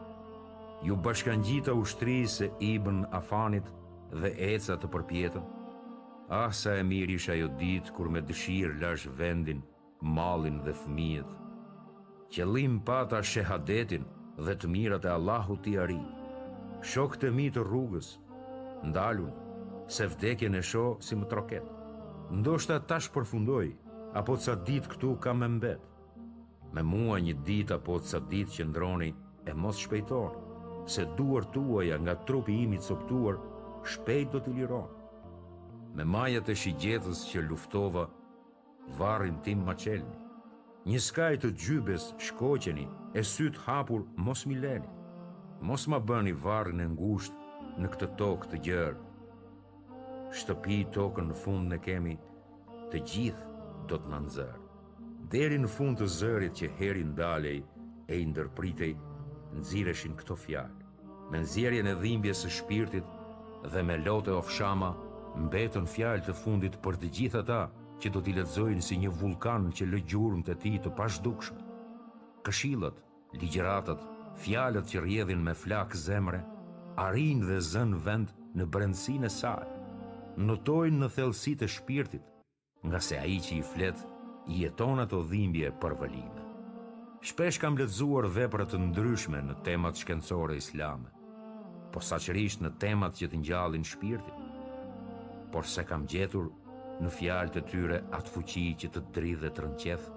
ju 0.84 0.96
bashkan 0.96 1.42
gjitha 1.44 1.72
ushtri 1.72 2.26
se 2.26 2.50
ibn 2.60 3.04
Afanit 3.12 3.62
dhe 4.20 4.30
eca 4.54 4.74
të 4.82 4.88
përpjetën? 4.90 5.44
Ah, 6.34 6.48
sa 6.50 6.72
e 6.80 6.82
mirë 6.82 7.14
isha 7.20 7.36
jo 7.38 7.46
ditë 7.60 7.92
kur 7.94 8.08
me 8.10 8.22
dëshirë 8.26 8.80
lash 8.82 9.04
vendin, 9.18 9.60
malin 10.02 10.56
dhe 10.64 10.72
fëmijet. 10.74 11.28
Qëllim 12.34 12.80
pata 12.88 13.20
shehadetin 13.22 14.04
dhe 14.42 14.54
të 14.58 14.70
mirat 14.74 15.04
e 15.06 15.12
Allahu 15.14 15.58
ti 15.62 15.76
ari. 15.84 16.00
Shok 16.90 17.14
të 17.22 17.30
mi 17.36 17.46
të 17.54 17.62
rrugës, 17.68 18.10
ndalun, 18.88 19.30
se 19.86 20.08
vdekjen 20.16 20.56
e 20.58 20.62
sho 20.70 20.84
si 21.00 21.14
më 21.20 21.28
troket. 21.30 21.66
Ndoshta 22.40 22.80
tash 22.88 23.06
përfundoj, 23.14 23.70
apo 24.18 24.34
sa 24.36 24.56
ditë 24.66 24.90
këtu 24.96 25.14
kam 25.22 25.44
me 25.44 25.48
mbet. 25.60 25.86
Me 26.74 26.82
mua 26.94 27.20
një 27.22 27.38
ditë 27.46 27.76
apo 27.78 27.98
sa 28.02 28.18
ditë 28.32 28.56
që 28.56 28.70
ndroni 28.72 29.12
e 29.50 29.54
mos 29.62 29.78
shpejtoni 29.86 30.41
se 30.86 31.04
duar 31.04 31.44
tuaja 31.44 31.98
nga 32.00 32.14
trupi 32.24 32.56
imi 32.62 32.78
të 32.80 32.86
soptuar, 32.90 33.36
shpejt 33.86 34.32
do 34.32 34.40
t'i 34.42 34.54
liron. 34.56 34.88
Me 35.94 36.04
majat 36.04 36.48
e 36.48 36.56
shigjetës 36.56 37.20
që 37.30 37.44
luftova, 37.50 38.06
varin 38.98 39.38
tim 39.44 39.62
ma 39.66 39.74
qelni. 39.78 40.18
Një 40.88 40.98
skaj 41.08 41.36
të 41.42 41.50
gjybes 41.62 42.08
shkoqeni, 42.18 42.88
e 43.14 43.22
syt 43.22 43.58
hapur 43.66 44.04
mos 44.16 44.46
mi 44.46 44.56
Mos 45.62 45.86
ma 45.86 46.00
bëni 46.00 46.32
varin 46.32 46.80
e 46.80 46.88
ngusht 46.90 47.32
në 47.78 47.88
këtë 47.88 48.06
tokë 48.18 48.48
të 48.50 48.56
gjërë. 48.66 49.00
Shtëpi 50.34 50.74
i 50.80 50.88
tokën 50.94 51.26
në 51.28 51.34
fund 51.42 51.70
në 51.72 51.78
kemi, 51.84 52.16
të 52.90 52.98
gjithë 53.10 53.46
do 53.88 53.98
të 53.98 54.08
në 54.10 54.18
nëzërë. 54.24 54.58
Deri 55.30 55.58
në 55.62 55.68
fund 55.70 55.98
të 56.02 56.06
zërit 56.18 56.56
që 56.58 56.68
herin 56.80 57.14
dalej 57.14 57.62
e 58.10 58.14
i 58.18 58.26
ndërpritej 58.32 58.96
nëzireshin 59.58 60.14
këto 60.20 60.36
fjallë, 60.38 60.86
me 61.32 61.40
nëzirjen 61.44 61.88
e 61.92 61.96
dhimbje 62.02 62.32
së 62.40 62.50
shpirtit 62.52 63.08
dhe 63.72 63.82
me 63.86 63.96
lotë 64.06 64.32
e 64.32 64.38
ofshama, 64.40 64.90
mbetën 65.46 65.86
fjallë 65.94 66.26
të 66.26 66.34
fundit 66.42 66.78
për 66.84 66.98
të 67.00 67.10
gjitha 67.16 67.42
ta 67.50 67.60
që 68.02 68.12
do 68.14 68.22
t'i 68.24 68.34
letëzojnë 68.38 68.86
si 68.86 68.98
një 69.02 69.12
vulkan 69.20 69.70
që 69.78 69.90
lë 69.90 70.02
të 70.48 70.54
ti 70.62 70.72
të 70.84 70.90
pashdukshëm. 70.98 71.58
Këshillat, 72.46 72.96
ligjeratët, 73.38 74.00
fjallët 74.42 74.86
që 74.90 75.00
rjedhin 75.04 75.42
me 75.46 75.54
flakë 75.54 76.00
zemre, 76.06 76.40
arin 77.06 77.40
dhe 77.48 77.60
zën 77.60 77.94
vend 78.04 78.28
në 78.54 79.24
e 79.24 79.28
saj, 79.40 79.68
notojnë 80.36 80.98
në 80.98 81.08
thelsit 81.14 81.62
e 81.62 81.66
shpirtit, 81.68 82.24
nga 82.84 83.00
se 83.00 83.16
aji 83.18 83.40
që 83.46 83.52
i 83.56 83.62
fletë, 83.72 84.04
jetonat 84.48 85.12
o 85.12 85.22
dhimbje 85.22 85.70
për 85.80 85.92
vëllime. 86.00 86.41
Shpesh 87.22 87.60
kam 87.62 87.76
lexuar 87.78 88.26
vepra 88.26 88.64
të 88.66 88.78
ndryshme 88.82 89.38
në 89.46 89.54
temat 89.62 89.94
shkencore 90.02 90.56
islame, 90.58 91.06
po 91.94 92.00
saqërisht 92.02 92.64
në 92.64 92.72
temat 92.82 93.14
që 93.20 93.28
të 93.30 93.38
ngjallin 93.44 93.84
shpirtin. 93.86 94.48
Por 95.54 95.62
se 95.70 95.84
kam 95.86 96.08
gjetur 96.10 96.48
në 96.98 97.12
fjalët 97.20 97.60
e 97.60 97.64
tyre 97.70 98.00
atë 98.18 98.32
fuqi 98.34 98.64
që 98.82 98.90
të 98.96 99.04
dridhe 99.18 99.52
të 99.54 99.64
rënqeth, 99.68 100.08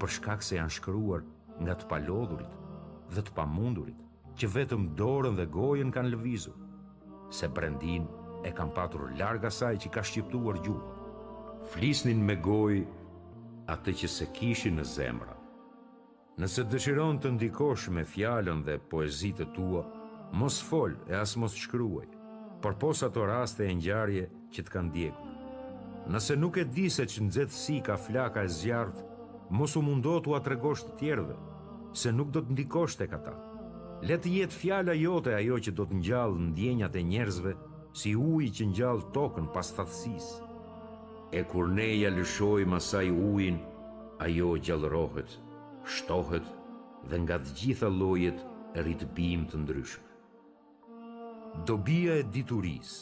për 0.00 0.14
shkak 0.16 0.46
se 0.48 0.56
janë 0.56 0.72
shkruar 0.78 1.26
nga 1.60 1.74
të 1.82 1.88
palodhurit 1.92 2.56
dhe 3.12 3.26
të 3.28 3.34
pamundurit, 3.42 4.00
që 4.40 4.52
vetëm 4.56 4.88
dorën 5.02 5.36
dhe 5.42 5.50
gojën 5.58 5.92
kanë 5.98 6.14
lëvizur, 6.14 6.56
se 7.28 7.44
brendin 7.58 8.08
e 8.48 8.54
kam 8.56 8.72
patur 8.80 9.10
larg 9.20 9.44
asaj 9.52 9.76
që 9.84 9.92
ka 9.98 10.00
shqiptuar 10.08 10.62
gjuhë. 10.64 11.74
Flisnin 11.74 12.24
me 12.30 12.40
gojë 12.48 12.86
atë 13.76 13.98
që 14.00 14.14
se 14.16 14.32
kishin 14.38 14.80
në 14.80 14.88
zemra 14.96 15.36
Nëse 16.38 16.62
dëshiron 16.70 17.16
të 17.18 17.30
ndikosh 17.34 17.88
me 17.90 18.04
fjalën 18.06 18.60
dhe 18.66 18.76
poezitë 18.90 19.46
tua, 19.56 19.80
mos 20.38 20.58
fol 20.68 20.92
e 21.10 21.16
as 21.20 21.32
mos 21.42 21.56
shkruaj, 21.64 22.06
por 22.62 22.76
posa 22.82 23.08
të 23.10 23.24
raste 23.26 23.66
e 23.66 23.72
ngjarje 23.78 24.28
që 24.54 24.62
të 24.68 24.72
kanë 24.74 24.88
ndjekur. 24.92 25.32
Nëse 26.14 26.36
nuk 26.38 26.60
e 26.62 26.64
di 26.76 26.84
se 26.96 27.06
që 27.14 27.48
si 27.62 27.80
ka 27.88 27.96
flaka 28.04 28.44
e 28.44 28.48
zjarrit, 28.58 29.00
mos 29.58 29.74
u 29.76 29.82
mundot 29.88 30.26
ua 30.30 30.38
atregosht 30.38 30.86
të 30.88 30.94
tjerëve, 31.00 31.36
se 32.02 32.12
nuk 32.14 32.30
do 32.36 32.40
të 32.46 32.52
ndikosh 32.54 32.94
tek 33.00 33.18
ata. 33.18 33.34
Le 34.06 34.16
të 34.22 34.28
jetë 34.36 34.58
fjala 34.60 34.94
jote 35.02 35.34
ajo 35.40 35.58
që 35.64 35.74
do 35.78 35.84
të 35.90 35.94
ngjall 35.98 36.38
ndjenjat 36.52 36.96
e 36.96 37.02
njerëzve, 37.10 37.54
si 37.98 38.14
uji 38.14 38.52
që 38.58 38.68
ngjall 38.70 39.02
tokën 39.16 39.50
pas 39.56 39.74
thatësisë. 39.76 40.38
E 41.38 41.42
kur 41.50 41.66
neja 41.78 42.14
lëshoj 42.14 42.62
masaj 42.74 43.10
ujin, 43.32 43.58
ajo 44.26 44.54
gjallërohet 44.64 45.38
shtohet 45.96 46.44
dhe 47.10 47.18
nga 47.24 47.36
të 47.44 47.52
gjitha 47.58 47.88
llojet 47.98 48.38
e 48.76 48.84
ritbim 48.84 49.44
të 49.48 49.56
ndryshme. 49.62 50.06
Dobia 51.68 52.12
e 52.22 52.26
diturisë. 52.36 52.98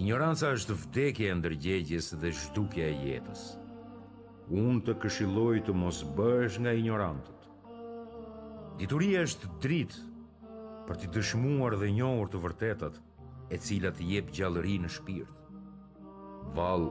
Ignoranca 0.00 0.50
është 0.56 0.76
vdekja 0.82 1.28
e 1.32 1.36
ndërgjegjes 1.40 2.06
dhe 2.20 2.30
zhdukja 2.40 2.86
e 2.92 2.96
jetës. 3.06 3.42
Unë 4.60 4.80
të 4.86 4.94
këshilloj 5.02 5.56
të 5.66 5.74
mos 5.82 6.00
bësh 6.18 6.56
nga 6.64 6.72
ignorantët. 6.80 7.46
Dituria 8.80 9.22
është 9.28 9.52
dritë 9.64 10.02
për 10.88 11.00
të 11.02 11.12
dëshmuar 11.14 11.76
dhe 11.80 11.90
njohur 11.98 12.30
të 12.32 12.40
vërtetat 12.46 12.94
e 13.54 13.60
cilat 13.66 13.98
të 14.00 14.08
jep 14.14 14.32
gjallëri 14.38 14.76
në 14.82 14.90
shpirt. 14.96 15.38
Val, 16.58 16.88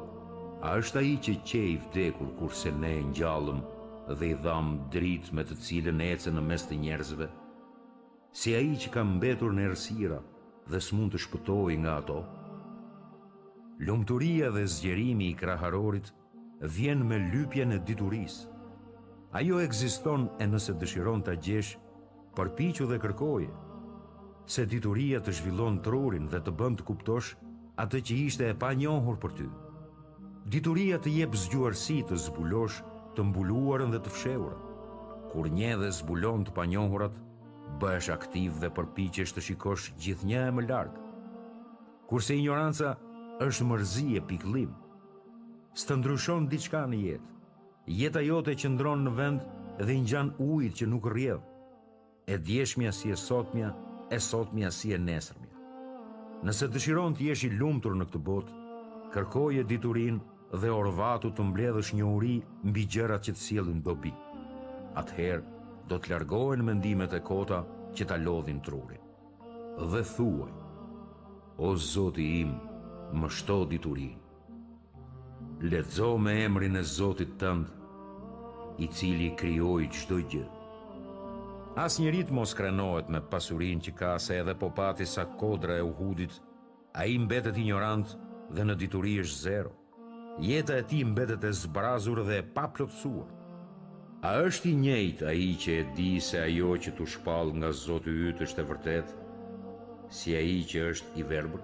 a 0.70 0.78
është 0.82 1.02
ai 1.04 1.12
që 1.26 1.34
qej 1.52 1.70
vdekur 1.88 2.30
kurse 2.40 2.72
ne 2.82 2.94
e 3.02 3.06
ngjallëm? 3.12 3.60
dhe 4.08 4.28
i 4.32 4.36
dham 4.36 4.82
drit 4.92 5.30
me 5.36 5.44
të 5.46 5.54
cilën 5.62 6.02
ece 6.10 6.32
në 6.34 6.42
mes 6.42 6.64
të 6.66 6.78
njerëzve, 6.84 7.28
si 8.34 8.56
a 8.58 8.62
i 8.64 8.72
që 8.82 8.90
ka 8.94 9.04
mbetur 9.06 9.54
në 9.54 9.68
ersira 9.70 10.18
dhe 10.72 10.80
s'mund 10.82 11.14
të 11.14 11.22
shpëtoj 11.26 11.76
nga 11.84 11.98
ato, 12.02 12.22
lumëturia 13.86 14.50
dhe 14.56 14.64
zgjerimi 14.70 15.30
i 15.34 15.38
kraharorit 15.42 16.10
vjen 16.76 17.06
me 17.10 17.20
lypje 17.32 17.66
në 17.66 17.82
dituris. 17.88 18.40
Ajo 19.38 19.62
egziston 19.64 20.26
e 20.44 20.46
nëse 20.50 20.74
dëshiron 20.82 21.22
të 21.24 21.38
gjesh, 21.46 21.76
përpichu 22.36 22.88
dhe 22.90 22.98
kërkoje, 23.00 23.52
se 24.52 24.66
dituria 24.66 25.22
të 25.24 25.32
zhvillon 25.38 25.78
trurin 25.86 26.26
dhe 26.32 26.42
të 26.44 26.52
bënd 26.60 26.82
të 26.82 26.88
kuptosh 26.90 27.36
atë 27.80 28.02
që 28.08 28.18
ishte 28.28 28.50
e 28.52 28.58
pa 28.60 28.74
njohur 28.76 29.18
për 29.24 29.36
ty. 29.38 29.48
Dituria 30.56 30.98
të 31.00 31.14
jep 31.20 31.38
zgjuarësi 31.38 32.00
të 32.10 32.18
zbulosh 32.26 32.82
të 32.82 32.91
të 33.16 33.24
mbuluarën 33.28 33.92
dhe 33.92 34.00
të 34.06 34.12
fshehur. 34.16 34.54
Kur 35.32 35.48
një 35.60 35.74
dhe 35.82 35.90
zbulon 36.00 36.46
të 36.48 36.54
panjohurat, 36.56 37.14
bësh 37.82 38.10
aktiv 38.16 38.58
dhe 38.64 38.70
përpiqesh 38.76 39.34
të 39.36 39.44
shikosh 39.48 39.90
gjithnjë 40.04 40.44
e 40.50 40.54
më 40.58 40.66
larg. 40.70 40.98
Kurse 42.10 42.36
ignoranca 42.36 42.94
është 43.46 43.68
mërzi 43.70 44.08
e 44.20 44.24
pikëllim. 44.32 44.72
S'të 45.80 45.96
ndryshon 46.00 46.50
diçka 46.52 46.84
në 46.92 47.00
jetë. 47.06 47.30
Jeta 48.02 48.22
jote 48.24 48.56
qëndron 48.64 49.06
në 49.08 49.14
vend 49.20 49.46
dhe 49.82 49.94
i 49.96 50.02
ngjan 50.04 50.34
ujit 50.46 50.76
që 50.80 50.90
nuk 50.92 51.08
rrjedh. 51.12 51.46
E 52.32 52.36
djeshmja 52.38 52.92
si 52.96 53.12
e 53.12 53.16
sotmja, 53.18 53.72
e 54.14 54.20
sotmja 54.20 54.70
si 54.72 54.92
e 54.96 55.00
nesërmja. 55.00 55.48
Nëse 56.46 56.68
dëshiron 56.74 57.16
të 57.16 57.30
jesh 57.32 57.48
i 57.48 57.54
lumtur 57.56 57.96
në 57.96 58.06
këtë 58.10 58.22
botë, 58.28 58.60
kërkoje 59.14 59.64
diturinë 59.70 60.31
dhe 60.52 60.68
orvatu 60.74 61.30
të 61.32 61.46
mbledhësh 61.48 61.94
një 61.98 62.04
uri 62.12 62.34
mbi 62.68 62.84
gjërat 62.96 63.24
që 63.28 63.34
të 63.36 63.40
sielin 63.44 63.82
dobi. 63.86 64.12
Atëherë, 65.00 65.46
do 65.88 65.98
të 66.00 66.12
largohen 66.12 66.66
mendimet 66.68 67.14
e 67.16 67.22
kota 67.24 67.62
që 67.96 68.08
ta 68.08 68.18
lodhin 68.20 68.60
trurin. 68.64 69.00
Dhe 69.92 70.02
thuaj, 70.16 70.52
o 71.58 71.72
zoti 71.76 72.26
im, 72.42 72.56
më 73.16 73.30
shto 73.38 73.62
diturin. 73.72 74.18
Ledzo 75.64 76.18
me 76.18 76.36
emrin 76.44 76.76
e 76.76 76.84
zotit 76.84 77.38
tëndë, 77.42 77.72
i 78.84 78.88
cili 78.88 79.32
krioj 79.40 79.88
qdo 79.94 80.20
gjë. 80.32 80.48
As 81.80 82.00
një 82.04 82.12
mos 82.32 82.52
krenohet 82.54 83.08
me 83.10 83.22
pasurin 83.22 83.80
që 83.80 83.92
ka 83.96 84.18
se 84.20 84.40
edhe 84.42 84.56
po 84.60 84.70
pati 84.70 85.06
sa 85.06 85.24
kodra 85.26 85.78
e 85.78 85.82
uhudit, 85.86 86.42
a 86.94 87.06
i 87.06 87.16
mbetet 87.20 87.58
ignorant 87.58 88.18
dhe 88.52 88.64
në 88.66 88.76
diturish 88.76 89.32
zero 89.42 89.72
jeta 90.40 90.80
e 90.80 90.84
ti 90.84 91.04
mbetet 91.04 91.44
e 91.44 91.52
zbrazur 91.52 92.22
dhe 92.24 92.40
pa 92.56 92.64
plotësuar. 92.72 93.28
A 94.24 94.36
është 94.46 94.70
i 94.70 94.76
njejt 94.78 95.24
a 95.28 95.32
i 95.34 95.56
që 95.60 95.72
e 95.80 95.84
di 95.96 96.20
se 96.22 96.38
ajo 96.46 96.76
që 96.78 96.92
të 97.00 97.08
shpal 97.16 97.50
nga 97.58 97.72
zotë 97.74 98.14
ytë 98.30 98.46
është 98.46 98.62
e 98.62 98.68
vërtet, 98.70 99.14
si 100.14 100.36
a 100.38 100.42
i 100.54 100.62
që 100.70 100.84
është 100.92 101.18
i 101.18 101.24
verbër? 101.32 101.64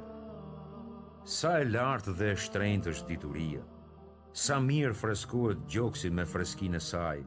Sa 1.38 1.54
e 1.62 1.68
lartë 1.70 2.16
dhe 2.20 2.32
shtrejnët 2.44 2.90
është 2.94 3.12
dituria, 3.12 3.62
sa 4.34 4.58
mirë 4.64 4.96
freskuet 4.96 5.60
gjoksi 5.70 6.10
me 6.14 6.26
freskin 6.30 6.80
e 6.80 6.82
saj, 6.88 7.22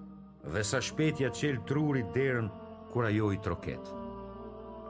dhe 0.51 0.62
sa 0.64 0.80
shpetja 0.82 1.30
qelë 1.36 1.62
trurit 1.68 2.11
derën 2.16 2.51
kur 2.93 3.07
ajo 3.09 3.30
i 3.32 3.38
troket. 3.45 3.93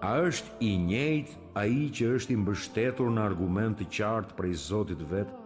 A 0.01 0.17
është 0.29 0.55
i 0.65 0.71
njejt 0.89 1.37
a 1.61 1.67
i 1.69 1.83
që 1.99 2.15
është 2.17 2.33
i 2.35 2.41
mbështetur 2.43 3.11
në 3.13 3.27
argument 3.29 3.77
të 3.79 3.91
qartë 3.99 4.37
prej 4.39 4.57
zotit 4.71 5.03
vetë 5.11 5.40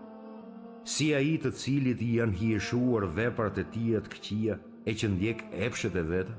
si 0.84 1.08
a 1.16 1.20
i 1.24 1.36
të 1.40 1.50
cilit 1.56 2.00
i 2.04 2.10
janë 2.18 2.36
hieshuar 2.38 3.06
veprat 3.16 3.56
e 3.62 3.64
tia 3.72 4.02
të 4.04 4.10
këqia 4.14 4.56
e 4.84 4.92
që 4.92 5.08
ndjek 5.14 5.44
epshet 5.66 5.94
e 5.96 6.02
vetë? 6.10 6.34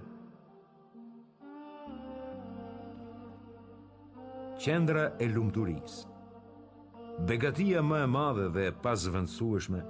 Qendra 4.66 5.08
e 5.22 5.26
lumëturis 5.34 5.96
Begatia 7.30 7.82
më 7.86 8.04
e 8.06 8.06
madhe 8.14 8.46
dhe 8.56 8.70
pas 8.86 9.02
zëvëndësueshme 9.08 9.82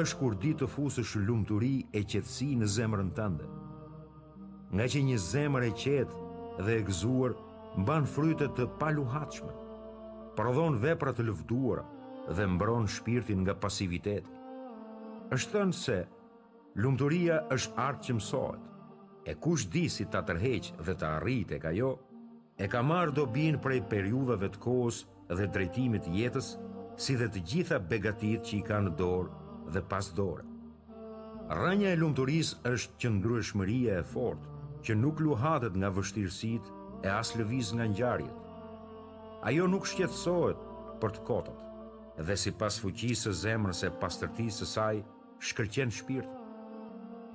është 0.00 0.18
kur 0.18 0.36
di 0.42 0.50
të 0.58 0.68
fusësh 0.74 1.14
lumëturi 1.28 1.74
e 1.98 2.02
qetsi 2.10 2.48
në 2.58 2.68
zemrën 2.76 3.14
tënde. 3.16 3.46
Nga 4.72 4.86
që 4.92 5.00
një 5.08 5.18
zemrë 5.30 5.68
e 5.68 5.72
qetë 5.82 6.64
dhe 6.64 6.76
e 6.80 6.84
gëzuar 6.88 7.34
mban 7.80 8.06
frytet 8.14 8.54
të 8.56 8.66
paluhatshme, 8.80 9.52
prodhon 10.38 10.78
vepra 10.82 11.12
të 11.14 11.28
lëvduara, 11.28 11.84
dhe 12.30 12.46
mbron 12.46 12.86
shpirtin 12.86 13.42
nga 13.42 13.54
pasiviteti. 13.58 14.30
Është 15.34 15.50
thënë 15.52 15.76
se 15.78 15.96
lumturia 16.82 17.40
është 17.56 17.78
art 17.86 18.02
që 18.06 18.16
mësohet. 18.18 18.68
E 19.30 19.34
kush 19.44 19.66
di 19.70 19.82
si 19.94 20.04
ta 20.10 20.20
tërheq 20.26 20.70
dhe 20.86 20.94
ta 20.98 21.12
e 21.30 21.36
tek 21.50 21.64
ajo, 21.70 21.92
e 22.58 22.66
ka 22.68 22.82
marrë 22.82 23.14
dobin 23.14 23.58
prej 23.62 23.80
periudhave 23.90 24.48
të 24.54 24.58
kohës 24.64 25.04
dhe 25.38 25.46
drejtimit 25.54 26.02
të 26.06 26.12
jetës, 26.20 26.48
si 26.96 27.14
dhe 27.16 27.28
të 27.32 27.42
gjitha 27.50 27.78
begatit 27.90 28.42
që 28.46 28.56
i 28.58 28.62
kanë 28.70 28.94
dorë 28.98 29.30
dhe 29.72 29.80
pas 29.88 30.10
dorë. 30.14 30.44
Rënja 31.58 31.90
e 31.92 31.98
lumturisë 32.02 32.60
është 32.72 32.98
qëndrueshmëria 33.00 33.96
e 33.98 34.02
fortë 34.02 34.50
që 34.84 34.92
nuk 35.00 35.20
luhatet 35.20 35.74
nga 35.78 35.90
vështirësitë 35.96 36.80
e 37.02 37.08
as 37.16 37.34
lëviz 37.38 37.72
nga 37.76 37.86
ngjarjet. 37.90 38.36
Ajo 39.48 39.66
nuk 39.70 39.86
shqetësohet 39.90 40.58
për 41.02 41.14
të 41.16 41.24
kotët 41.30 41.70
dhe 42.22 42.36
si 42.38 42.52
pas 42.54 42.78
fuqisë 42.80 43.32
zemrës 43.42 43.80
e 43.86 43.90
pastërtisë 44.00 44.58
së 44.60 44.66
saj, 44.72 44.98
shkërqen 45.50 45.92
shpirt. 45.98 46.28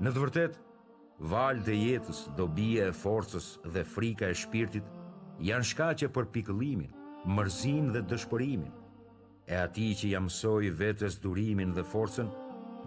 Në 0.04 0.14
të 0.16 0.24
vërtet, 0.24 0.60
valë 1.32 1.72
e 1.74 1.78
jetës, 1.82 2.24
dobije 2.38 2.88
e 2.92 2.96
forcës 3.04 3.52
dhe 3.74 3.84
frika 3.90 4.30
e 4.32 4.36
shpirtit 4.38 4.88
janë 5.50 5.68
shkaqe 5.72 6.08
për 6.16 6.30
pikëlimin, 6.36 6.92
mërzin 7.38 7.92
dhe 7.96 8.04
dëshpërimin. 8.12 8.74
E 9.48 9.56
ati 9.64 9.90
që 10.00 10.14
jamësoj 10.14 10.70
vetës 10.80 11.20
durimin 11.24 11.72
dhe 11.78 11.84
forcen, 11.94 12.32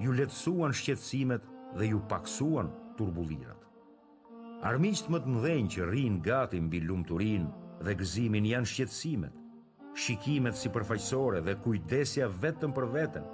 ju 0.00 0.12
letësuan 0.16 0.74
shqetsimet 0.76 1.44
dhe 1.78 1.90
ju 1.92 2.00
paksuan 2.10 2.70
turbulirat. 2.98 3.56
Armiqët 4.68 5.08
më 5.12 5.18
të 5.24 5.34
mdhenjë 5.34 5.72
që 5.74 5.90
rinë 5.92 6.20
gati 6.26 6.60
mbi 6.60 6.82
lumëturin 6.84 7.46
dhe 7.86 7.92
gëzimin 8.00 8.44
janë 8.54 8.68
shqetsimet, 8.68 9.36
shikimet 10.00 10.56
si 10.58 10.70
përfaqësore 10.72 11.40
dhe 11.46 11.52
kujdesja 11.64 12.28
vetëm 12.44 12.72
për 12.76 12.86
vetën, 12.96 13.24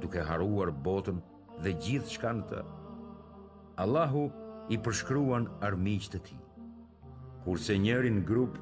duke 0.00 0.22
haruar 0.30 0.70
botën 0.88 1.18
dhe 1.64 1.72
gjithë 1.84 2.14
shka 2.14 2.32
në 2.38 2.46
të. 2.52 2.62
Allahu 3.84 4.22
i 4.72 4.78
përshkruan 4.86 5.48
armiqët 5.68 6.14
të 6.16 6.20
ti. 6.30 6.38
Kurse 7.44 7.76
njerin 7.84 8.22
grup 8.30 8.56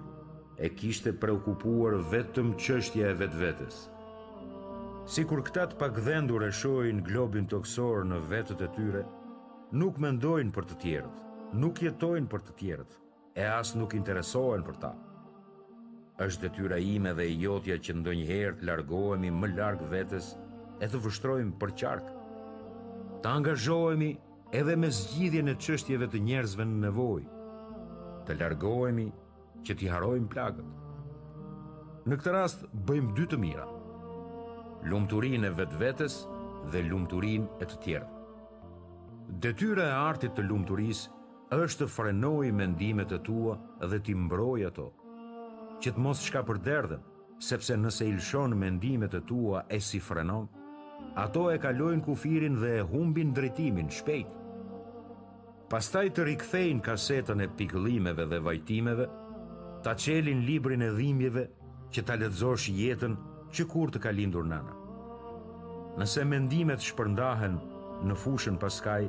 e 0.66 0.70
kishte 0.80 1.14
preokupuar 1.24 1.98
vetëm 2.14 2.50
qështja 2.64 3.12
e 3.12 3.18
vetë 3.22 3.40
vetës. 3.44 3.78
Si 5.14 5.22
kur 5.28 5.44
këtat 5.46 5.78
pak 5.80 5.98
dhendur 6.06 6.42
e 6.46 6.50
shojnë 6.60 7.06
globin 7.06 7.46
të 7.46 7.62
kësorë 7.66 8.08
në 8.10 8.22
vetët 8.34 8.66
e 8.66 8.70
tyre, 8.76 9.04
nuk 9.80 10.00
mendojnë 10.02 10.54
për 10.56 10.68
të 10.70 10.80
tjerët, 10.84 11.22
nuk 11.64 11.82
jetojnë 11.86 12.30
për 12.34 12.46
të 12.48 12.58
tjerët, 12.62 12.98
e 13.40 13.48
asë 13.60 13.78
nuk 13.82 13.96
interesojnë 14.00 14.64
për 14.70 14.78
ta 14.86 14.94
është 16.22 16.42
detyra 16.44 16.76
ime 16.78 17.10
dhe 17.18 17.24
i 17.26 17.34
jotja 17.42 17.74
që 17.82 17.94
ndonjëherë 17.98 18.58
të 18.60 18.66
largohemi 18.68 19.32
më 19.34 19.48
largë 19.56 19.86
vetës 19.90 20.28
e 20.78 20.86
të 20.86 21.00
vështrojmë 21.06 21.56
për 21.58 21.72
qarkë. 21.80 22.12
Të 23.24 23.30
angazhohemi 23.32 24.10
edhe 24.54 24.76
me 24.78 24.90
zgjidhje 24.94 25.42
në 25.48 25.54
qështjeve 25.64 26.08
të 26.12 26.20
njerëzve 26.28 26.64
në 26.68 26.76
nevojë. 26.84 27.26
Të 28.28 28.36
largohemi 28.38 29.08
që 29.66 29.74
t'i 29.80 29.90
harojmë 29.90 30.30
plagët. 30.30 30.72
Në 32.06 32.18
këtë 32.20 32.32
rast 32.36 32.64
bëjmë 32.90 33.14
dy 33.18 33.26
të 33.34 33.38
mira. 33.46 33.66
Lumëturin 34.86 35.48
e 35.48 35.54
vetë 35.58 35.82
vetës 35.82 36.20
dhe 36.70 36.84
lumëturin 36.90 37.48
e 37.58 37.64
të 37.66 37.80
tjerë. 37.84 38.08
Detyra 39.48 39.88
e 39.90 39.98
artit 40.04 40.36
të 40.36 40.44
lumturisë 40.46 41.10
është 41.58 41.84
të 41.84 41.86
frenoj 41.96 42.46
mendimet 42.54 43.12
e 43.12 43.18
tua 43.26 43.56
dhe 43.88 43.98
t'i 44.00 44.14
mbrojë 44.26 44.68
ato 44.68 44.92
që 45.84 45.92
të 45.92 46.00
mos 46.00 46.20
shka 46.24 46.40
për 46.48 46.58
derdhe, 46.64 46.96
sepse 47.44 47.74
nëse 47.76 48.06
i 48.08 48.12
lëshon 48.16 48.54
mendimet 48.56 49.14
e 49.18 49.18
tua 49.28 49.66
e 49.68 49.76
si 49.84 49.98
frenon, 50.00 50.46
ato 51.20 51.42
e 51.52 51.58
kalojnë 51.60 52.04
kufirin 52.06 52.54
dhe 52.62 52.70
e 52.78 52.86
humbin 52.88 53.34
drejtimin 53.36 53.90
shpejt. 53.92 54.30
Pastaj 55.72 56.06
të 56.16 56.24
rikthejnë 56.30 56.84
kasetën 56.86 57.42
e 57.44 57.48
piklimeve 57.58 58.24
dhe 58.32 58.38
vajtimeve, 58.46 59.06
ta 59.84 59.92
qelin 60.00 60.40
librin 60.48 60.86
e 60.86 60.88
dhimjeve 60.96 61.44
që 61.92 62.06
ta 62.06 62.16
letëzosh 62.16 62.70
jetën 62.78 63.18
që 63.54 63.68
kur 63.70 63.92
të 63.92 64.00
kalindur 64.06 64.48
nana. 64.48 64.72
Nëse 66.00 66.24
mendimet 66.30 66.82
shpërndahen 66.88 67.60
në 68.08 68.16
fushën 68.24 68.56
paskaj, 68.64 69.04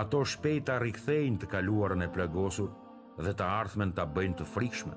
ato 0.00 0.24
shpejt 0.32 0.66
ta 0.72 0.80
rikthejnë 0.82 1.42
të 1.44 1.52
kaluarën 1.58 2.08
e 2.08 2.10
plagosur 2.16 2.72
dhe 3.20 3.36
të 3.36 3.52
ardhmen 3.60 3.92
ta 3.98 4.08
bëjnë 4.16 4.40
të 4.40 4.48
frikshme 4.56 4.96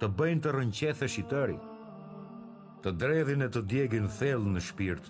të 0.00 0.08
bëjnë 0.12 0.42
të 0.44 0.50
rënqeth 0.52 1.00
e 1.06 1.06
shitarit, 1.08 1.62
të 2.84 2.90
dredhin 3.00 3.44
e 3.46 3.48
të 3.48 3.62
djegin 3.70 4.08
thellë 4.18 4.50
në 4.52 4.60
shpirt, 4.66 5.06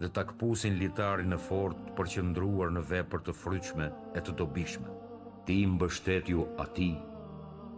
dhe 0.00 0.10
të 0.12 0.22
akpusin 0.26 0.76
litari 0.80 1.24
në 1.28 1.38
fort 1.46 1.80
për 1.96 2.10
që 2.14 2.22
në 2.28 2.82
vepër 2.90 3.20
të 3.24 3.32
fryqme 3.40 3.88
e 4.16 4.20
të 4.20 4.34
dobishme. 4.40 4.88
Ti 5.46 5.56
më 5.66 5.80
bështet 5.82 6.28
ju 6.30 6.44
ati 6.62 6.90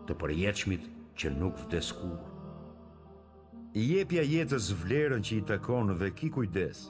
të 0.09 0.15
përjeqmit 0.19 0.91
që 1.19 1.31
nuk 1.39 1.55
vdeskur. 1.67 2.19
I 3.75 3.81
jepja 3.95 4.23
jetës 4.27 4.73
vlerën 4.83 5.23
që 5.25 5.33
i 5.39 5.43
takon 5.49 5.95
dhe 5.99 6.11
ki 6.19 6.29
kujdes, 6.35 6.89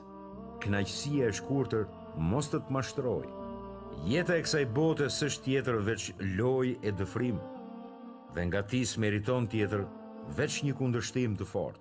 knajqësia 0.65 1.29
e 1.29 1.37
shkurëtër 1.39 1.85
mos 2.31 2.49
të 2.51 2.59
të 2.65 2.73
mashtroj. 2.75 3.25
Jeta 4.11 4.35
e 4.35 4.43
kësaj 4.43 4.65
bote 4.75 5.07
sështë 5.13 5.43
tjetër 5.45 5.75
veç 5.87 6.09
loj 6.41 6.73
e 6.81 6.91
dëfrimë, 6.91 7.52
dhe 8.35 8.45
nga 8.45 8.61
ti 8.67 8.79
smeriton 8.85 9.45
meriton 9.47 9.49
tjetër 9.51 9.81
veç 10.37 10.53
një 10.65 10.73
kundërshtim 10.77 11.35
të 11.37 11.45
fort. 11.45 11.79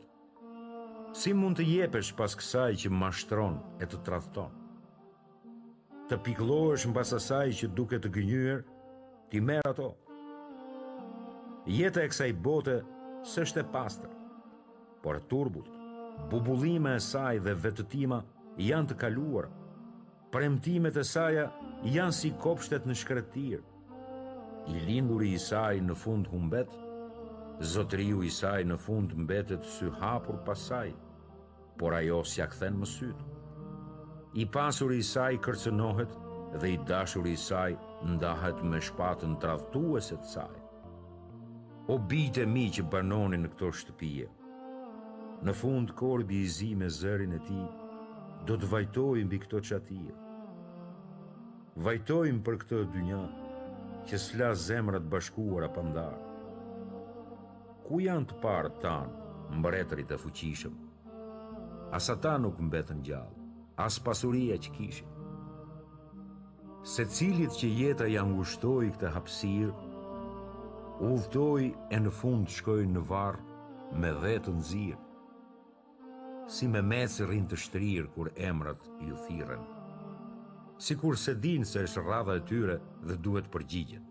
Si 1.17 1.33
mund 1.37 1.57
të 1.59 1.65
jepesh 1.69 2.11
pas 2.17 2.35
kësaj 2.37 2.73
që 2.85 2.91
mashtron 2.93 3.57
e 3.83 3.89
të 3.89 4.01
trathton? 4.07 4.53
Të 6.09 6.17
piklohesh 6.27 6.85
në 6.89 6.95
pas 6.97 7.13
asaj 7.19 7.49
që 7.61 7.69
duke 7.77 7.99
të 8.01 8.09
gënyër, 8.17 8.63
ti 9.31 9.41
merë 9.41 9.65
ato. 9.73 9.91
Jeta 11.73 12.05
e 12.05 12.11
kësaj 12.13 12.33
bote 12.45 12.77
sështë 13.33 13.63
e 13.65 13.69
pastër, 13.75 14.13
por 15.05 15.21
turbut, 15.31 15.69
bubulime 16.33 16.97
e 16.99 17.01
saj 17.09 17.39
dhe 17.45 17.57
vetëtima 17.65 18.19
janë 18.69 18.93
të 18.93 18.99
kaluar, 19.05 19.49
premtimet 20.33 20.97
e 21.01 21.05
saja 21.15 21.49
janë 21.95 22.17
si 22.19 22.33
kopshtet 22.45 22.89
në 22.89 22.97
shkretirë, 23.03 23.69
i 24.69 24.79
lindur 24.87 25.23
i 25.27 25.35
saj 25.43 25.81
në 25.83 25.95
fund 25.99 26.29
humbet, 26.31 26.71
zotriu 27.73 28.23
i 28.23 28.31
saj 28.31 28.63
në 28.71 28.77
fund 28.79 29.15
mbetet 29.25 29.67
sy 29.67 29.91
hapur 29.99 30.39
pasaj, 30.47 30.93
por 31.81 31.97
ajo 31.99 32.21
si 32.27 32.43
akthen 32.45 32.79
më 32.81 32.87
sytë. 32.91 33.31
I 34.43 34.47
pasur 34.55 34.95
i 34.95 35.03
saj 35.05 35.37
kërcenohet 35.45 36.13
dhe 36.63 36.71
i 36.73 36.77
dashur 36.89 37.27
i 37.29 37.35
saj 37.37 37.75
ndahet 38.15 38.63
me 38.65 38.81
shpatën 38.81 39.35
të 39.43 39.59
saj. 40.31 40.55
O 41.91 41.99
bite 41.99 42.47
mi 42.47 42.69
që 42.71 42.83
banoni 42.93 43.37
në 43.43 43.49
këto 43.57 43.73
shtëpije, 43.81 44.29
në 45.43 45.53
fund 45.59 45.93
korbi 45.99 46.39
i 46.43 46.47
zi 46.49 46.75
me 46.75 46.89
zërin 46.89 47.33
e 47.35 47.39
ti, 47.47 47.63
do 48.47 48.57
të 48.57 48.69
vajtojmë 48.71 49.29
bi 49.31 49.39
këto 49.39 49.61
qatije. 49.61 50.15
Vajtojmë 51.77 52.43
për 52.47 52.57
këto 52.63 52.83
dynjanë, 52.95 53.42
që 54.09 54.19
s'la 54.19 54.49
zemrat 54.59 55.05
bashkuara 55.13 55.69
ndar. 55.91 56.15
Ku 57.87 58.01
janë 58.03 58.29
të 58.31 58.41
parë 58.43 58.71
tanë, 58.83 59.19
mbretërit 59.59 60.13
e 60.15 60.19
fuqishëm? 60.23 60.75
As 61.97 62.09
ata 62.15 62.37
nuk 62.41 62.59
mbetën 62.69 63.03
gjallë, 63.07 63.39
as 63.85 63.99
pasuria 64.01 64.57
që 64.65 64.71
kishin. 64.77 65.11
Se 66.93 67.05
cilit 67.15 67.53
që 67.59 67.69
jeta 67.81 68.07
janë 68.11 68.33
ngushtoi 68.39 68.89
këtë 68.95 69.11
hapsirë, 69.17 69.75
u 71.09 71.13
e 71.93 71.99
në 72.01 72.11
fund 72.19 72.49
shkoj 72.51 72.85
në 72.91 73.03
varë 73.11 73.99
me 74.01 74.11
dhe 74.23 74.35
të 74.45 74.53
nëzirë, 74.59 75.05
si 76.53 76.69
me 76.73 76.81
mecë 76.83 77.27
rinë 77.31 77.49
të 77.53 77.57
shtrirë 77.67 78.09
kur 78.15 78.33
emrat 78.51 78.83
ju 79.07 79.17
thiren 79.27 79.63
si 80.83 80.97
kur 80.99 81.15
se 81.21 81.37
dinë 81.39 81.67
se 81.69 81.85
është 81.87 82.03
rrava 82.03 82.35
e 82.41 82.43
tyre 82.49 82.75
dhe 83.07 83.15
duhet 83.23 83.47
përgjigjen. 83.55 84.03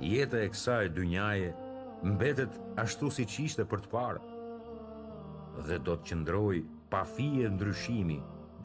Jeta 0.00 0.38
e 0.40 0.48
kësaj 0.54 0.88
dynjaje 0.96 1.50
mbetet 2.14 2.54
ashtu 2.82 3.10
si 3.12 3.26
qishte 3.28 3.66
për 3.68 3.82
të 3.84 3.90
parë, 3.92 4.22
dhe 5.66 5.76
do 5.84 5.98
të 5.98 6.08
qëndroj 6.08 6.62
pa 6.92 7.02
fije 7.16 7.50
ndryshimi 7.52 8.18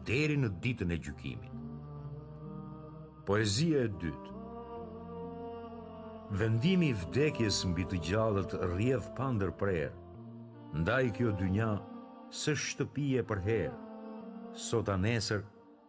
deri 0.07 0.37
në 0.39 0.53
ditën 0.63 0.93
e 0.95 0.99
gjykimit. 1.03 1.57
Poezia 3.27 3.83
e 3.87 3.91
dytë 4.01 4.33
Vendimi 6.39 6.89
i 6.91 6.95
vdekjes 7.03 7.59
mbi 7.69 7.83
të 7.87 7.99
gjallët 8.07 8.55
rrjedh 8.67 9.05
pa 9.15 9.27
ndërprer. 9.35 9.91
Ndaj 10.81 11.11
kjo 11.19 11.35
dynja 11.39 11.69
së 12.39 12.55
shtëpi 12.63 13.09
e 13.19 13.23
për 13.29 13.43
herë. 13.45 13.75
Sot 14.67 14.91
a 14.91 14.97
nesër 14.99 15.43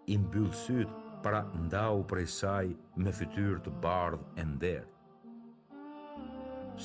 i 0.08 0.16
mbyllë 0.18 0.56
sytë 0.64 0.96
para 1.24 1.42
ndau 1.64 2.02
prej 2.08 2.28
saj 2.32 2.68
me 3.04 3.12
fytyrë 3.12 3.58
të 3.64 3.72
bardhë 3.82 4.28
e 4.40 4.44
nderë. 4.52 4.88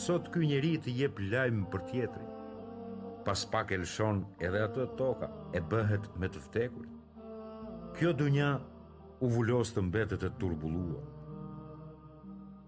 Sot 0.04 0.28
kë 0.34 0.44
njeri 0.50 0.72
të 0.84 0.96
jep 1.00 1.20
lajmë 1.32 1.70
për 1.76 1.84
tjetëri, 1.92 2.32
pas 3.28 3.46
pak 3.54 3.72
e 3.72 3.80
lëshon 3.84 4.24
edhe 4.48 4.64
atë 4.68 4.88
toka 5.00 5.30
e 5.54 5.62
bëhet 5.72 6.10
me 6.20 6.28
të 6.34 6.42
vtekur. 6.48 6.90
Kjo 7.96 8.12
dunja 8.24 8.50
u 9.24 9.30
vullos 9.36 9.72
të 9.76 9.84
mbetet 9.88 10.26
e 10.28 10.32
turbulua. 10.42 11.04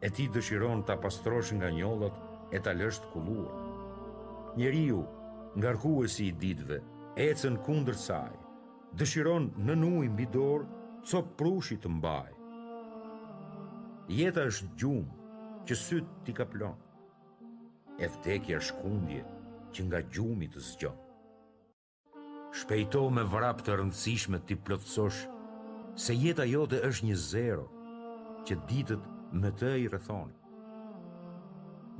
E 0.06 0.12
ti 0.14 0.30
dëshiron 0.36 0.86
të 0.86 0.95
apastrosh 0.99 1.56
nga 1.58 1.74
njollat 1.74 2.56
e 2.56 2.62
të 2.62 2.76
lësht 2.80 3.10
kulluar. 3.12 3.64
Njeriu, 4.56 5.01
ngarkuesi 5.60 6.30
i 6.30 6.36
ditve, 6.45 6.78
ecën 7.26 7.58
kundër 7.66 7.97
saj, 8.06 8.36
dëshiron 9.00 9.50
në 9.66 9.74
nuj 9.76 10.06
mbi 10.12 10.26
dor 10.32 10.64
co 11.06 11.20
prushit 11.38 11.82
të 11.84 11.91
mbaj. 11.98 12.36
Jeta 14.20 14.43
është 14.52 14.68
gjumë 14.80 15.64
që 15.68 15.78
sytë 15.82 16.20
t'i 16.26 16.36
kaplon, 16.38 16.78
e 18.00 18.08
vdekja 18.14 18.60
është 18.62 18.78
kundje 18.80 19.24
që 19.76 19.86
nga 19.88 20.02
gjumit 20.16 20.56
të 20.56 20.64
zgjon. 20.70 21.02
Shpejto 22.56 23.02
me 23.12 23.26
vrap 23.34 23.60
të 23.66 23.76
rëndësishme 23.82 24.39
t'i 24.48 24.56
plotësosh, 24.64 25.20
se 26.00 26.16
jeta 26.16 26.46
jote 26.48 26.80
është 26.88 27.10
një 27.10 27.18
zero 27.26 27.66
që 28.48 28.60
ditët 28.72 29.10
me 29.41 29.52
të 29.60 29.74
i 29.84 29.89
rëthoni. 29.91 30.38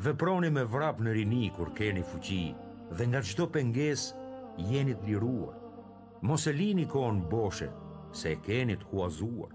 Veproni 0.08 0.48
me 0.52 0.64
vrap 0.76 1.00
në 1.04 1.12
rini 1.20 1.50
kur 1.58 1.74
keni 1.76 2.06
fuqi 2.14 2.44
dhe 3.00 3.10
nga 3.12 3.20
qdo 3.26 3.50
penges 3.56 4.10
jenit 4.72 5.04
liruar, 5.08 5.56
Mos 6.26 6.48
e 6.48 6.52
lini 6.54 6.86
kohën 6.90 7.20
boshe, 7.30 7.68
se 8.18 8.32
e 8.34 8.38
keni 8.46 8.74
të 8.82 8.88
huazuar. 8.90 9.52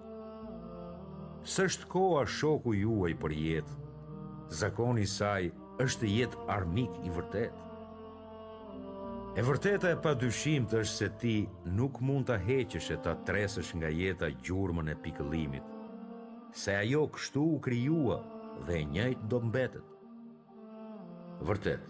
Sështë 1.50 1.88
koha 1.90 2.20
shoku 2.30 2.76
juaj 2.78 3.10
për 3.22 3.34
jetë, 3.38 3.78
zakoni 4.60 5.06
saj 5.10 5.48
është 5.82 6.10
jetë 6.14 6.44
armik 6.56 6.94
i 7.02 7.10
vërtet. 7.16 7.58
E 9.38 9.42
vërteta 9.48 9.90
e 9.90 9.98
pa 10.04 10.14
dyshim 10.22 10.68
të 10.70 10.78
është 10.84 10.94
se 11.00 11.10
ti 11.24 11.34
nuk 11.80 11.98
mund 12.06 12.30
të 12.30 12.38
e 12.58 12.64
të 13.02 13.16
atresesh 13.16 13.74
nga 13.80 13.90
jeta 14.02 14.30
gjurëmën 14.46 14.92
e 14.94 14.96
pikëlimit, 15.08 15.74
se 16.62 16.74
ajo 16.84 17.02
kështu 17.16 17.44
u 17.56 17.60
kryua 17.66 18.18
dhe 18.68 18.84
njëjtë 18.94 19.28
do 19.32 19.40
mbetet. 19.40 19.86
Vërtet, 21.48 21.82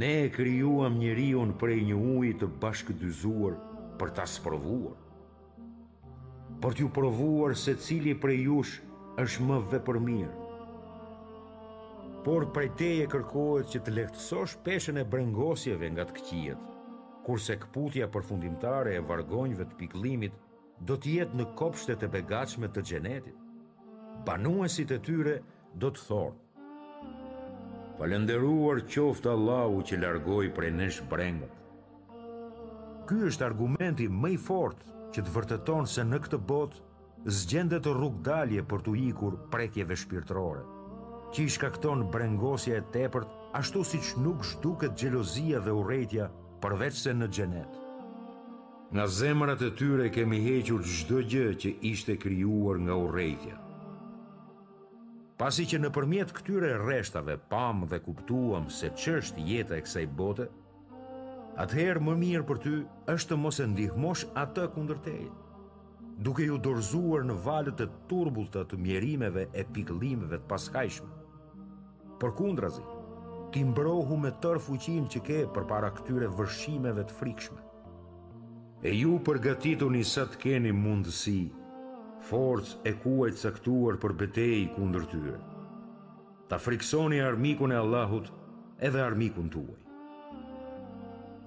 Ne 0.00 0.10
e 0.26 0.30
kryuam 0.30 0.98
njëri 1.02 1.30
unë 1.42 1.56
prej 1.58 1.80
një 1.88 1.96
ujë 2.16 2.34
të 2.42 2.48
bashkë 2.62 2.94
dyzuar 3.00 3.56
për 4.00 4.12
ta 4.18 4.26
sprovuar. 4.32 4.98
Për 6.62 6.76
t'ju 6.76 6.90
provuar 6.94 7.54
se 7.56 7.74
cili 7.80 8.12
prej 8.20 8.42
jush 8.46 8.76
është 9.22 9.46
më 9.48 9.56
vepër 9.72 9.98
mirë. 10.04 10.38
Por 12.24 12.44
prej 12.54 12.68
teje 12.76 13.06
kërkohet 13.12 13.70
që 13.72 13.80
të 13.82 13.94
lehtësosh 13.96 14.58
peshën 14.66 15.00
e 15.00 15.06
brengosjeve 15.14 15.88
nga 15.94 16.04
të 16.04 16.16
këtijet, 16.18 16.66
kurse 17.24 17.56
këputja 17.62 18.10
përfundimtare 18.12 18.92
e 18.98 19.02
vargonjve 19.10 19.66
të 19.70 19.78
piklimit 19.80 20.36
do 20.88 20.98
të 21.00 21.14
jetë 21.16 21.40
në 21.40 21.48
kopshtet 21.58 22.04
e 22.06 22.10
begachme 22.14 22.68
të 22.72 22.84
xhenetit. 22.92 23.34
Banuesit 24.28 24.92
e 24.92 25.00
tyre 25.08 25.38
do 25.80 25.88
të 25.88 26.04
thonë: 26.10 26.36
Falënderuar 28.00 28.78
qoftë 28.88 29.28
Allahu 29.28 29.82
që 29.88 29.98
largoi 30.00 30.46
prej 30.56 30.70
nesh 30.72 31.00
brengët. 31.10 31.50
Ky 33.10 33.18
është 33.30 33.44
argumenti 33.44 34.06
më 34.08 34.30
i 34.36 34.38
fortë 34.40 34.94
që 35.16 35.24
të 35.26 35.34
vërteton 35.34 35.90
se 35.94 36.06
në 36.08 36.20
këtë 36.24 36.40
botë 36.48 36.80
zgjendet 37.42 37.90
rrugë 37.92 38.22
dalje 38.30 38.64
për 38.72 38.86
të 38.86 38.94
ikur 39.10 39.36
prekjeve 39.52 39.98
shpirtërore, 40.02 40.64
që 41.36 41.44
i 41.44 41.52
shkakton 41.58 42.06
brengosja 42.14 42.80
e 42.80 42.86
tepërt 42.96 43.36
ashtu 43.60 43.84
siç 43.92 44.14
nuk 44.24 44.48
zhduket 44.48 44.96
xhelozia 44.96 45.60
dhe 45.66 45.76
urrëtia 45.82 46.30
përveç 46.64 47.00
se 47.04 47.12
në 47.20 47.28
xhenet. 47.36 47.76
Nga 48.96 49.06
zemrat 49.20 49.62
e 49.68 49.74
tyre 49.78 50.08
kemi 50.16 50.40
hequr 50.48 50.86
çdo 50.98 51.20
gjë 51.34 51.50
që 51.62 51.76
ishte 51.92 52.16
krijuar 52.24 52.80
nga 52.86 52.96
urrëtia. 53.04 53.59
Pasi 55.40 55.64
që 55.64 55.78
në 55.80 55.88
përmjet 55.96 56.32
këtyre 56.36 56.70
reshtave 56.82 57.38
pam 57.50 57.86
dhe 57.88 57.96
kuptuam 58.04 58.66
se 58.78 58.90
që 59.02 59.12
është 59.22 59.42
jetë 59.48 59.76
e 59.78 59.82
kësaj 59.86 60.02
bote, 60.18 60.44
atëherë 61.62 62.02
më 62.08 62.16
mirë 62.22 62.44
për 62.50 62.58
ty 62.64 62.72
është 63.14 63.30
të 63.30 63.38
mos 63.46 63.60
e 63.64 63.68
ndihmosh 63.72 64.24
atë 64.42 64.66
kundër 64.74 64.98
duke 66.26 66.44
ju 66.44 66.58
dorzuar 66.66 67.24
në 67.24 67.34
valët 67.46 67.80
e 67.80 67.86
turbul 68.10 68.50
të 68.52 68.64
të 68.68 68.76
mjerimeve 68.84 69.46
e 69.54 69.64
piklimeve 69.72 70.36
të 70.42 70.46
paskajshme. 70.48 71.08
Për 72.20 72.30
kundrazi, 72.36 72.82
ti 73.54 73.64
mbrohu 73.64 74.16
me 74.20 74.32
tërë 74.44 74.60
fuqin 74.66 75.06
që 75.14 75.20
ke 75.30 75.38
për 75.56 75.64
para 75.72 75.88
këtyre 75.96 76.28
vërshimeve 76.36 77.04
të 77.08 77.16
frikshme. 77.22 77.60
E 78.84 78.92
ju 78.92 79.16
përgatitu 79.24 79.88
një 79.96 80.04
sa 80.12 80.26
të 80.34 80.38
keni 80.44 80.72
mundësi 80.76 81.38
forcë 82.30 82.78
e 82.86 82.92
kuajt 83.02 83.40
saktuar 83.42 83.96
për 84.00 84.12
betejë 84.22 84.68
kundër 84.76 85.06
tyre. 85.10 85.36
Ta 86.48 86.58
friksoni 86.62 87.18
armikun 87.26 87.72
e 87.74 87.78
Allahut 87.82 88.28
edhe 88.86 89.02
armikun 89.02 89.48
tuaj. 89.50 89.78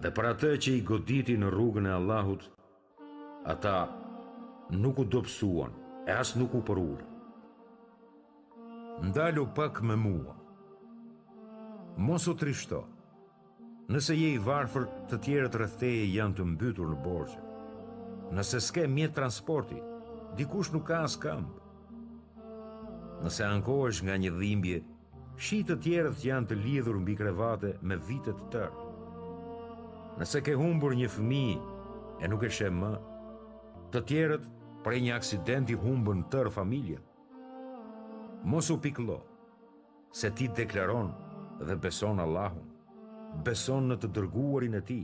Dhe 0.03 0.11
për 0.11 0.27
atë 0.34 0.49
që 0.63 0.71
i 0.77 0.84
goditi 0.89 1.36
në 1.39 1.51
rrugën 1.53 1.88
e 1.88 1.93
Allahut, 1.97 2.49
ata 3.53 3.75
nuk 4.75 4.99
u 4.99 5.05
dobësuan 5.13 5.71
e 6.09 6.15
as 6.19 6.34
nuk 6.39 6.55
u 6.59 6.63
përurë. 6.67 7.07
Ndalu 9.07 9.45
pak 9.55 9.79
me 9.81 9.95
mua. 9.97 10.36
Mos 12.07 12.27
u 12.27 12.36
trishto. 12.36 12.84
Nëse 13.91 14.15
je 14.19 14.36
i 14.36 14.38
varfër, 14.45 14.86
të 15.09 15.17
tjerët 15.25 15.57
rrethtej 15.59 16.11
janë 16.17 16.38
të 16.38 16.45
mbytur 16.53 16.91
në 16.91 16.99
borxhe. 17.05 17.41
Nëse 18.34 18.59
s'ke 18.63 18.86
mjet 18.89 19.11
transporti, 19.17 19.79
dikush 20.36 20.71
nuk 20.73 20.88
ka 20.89 21.03
as 21.05 21.15
këmbë. 21.17 21.61
Nëse 23.23 23.43
ankohesh 23.45 23.99
nga 24.03 24.15
një 24.19 24.31
dhimbje, 24.39 24.77
shi 25.43 25.57
të 25.67 25.75
tjerët 25.86 26.23
janë 26.25 26.49
të 26.49 26.57
lidhur 26.63 26.97
mbi 27.01 27.15
krevate 27.19 27.73
me 27.88 27.97
vitet 28.09 28.39
të 28.41 28.47
tërë. 28.55 28.88
Nëse 30.19 30.41
ke 30.45 30.57
humbur 30.59 30.95
një 30.97 31.09
fëmi 31.15 31.43
e 32.23 32.29
nuk 32.29 32.43
e 32.45 32.51
shemë 32.57 32.79
më, 32.84 32.91
të 33.93 33.99
tjerët 34.09 34.49
prej 34.86 34.99
një 35.05 35.13
aksidenti 35.19 35.77
humbën 35.86 36.25
tërë 36.34 36.51
familje. 36.57 36.99
Mos 38.51 38.67
u 38.73 38.77
piklo, 38.84 39.19
se 40.11 40.29
ti 40.36 40.49
deklaron 40.57 41.13
dhe 41.63 41.77
beson 41.81 42.19
Allahun, 42.19 42.65
beson 43.47 43.88
në 43.89 43.95
të 44.01 44.09
dërguarin 44.17 44.75
e 44.81 44.84
ti, 44.89 44.99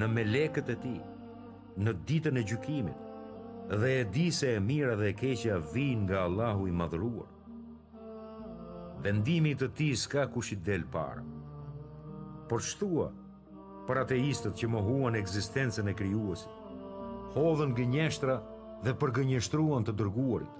në 0.00 0.06
melekët 0.16 0.70
e 0.72 0.76
ti, 0.82 0.96
në 1.84 1.94
ditën 2.08 2.38
e 2.40 2.46
gjykimit, 2.50 3.09
dhe 3.78 4.00
e 4.00 4.04
di 4.10 4.30
se 4.32 4.54
e 4.56 4.60
mira 4.60 4.96
dhe 4.98 5.08
e 5.12 5.18
keqja 5.20 5.54
vijnë 5.72 6.02
nga 6.02 6.18
Allahu 6.26 6.66
i 6.66 6.72
madhruar. 6.80 7.30
Vendimi 9.02 9.52
të 9.56 9.68
ti 9.78 9.90
s'ka 9.96 10.24
kush 10.34 10.50
i 10.54 10.56
del 10.66 10.82
parë. 10.94 11.22
Por 12.50 12.60
shtua, 12.70 13.06
për 13.86 14.00
ateistët 14.04 14.58
që 14.58 14.70
mohuan 14.74 15.14
eksistencën 15.22 15.86
e 15.86 15.94
krijuesit, 15.96 16.50
hodhën 17.36 17.76
gënjeshtra 17.78 18.36
dhe 18.84 18.92
për 19.00 19.10
gënjeshtruan 19.20 19.86
të 19.86 19.94
dërguarit, 20.02 20.58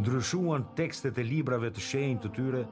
ndryshuan 0.00 0.64
tekstet 0.80 1.20
e 1.20 1.28
librave 1.32 1.70
të 1.70 1.84
shenjë 1.90 2.22
të 2.24 2.30
tyre, 2.36 2.62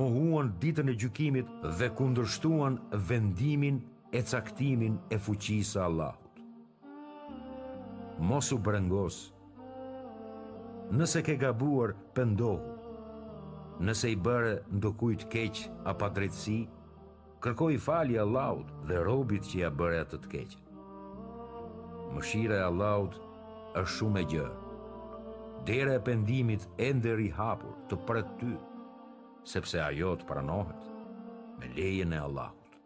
mohuan 0.00 0.50
ditën 0.62 0.90
e 0.90 0.98
gjykimit 1.02 1.46
dhe 1.78 1.90
kundërshtuan 1.98 2.80
vendimin 3.10 3.78
e 4.10 4.26
caktimin 4.32 4.98
e 5.14 5.16
fuqisë 5.18 5.86
Allahu 5.86 6.19
mos 8.20 8.52
u 8.52 8.58
brëngos. 8.60 9.30
Nëse 10.92 11.22
ke 11.24 11.38
gabuar, 11.40 11.94
pëndohu. 12.14 12.76
Nëse 13.80 14.10
i 14.12 14.16
bërë 14.20 14.52
ndukujt 14.76 15.22
keq 15.32 15.54
a 15.88 15.94
pa 15.96 16.10
drejtësi, 16.12 16.58
kërkoj 17.40 17.78
fali 17.80 18.18
Allahut 18.20 18.68
dhe 18.90 18.98
robit 19.06 19.46
që 19.48 19.62
ja 19.62 19.70
bërë 19.72 20.02
atë 20.04 20.20
të 20.24 20.32
keq. 20.34 20.56
Mëshira 22.12 22.60
e 22.60 22.66
Allahut 22.66 23.16
është 23.80 23.92
shumë 23.96 24.20
e 24.20 24.26
gjërë. 24.34 24.58
Dere 25.68 25.96
e 25.96 26.04
pendimit 26.10 26.68
enderi 26.80 27.30
hapur 27.38 27.72
të 27.88 28.00
përët 28.08 28.36
ty, 28.40 28.52
sepse 29.54 29.80
ajo 29.86 30.12
të 30.20 30.28
pranohet 30.28 30.84
me 31.60 31.72
lejen 31.76 32.12
e 32.16 32.20
Allahut. 32.26 32.76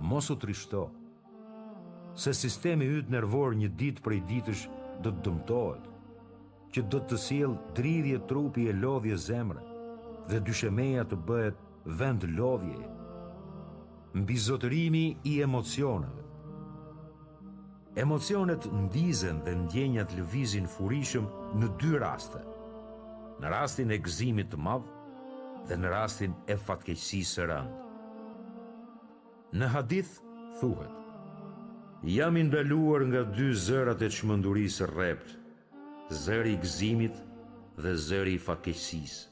Mosu 0.00 0.36
trishtohë, 0.40 0.99
se 2.14 2.32
sistemi 2.34 2.86
yt 2.98 3.10
nervor 3.12 3.54
një 3.56 3.70
ditë 3.78 4.02
prej 4.04 4.20
ditësh 4.28 4.64
do 5.04 5.10
të 5.12 5.22
dëmtohet, 5.24 5.84
që 6.74 6.82
do 6.92 7.00
të 7.08 7.18
sjell 7.18 7.54
dridhje 7.76 8.20
trupi 8.30 8.68
e 8.70 8.74
lodhje 8.76 9.16
zemre 9.18 9.62
dhe 10.30 10.40
dyshemeja 10.46 11.06
të 11.10 11.18
bëhet 11.28 11.62
vend 11.98 12.26
lodhje. 12.36 12.86
Mbi 14.14 14.36
i 15.30 15.36
emocioneve. 15.42 16.16
Emocionet 17.96 18.64
ndizën 18.70 19.40
dhe 19.44 19.54
ndjenjat 19.64 20.14
lëvizin 20.18 20.66
furishëm 20.70 21.26
në 21.58 21.68
dy 21.80 21.96
raste. 21.98 22.42
Në 23.40 23.48
rastin 23.50 23.90
e 23.90 23.98
gëzimit 23.98 24.50
të 24.52 24.56
madh 24.60 24.86
dhe 25.68 25.76
në 25.76 25.90
rastin 25.90 26.34
e 26.52 26.56
fatkeqësisë 26.56 27.32
së 27.34 27.44
rëndë. 27.50 27.76
Në 29.58 29.68
hadith 29.74 30.12
thuhet: 30.60 30.99
Jam 32.00 32.36
indaluar 32.40 33.04
nga 33.04 33.20
dy 33.28 33.52
zërat 33.52 34.00
e 34.00 34.08
çmendurisë 34.08 34.86
rrept, 34.88 35.34
zëri 36.08 36.54
gëzimit 36.56 37.16
dhe 37.76 37.90
zëri 38.08 38.38
fatkeqësisë. 38.40 39.26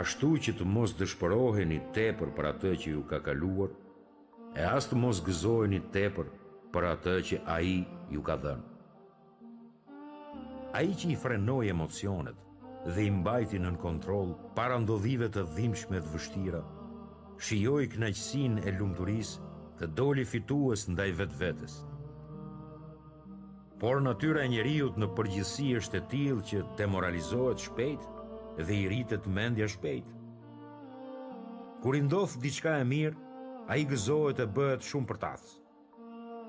Ashtu 0.00 0.30
që 0.44 0.54
të 0.56 0.64
mos 0.64 0.94
dëshpëroheni 0.96 1.82
tepër 1.92 2.32
për 2.38 2.48
atë 2.54 2.72
që 2.80 2.92
ju 2.94 3.02
ka 3.10 3.20
kaluar, 3.26 3.74
e 4.56 4.64
as 4.64 4.88
të 4.88 4.96
mos 5.02 5.20
gëzoheni 5.28 5.82
tepër 5.92 6.30
për 6.72 6.86
atë 6.94 7.14
që 7.28 7.40
ai 7.56 7.84
ju 8.16 8.22
ka 8.24 8.36
dhënë. 8.40 8.64
Ai 10.78 10.88
që 10.96 11.12
i 11.12 11.20
frenoj 11.24 11.66
emocionet 11.72 12.38
dhe 12.94 13.04
i 13.04 13.10
mbajti 13.20 13.60
nën 13.60 13.76
kontroll 13.84 14.32
para 14.56 14.80
ndodhive 14.80 15.28
të 15.36 15.44
dhimbshme 15.56 16.00
të 16.00 16.14
vështira, 16.16 16.62
shijoi 17.44 17.84
kënaqësinë 17.92 18.64
e 18.68 18.74
lumturisë 18.80 19.47
të 19.78 19.86
doli 19.94 20.24
fitues 20.26 20.84
ndaj 20.90 21.08
vetë 21.20 21.38
vetës. 21.42 21.76
Por 23.78 24.00
natyra 24.02 24.42
e 24.42 24.48
njeriut 24.50 24.96
në 24.98 25.06
përgjithsi 25.14 25.68
është 25.78 25.98
e 26.00 26.04
tilë 26.12 26.46
që 26.50 26.62
te 26.78 26.86
moralizohet 26.94 27.62
shpejt 27.62 28.06
dhe 28.58 28.74
i 28.74 28.88
rritet 28.90 29.28
mendja 29.38 29.68
shpejt. 29.70 30.08
Kur 31.82 31.94
i 31.94 32.00
ndodhë 32.08 32.40
diçka 32.42 32.72
e 32.82 32.86
mirë, 32.90 33.20
a 33.70 33.76
i 33.78 33.84
gëzohet 33.86 34.40
e 34.42 34.48
bëhet 34.58 34.82
shumë 34.88 35.08
për 35.12 35.20
tathës. 35.24 35.52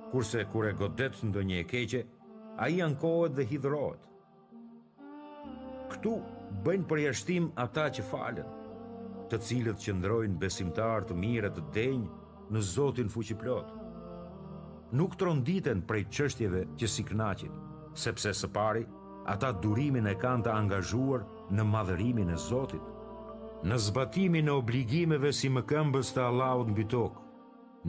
Kurse 0.09 0.45
kur 0.49 0.65
e 0.65 0.73
godet 0.79 1.19
ndonjë 1.27 1.49
një 1.51 1.59
e 1.65 1.67
keqe, 1.69 2.01
a 2.57 2.65
i 2.71 2.81
ankohet 2.81 3.35
dhe 3.37 3.45
hidrohet. 3.51 4.07
Këtu 5.93 6.15
bëjnë 6.65 6.89
përjashtim 6.89 7.51
ata 7.65 7.85
që 7.93 8.07
falen, 8.09 8.49
të 9.29 9.37
cilët 9.45 9.83
që 9.85 9.95
ndrojnë 9.99 10.41
besimtar 10.41 11.05
të 11.05 11.19
mire 11.25 11.51
të 11.53 11.67
denjë 11.77 12.18
në 12.51 12.61
Zotin 12.65 13.09
fuqiplot. 13.13 13.73
Nuk 14.97 15.15
tronditen 15.21 15.83
prej 15.85 16.05
çështjeve 16.09 16.63
që 16.79 16.87
si 16.89 17.03
knaqin, 17.05 17.51
sepse 17.93 18.31
së 18.33 18.49
pari 18.55 18.83
ata 19.29 19.51
durimin 19.61 20.07
e 20.09 20.15
kanë 20.17 20.47
të 20.47 20.55
angazhuar 20.55 21.25
në 21.53 21.65
madhërimin 21.73 22.31
e 22.33 22.37
Zotit, 22.41 22.85
në 23.67 23.77
zbatimin 23.85 24.49
e 24.49 24.55
obligimeve 24.55 25.31
si 25.35 25.49
më 25.51 25.65
këmbës 25.69 26.13
të 26.15 26.23
Allahut 26.25 26.71
mbi 26.73 26.85
tokë, 26.89 27.21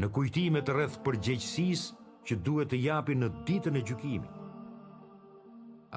në 0.00 0.08
kujtimet 0.14 0.68
rreth 0.74 1.00
përgjegjësisë 1.06 1.94
që 2.26 2.36
duhet 2.46 2.70
të 2.74 2.82
japin 2.84 3.24
në 3.24 3.30
ditën 3.48 3.78
e 3.80 3.84
gjykimit. 3.88 4.34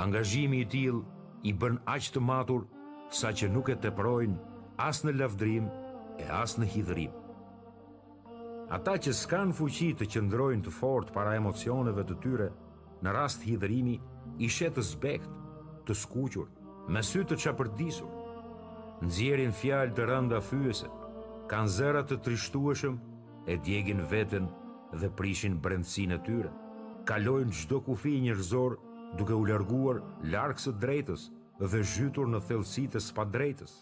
Angazhimi 0.06 0.64
i 0.64 0.70
tillë 0.76 1.04
i 1.44 1.52
bën 1.60 1.76
aq 1.96 2.10
të 2.16 2.24
matur 2.26 2.64
sa 3.14 3.34
që 3.36 3.52
nuk 3.54 3.68
e 3.70 3.76
teprojnë 3.76 4.40
as 4.88 5.04
në 5.06 5.18
lavdrim 5.20 5.68
e 6.24 6.30
as 6.40 6.56
në 6.58 6.70
hidhrim. 6.76 7.12
Ata 8.72 8.94
që 8.98 9.12
s'kan 9.12 9.52
fuqi 9.56 9.90
të 10.00 10.06
qëndrojnë 10.14 10.64
të 10.64 10.72
fort 10.72 11.10
para 11.14 11.34
emocioneve 11.36 12.04
të 12.08 12.16
tyre, 12.24 12.46
në 13.04 13.12
rast 13.16 13.44
hidrimi, 13.44 13.98
i 14.40 14.48
të 14.48 14.82
zbekt, 14.82 15.28
të 15.86 15.94
skuqur, 15.94 16.48
me 16.88 17.02
sy 17.04 17.20
të 17.26 17.36
qapërdisur. 17.44 18.12
nxjerrin 19.04 19.52
fjalë 19.52 19.94
të 19.96 20.04
rënda 20.10 20.40
fyese, 20.42 20.88
kanë 21.50 21.74
zërat 21.76 22.08
të 22.08 22.18
trishtueshëm, 22.24 22.96
e 23.52 23.56
djegin 23.58 24.02
veten 24.10 24.48
dhe 25.00 25.10
prishin 25.18 25.60
brendësin 25.64 26.12
e 26.12 26.18
tyre. 26.26 26.52
Kalojnë 27.06 27.52
çdo 27.60 27.78
kufi 27.84 28.16
njerëzor 28.24 28.78
duke 29.18 29.34
u 29.36 29.44
larguar 29.50 29.98
larkës 30.32 30.66
të 30.68 30.78
drejtës 30.84 31.24
dhe 31.70 31.84
zhytur 31.92 32.28
në 32.32 32.40
thelsit 32.48 32.96
e 32.96 33.00
spa 33.02 33.26
drejtës. 33.28 33.74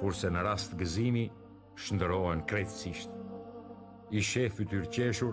Kurse 0.00 0.30
në 0.32 0.40
rast 0.48 0.72
gëzimi, 0.80 1.26
shëndërojnë 1.82 2.46
krejtësishtë 2.48 3.33
i 4.14 4.22
shef 4.22 4.54
fytyrqeshur, 4.60 5.32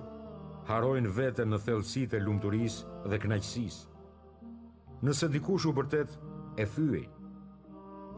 harojnë 0.65 1.09
vete 1.13 1.43
në 1.45 1.57
thellësitë 1.65 2.17
e 2.17 2.21
lumturisë 2.25 3.09
dhe 3.11 3.19
kënaqësisë. 3.21 3.81
Nëse 5.05 5.27
dikush 5.35 5.67
u 5.69 5.73
bërtet 5.77 6.13
e 6.61 6.65
fyej, 6.75 7.03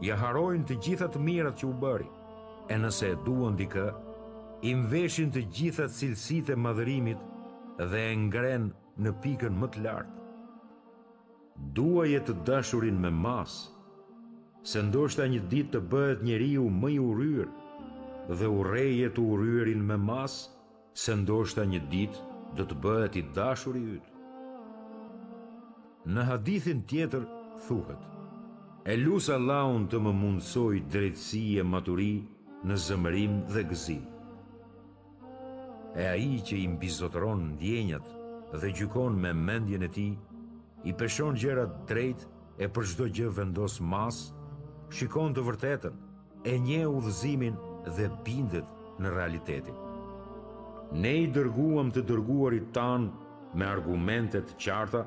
ja 0.06 0.16
harojnë 0.22 0.64
të 0.70 0.76
gjitha 0.86 1.08
të 1.12 1.20
mirat 1.26 1.58
që 1.60 1.68
u 1.68 1.72
bëri, 1.82 2.08
e 2.72 2.78
nëse 2.80 3.10
e 3.12 3.18
duon 3.26 3.56
dikë, 3.60 3.84
i 4.64 4.72
të 5.34 5.42
gjitha 5.56 5.88
cilësitë 5.98 6.52
e 6.52 6.56
madhërimit 6.64 7.20
dhe 7.92 8.00
e 8.12 8.14
ngren 8.24 8.70
në 9.04 9.10
pikën 9.22 9.60
më 9.60 9.68
të 9.74 9.84
lartë. 9.84 10.12
Dua 11.76 12.06
jetë 12.08 12.32
të 12.32 12.44
dashurin 12.48 12.96
me 13.04 13.10
mas, 13.10 13.52
se 14.62 14.80
ndoshta 14.82 15.28
një 15.28 15.40
ditë 15.52 15.72
të 15.74 15.80
bëhet 15.92 16.22
njeriu 16.24 16.64
më 16.80 16.88
i 16.94 16.98
uryr 17.08 17.48
dhe 18.38 18.46
urrejet 18.58 19.18
u 19.20 19.24
uryrin 19.36 19.82
me 19.92 19.98
masë, 20.08 20.53
se 20.94 21.10
ndoshta 21.18 21.64
një 21.66 21.80
ditë 21.90 22.18
do 22.58 22.62
të 22.70 22.76
bëhet 22.84 23.16
i 23.18 23.22
dashur 23.34 23.74
i 23.78 23.84
yt. 23.96 24.10
Në 26.14 26.22
hadithin 26.28 26.82
tjetër 26.90 27.24
thuhet: 27.66 28.02
E 28.86 28.94
lus 29.00 29.26
Allahun 29.34 29.88
të 29.90 30.00
më 30.04 30.12
mundsoj 30.20 30.76
drejtësi 30.92 31.42
e 31.58 31.64
maturi 31.66 32.12
në 32.64 32.76
zëmërim 32.86 33.38
dhe 33.50 33.64
gëzim. 33.72 34.04
E 35.98 36.04
ai 36.14 36.28
që 36.46 36.58
i 36.60 36.66
mbizotron 36.76 37.42
ndjenjat 37.56 38.06
dhe 38.60 38.70
gjykon 38.78 39.16
me 39.22 39.32
mendjen 39.34 39.82
e 39.88 39.90
tij, 39.96 40.12
i 40.88 40.92
peshon 40.98 41.34
gjërat 41.40 41.74
drejt 41.90 42.26
e 42.62 42.68
për 42.74 42.82
çdo 42.90 43.08
gjë 43.16 43.30
vendos 43.38 43.80
mas, 43.92 44.26
shikon 44.94 45.32
të 45.34 45.46
vërtetën, 45.48 45.94
e 46.50 46.58
njeh 46.66 46.86
udhëzimin 46.96 47.56
dhe 47.96 48.06
bindet 48.26 48.66
në 49.00 49.14
realitetin 49.16 49.83
ne 50.92 51.14
i 51.22 51.28
dërguam 51.32 51.90
të 51.94 52.02
dërguarit 52.08 52.68
tan 52.76 53.08
me 53.54 53.64
argumente 53.66 54.40
të 54.42 54.56
qarta 54.64 55.00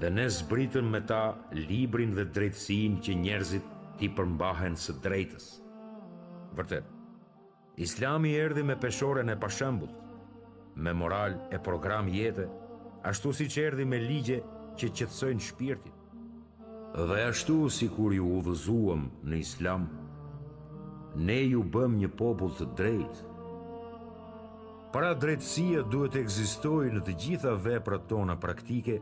dhe 0.00 0.10
ne 0.10 0.26
zbritëm 0.38 0.90
me 0.94 1.00
ta 1.06 1.20
librin 1.54 2.14
dhe 2.16 2.24
drejtësinë 2.34 3.00
që 3.04 3.14
njerëzit 3.22 3.70
ti 4.00 4.08
përmbahen 4.16 4.74
së 4.76 4.96
drejtës. 5.04 5.46
Vërtet, 6.56 6.84
Islami 7.86 8.32
erdhi 8.40 8.64
me 8.64 8.76
peshorën 8.80 9.30
e 9.30 9.36
pashëmbull, 9.40 9.92
me 10.74 10.92
moral 10.92 11.36
e 11.56 11.60
program 11.64 12.08
jete, 12.12 12.46
ashtu 13.08 13.32
siç 13.32 13.56
erdhi 13.62 13.84
me 13.88 13.98
ligje 14.02 14.40
që 14.76 14.90
qetësojnë 15.00 15.46
shpirtin. 15.48 15.92
Dhe 16.96 17.22
ashtu 17.28 17.56
si 17.68 17.88
kur 17.92 18.12
ju 18.16 18.26
uvëzuam 18.40 19.08
në 19.28 19.38
islam, 19.44 19.88
ne 21.28 21.40
ju 21.42 21.62
bëm 21.76 21.96
një 22.02 22.10
popull 22.20 22.52
të 22.58 22.68
drejtë, 22.80 23.24
Para 24.96 25.10
drejtësia 25.12 25.82
duhet 25.92 26.14
të 26.16 26.22
egzistojë 26.24 26.86
në 26.94 27.00
të 27.04 27.12
gjitha 27.20 27.50
veprat 27.60 28.06
tona 28.08 28.32
praktike, 28.40 28.94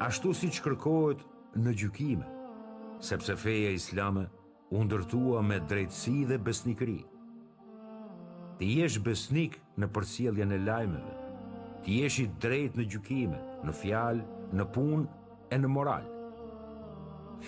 ashtu 0.00 0.30
siç 0.34 0.62
kërkohet 0.64 1.20
në 1.60 1.74
gjykime, 1.82 2.28
sepse 3.04 3.34
feja 3.36 3.74
islame 3.76 4.22
u 4.72 4.80
ndërtua 4.86 5.42
me 5.44 5.58
drejtësi 5.72 6.14
dhe 6.30 6.38
besnikëri. 6.46 6.96
Ti 8.56 8.68
je 8.78 8.88
besnik 9.08 9.58
në 9.84 9.90
përcjelljen 9.98 10.54
e 10.56 10.58
lajmeve. 10.64 11.12
Ti 11.84 11.98
je 12.00 12.08
i 12.22 12.24
drejtë 12.46 12.80
në 12.80 12.88
gjykime, 12.94 13.40
në 13.68 13.74
fjalë, 13.82 14.24
në 14.56 14.66
punë 14.78 15.04
e 15.50 15.58
në 15.60 15.72
moral. 15.76 16.08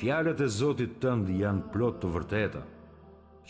Fjalët 0.02 0.42
e 0.44 0.50
Zotit 0.58 1.00
tënd 1.00 1.32
janë 1.32 1.64
plot 1.72 2.04
të 2.04 2.12
vërteta, 2.18 2.60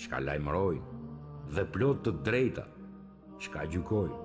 çka 0.04 0.22
lajmërojnë 0.28 1.50
dhe 1.58 1.66
plot 1.74 2.06
të 2.06 2.14
drejta, 2.30 2.68
çka 3.42 3.66
gjukojnë. 3.74 4.22